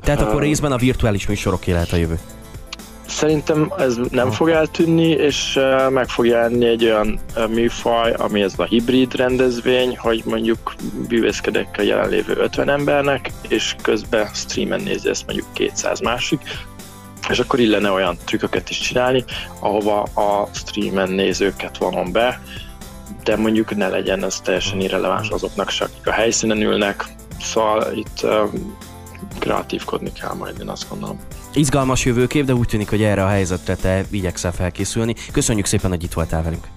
Tehát 0.00 0.20
akkor 0.20 0.42
részben 0.42 0.72
a 0.72 0.76
virtuális 0.76 1.26
műsorok 1.26 1.64
lehet 1.64 1.92
a 1.92 1.96
jövő. 1.96 2.18
Szerintem 3.06 3.72
ez 3.78 3.96
nem 4.10 4.30
fog 4.30 4.48
eltűnni, 4.48 5.08
és 5.08 5.58
meg 5.90 6.08
fog 6.08 6.26
jelenni 6.26 6.66
egy 6.66 6.84
olyan 6.84 7.20
műfaj, 7.48 8.12
ami 8.12 8.42
ez 8.42 8.52
a 8.56 8.64
hibrid 8.64 9.14
rendezvény, 9.14 9.96
hogy 9.98 10.22
mondjuk 10.24 10.74
bűvészkedek 11.08 11.74
a 11.78 11.82
jelenlévő 11.82 12.34
50 12.36 12.68
embernek, 12.68 13.32
és 13.48 13.74
közben 13.82 14.28
streamen 14.34 14.80
nézi 14.80 15.08
ezt 15.08 15.26
mondjuk 15.26 15.52
200 15.52 16.00
másik, 16.00 16.40
és 17.28 17.38
akkor 17.38 17.60
illene 17.60 17.90
olyan 17.90 18.16
trükköket 18.24 18.70
is 18.70 18.78
csinálni, 18.78 19.24
ahova 19.60 20.02
a 20.02 20.48
streamen 20.52 21.10
nézőket 21.10 21.78
vonom 21.78 22.12
be, 22.12 22.40
de 23.24 23.36
mondjuk 23.36 23.76
ne 23.76 23.88
legyen 23.88 24.24
ez 24.24 24.40
teljesen 24.40 24.80
irreleváns 24.80 25.28
azoknak 25.28 25.70
se, 25.70 25.84
akik 25.84 26.06
a 26.06 26.12
helyszínen 26.12 26.62
ülnek, 26.62 27.04
szóval 27.40 27.92
itt 27.94 28.26
kreatívkodni 29.38 30.12
kell 30.12 30.34
majd, 30.34 30.56
én 30.60 30.68
azt 30.68 30.88
gondolom. 30.88 31.20
Izgalmas 31.54 32.04
jövőkép, 32.04 32.44
de 32.44 32.54
úgy 32.54 32.66
tűnik, 32.66 32.88
hogy 32.88 33.02
erre 33.02 33.24
a 33.24 33.28
helyzetre 33.28 33.74
te 33.74 34.04
igyekszel 34.10 34.52
felkészülni. 34.52 35.14
Köszönjük 35.32 35.66
szépen, 35.66 35.90
hogy 35.90 36.02
itt 36.02 36.12
voltál 36.12 36.42
velünk. 36.42 36.68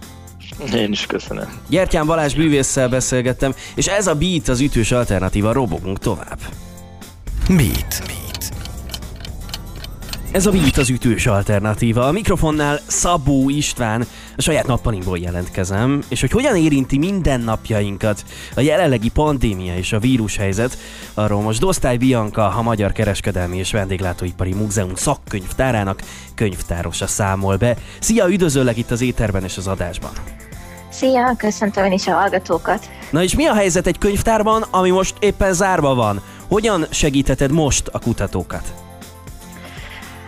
Én 0.73 0.91
is 0.91 1.05
köszönöm. 1.05 1.47
Gyertyán 1.69 2.05
Balázs 2.05 2.33
bűvésszel 2.33 2.89
beszélgettem, 2.89 3.53
és 3.75 3.87
ez 3.87 4.07
a 4.07 4.15
Beat 4.15 4.47
az 4.47 4.59
ütős 4.59 4.91
alternatíva, 4.91 5.51
robogunk 5.51 5.97
tovább. 5.99 6.39
Beat. 7.47 8.01
Beat. 8.05 8.51
Ez 10.31 10.45
a 10.45 10.51
Beat 10.51 10.77
az 10.77 10.89
ütős 10.89 11.25
alternatíva. 11.25 12.07
A 12.07 12.11
mikrofonnál 12.11 12.79
Szabó 12.87 13.49
István, 13.49 14.07
a 14.37 14.41
saját 14.41 14.67
nappalimból 14.67 15.17
jelentkezem, 15.17 16.01
és 16.07 16.21
hogy 16.21 16.31
hogyan 16.31 16.55
érinti 16.55 16.97
mindennapjainkat 16.97 18.23
a 18.55 18.61
jelenlegi 18.61 19.09
pandémia 19.09 19.75
és 19.75 19.93
a 19.93 19.99
vírushelyzet, 19.99 20.77
arról 21.13 21.41
most 21.41 21.59
Dosztály 21.59 21.97
Bianca, 21.97 22.47
a 22.47 22.61
Magyar 22.61 22.91
Kereskedelmi 22.91 23.57
és 23.57 23.71
Vendéglátóipari 23.71 24.53
Múzeum 24.53 24.95
szakkönyvtárának 24.95 26.01
könyvtárosa 26.35 27.07
számol 27.07 27.55
be. 27.55 27.75
Szia, 27.99 28.29
üdvözöllek 28.29 28.77
itt 28.77 28.91
az 28.91 29.01
éterben 29.01 29.43
és 29.43 29.57
az 29.57 29.67
adásban! 29.67 30.11
Szia, 30.89 31.35
köszöntöm 31.37 31.85
én 31.85 31.91
is 31.91 32.07
a 32.07 32.11
hallgatókat. 32.11 32.89
Na 33.11 33.23
és 33.23 33.35
mi 33.35 33.45
a 33.45 33.53
helyzet 33.53 33.87
egy 33.87 33.97
könyvtárban, 33.97 34.65
ami 34.71 34.89
most 34.89 35.15
éppen 35.19 35.53
zárva 35.53 35.95
van? 35.95 36.21
Hogyan 36.47 36.85
segítheted 36.89 37.51
most 37.51 37.87
a 37.87 37.99
kutatókat? 37.99 38.86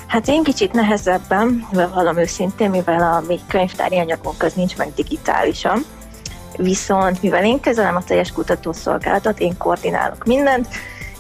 Hát 0.10 0.28
én 0.28 0.44
kicsit 0.44 0.72
nehezebben, 0.72 1.68
valami 1.72 2.22
őszintén, 2.22 2.70
mivel 2.70 3.14
a 3.14 3.24
mi 3.28 3.40
könyvtári 3.48 3.98
anyagunk 3.98 4.44
az 4.44 4.54
nincs 4.54 4.78
meg 4.78 4.94
digitálisan. 4.96 5.86
Viszont 6.58 7.22
mivel 7.22 7.46
én 7.46 7.60
kezelem 7.60 7.96
a 7.96 8.04
teljes 8.04 8.32
kutatószolgálatot, 8.32 9.40
én 9.40 9.58
koordinálok 9.58 10.26
mindent, 10.26 10.68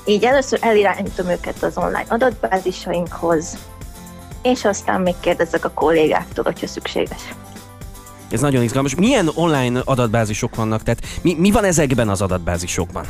így 0.06 0.24
először 0.24 0.60
elirányítom 0.62 1.28
őket 1.28 1.64
az 1.64 1.78
online 1.78 2.06
adatbázisainkhoz, 2.08 3.58
és 4.42 4.66
aztán 4.66 5.02
még 5.02 5.16
kérdezek 5.20 5.66
a 5.66 5.72
kollégáktól, 5.72 6.44
hogyha 6.44 6.68
szükséges. 6.68 7.34
Ez 8.32 8.42
nagyon 8.42 8.64
izgalmas. 8.64 8.96
Milyen 8.96 9.30
online 9.36 9.82
adatbázisok 9.86 10.56
vannak? 10.56 10.84
Tehát 10.84 11.02
mi, 11.22 11.36
mi 11.38 11.52
van 11.52 11.64
ezekben 11.64 12.10
az 12.10 12.22
adatbázisokban? 12.22 13.06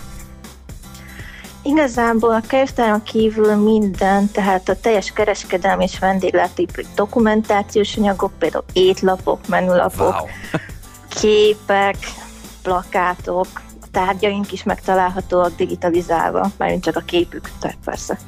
Igazából 1.64 2.34
a 2.34 2.42
könyvtáron 2.48 3.04
kívül 3.04 3.56
minden, 3.56 4.32
tehát 4.32 4.70
a 4.70 4.80
teljes 4.80 5.12
kereskedelmi 5.12 5.84
és 5.84 6.00
vendéglátói 6.00 6.66
dokumentációs 6.96 7.98
anyagok, 7.98 8.32
például 8.40 8.64
étlapok, 8.74 9.48
menülapok, 9.48 10.14
wow. 10.20 10.28
képek, 11.22 11.98
plakátok, 12.62 13.48
a 13.82 13.86
tárgyaink 13.92 14.52
is 14.52 14.64
megtalálhatóak 14.64 15.56
digitalizálva, 15.56 16.52
mármint 16.58 16.84
csak 16.84 16.96
a 16.96 17.02
képük, 17.06 17.52
tehát 17.60 17.78
persze. 17.86 18.20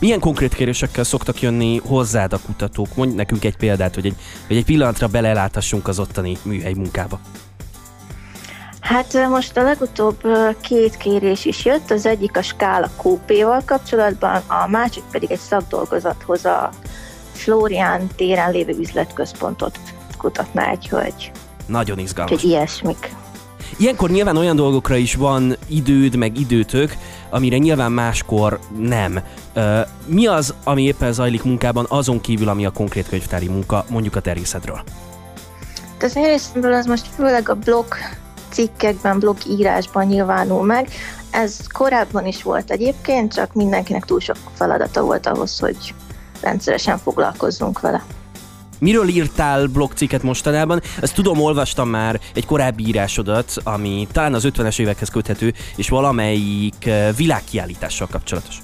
Milyen 0.00 0.20
konkrét 0.20 0.54
kérésekkel 0.54 1.04
szoktak 1.04 1.40
jönni 1.40 1.80
hozzád 1.86 2.32
a 2.32 2.38
kutatók? 2.46 2.96
Mondj 2.96 3.14
nekünk 3.14 3.44
egy 3.44 3.56
példát, 3.56 3.94
hogy 3.94 4.06
egy, 4.06 4.16
hogy 4.46 4.56
egy 4.56 4.64
pillanatra 4.64 5.06
beleláthassunk 5.06 5.88
az 5.88 5.98
ottani 5.98 6.36
műhely 6.42 6.72
munkába. 6.72 7.20
Hát 8.90 9.28
most 9.28 9.56
a 9.56 9.62
legutóbb 9.62 10.22
két 10.60 10.96
kérés 10.96 11.44
is 11.44 11.64
jött, 11.64 11.90
az 11.90 12.06
egyik 12.06 12.36
a 12.36 12.42
skála 12.42 12.90
kópéval 12.96 13.62
kapcsolatban, 13.66 14.42
a 14.46 14.68
másik 14.68 15.02
pedig 15.10 15.30
egy 15.30 15.38
szakdolgozathoz 15.38 16.44
a 16.44 16.70
Florián 17.32 18.06
téren 18.16 18.50
lévő 18.50 18.78
üzletközpontot 18.78 19.78
kutatná 20.18 20.70
egy 20.70 20.88
hölgy. 20.88 21.30
Nagyon 21.66 21.98
izgalmas. 21.98 22.32
Úgyhogy 22.32 22.50
ilyesmik. 22.50 23.14
Ilyenkor 23.76 24.10
nyilván 24.10 24.36
olyan 24.36 24.56
dolgokra 24.56 24.96
is 24.96 25.14
van 25.14 25.56
időd, 25.66 26.16
meg 26.16 26.38
időtök, 26.38 26.96
amire 27.30 27.56
nyilván 27.56 27.92
máskor 27.92 28.58
nem. 28.78 29.20
Mi 30.06 30.26
az, 30.26 30.54
ami 30.64 30.82
éppen 30.82 31.12
zajlik 31.12 31.42
munkában, 31.42 31.86
azon 31.88 32.20
kívül, 32.20 32.48
ami 32.48 32.66
a 32.66 32.70
konkrét 32.70 33.08
könyvtári 33.08 33.48
munka, 33.48 33.84
mondjuk 33.88 34.16
a 34.16 34.20
természetről? 34.20 34.80
Az 36.00 36.16
én 36.16 36.24
részemről 36.24 36.72
az 36.72 36.86
most 36.86 37.06
főleg 37.06 37.48
a 37.48 37.54
blog 37.54 37.86
cikkekben, 38.50 39.18
blogírásban 39.18 40.06
nyilvánul 40.06 40.64
meg. 40.64 40.88
Ez 41.30 41.56
korábban 41.72 42.26
is 42.26 42.42
volt 42.42 42.70
egyébként, 42.70 43.34
csak 43.34 43.54
mindenkinek 43.54 44.04
túl 44.04 44.20
sok 44.20 44.36
feladata 44.54 45.02
volt 45.02 45.26
ahhoz, 45.26 45.58
hogy 45.58 45.94
rendszeresen 46.40 46.98
foglalkozzunk 46.98 47.80
vele. 47.80 48.04
Miről 48.78 49.08
írtál 49.08 49.66
blogcikket 49.66 50.22
mostanában? 50.22 50.80
Ezt 51.00 51.14
tudom, 51.14 51.40
olvastam 51.40 51.88
már 51.88 52.20
egy 52.34 52.46
korábbi 52.46 52.86
írásodat, 52.86 53.52
ami 53.64 54.06
talán 54.12 54.34
az 54.34 54.48
50-es 54.48 54.80
évekhez 54.80 55.08
köthető, 55.08 55.54
és 55.76 55.88
valamelyik 55.88 56.86
eh, 56.86 57.08
világkiállítással 57.16 58.06
kapcsolatos. 58.10 58.56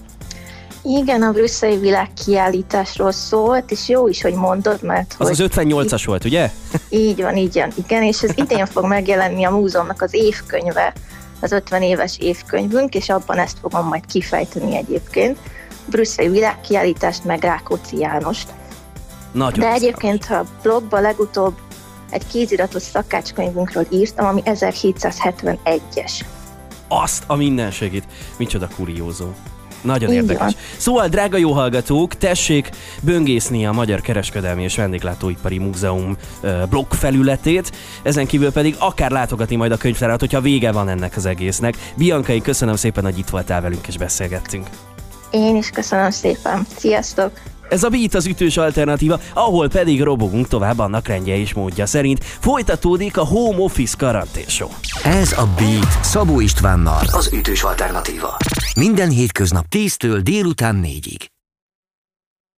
Igen, 0.88 1.22
a 1.22 1.32
brüsszeli 1.32 1.76
világkiállításról 1.76 3.12
szólt, 3.12 3.70
és 3.70 3.88
jó 3.88 4.08
is, 4.08 4.22
hogy 4.22 4.34
mondod, 4.34 4.82
mert... 4.82 5.14
Az 5.18 5.26
hogy 5.28 5.40
az 5.40 5.50
58-as 5.54 6.02
volt, 6.06 6.24
ugye? 6.24 6.50
Így 6.88 7.22
van, 7.22 7.36
így 7.36 7.54
van, 7.54 7.72
igen, 7.74 8.02
és 8.02 8.22
ez 8.22 8.30
idén 8.34 8.66
fog 8.66 8.84
megjelenni 8.84 9.44
a 9.44 9.50
múzeumnak 9.50 10.02
az 10.02 10.14
évkönyve, 10.14 10.92
az 11.40 11.52
50 11.52 11.82
éves 11.82 12.16
évkönyvünk, 12.18 12.94
és 12.94 13.08
abban 13.08 13.38
ezt 13.38 13.58
fogom 13.60 13.86
majd 13.86 14.06
kifejteni 14.06 14.76
egyébként. 14.76 15.38
Brüsszeli 15.86 16.28
világkiállítást 16.28 17.24
meg 17.24 17.42
Rákóczi 17.42 17.98
Jánost. 17.98 18.48
Nagyon 19.32 19.60
De 19.60 19.72
egyébként 19.72 20.26
a 20.30 20.44
blogban 20.62 21.02
legutóbb 21.02 21.54
egy 22.10 22.26
kéziratos 22.26 22.82
szakácskönyvünkről 22.82 23.86
írtam, 23.90 24.26
ami 24.26 24.42
1771-es. 24.44 26.12
Azt 26.88 27.24
a 27.26 27.34
mindenségét. 27.34 28.04
Micsoda 28.36 28.68
kuriózó. 28.76 29.26
Nagyon 29.86 30.10
Így 30.10 30.16
érdekes. 30.16 30.38
Van. 30.38 30.54
Szóval, 30.76 31.08
drága 31.08 31.36
jó 31.36 31.52
hallgatók, 31.52 32.14
tessék 32.14 32.70
böngészni 33.02 33.66
a 33.66 33.72
Magyar 33.72 34.00
Kereskedelmi 34.00 34.62
és 34.62 34.76
Vendéglátóipari 34.76 35.58
Múzeum 35.58 36.16
blog 36.68 36.86
felületét, 36.92 37.72
ezen 38.02 38.26
kívül 38.26 38.52
pedig 38.52 38.76
akár 38.78 39.10
látogatni 39.10 39.56
majd 39.56 39.72
a 39.72 39.76
könyvtárat, 39.76 40.20
hogyha 40.20 40.40
vége 40.40 40.72
van 40.72 40.88
ennek 40.88 41.16
az 41.16 41.26
egésznek. 41.26 41.74
Biankai, 41.96 42.40
köszönöm 42.40 42.76
szépen, 42.76 43.04
hogy 43.04 43.18
itt 43.18 43.28
voltál 43.28 43.60
velünk 43.60 43.86
és 43.86 43.98
beszélgettünk. 43.98 44.66
Én 45.30 45.56
is 45.56 45.70
köszönöm 45.70 46.10
szépen. 46.10 46.66
Sziasztok! 46.76 47.30
Ez 47.68 47.82
a 47.82 47.88
Beat 47.88 48.14
az 48.14 48.26
ütős 48.26 48.56
alternatíva, 48.56 49.20
ahol 49.34 49.68
pedig 49.68 50.02
robogunk 50.02 50.48
tovább 50.48 50.78
annak 50.78 51.08
rendje 51.08 51.36
és 51.36 51.54
módja 51.54 51.86
szerint. 51.86 52.24
Folytatódik 52.24 53.16
a 53.16 53.24
Home 53.24 53.58
Office 53.58 53.94
karantén 53.98 54.44
Ez 55.02 55.32
a 55.32 55.46
Beat 55.56 56.04
Szabó 56.04 56.40
Istvánnal 56.40 57.02
az 57.12 57.32
ütős 57.32 57.62
alternatíva. 57.62 58.36
Minden 58.76 59.10
hétköznap 59.10 59.64
10-től 59.70 60.20
délután 60.22 60.80
4-ig. 60.84 61.35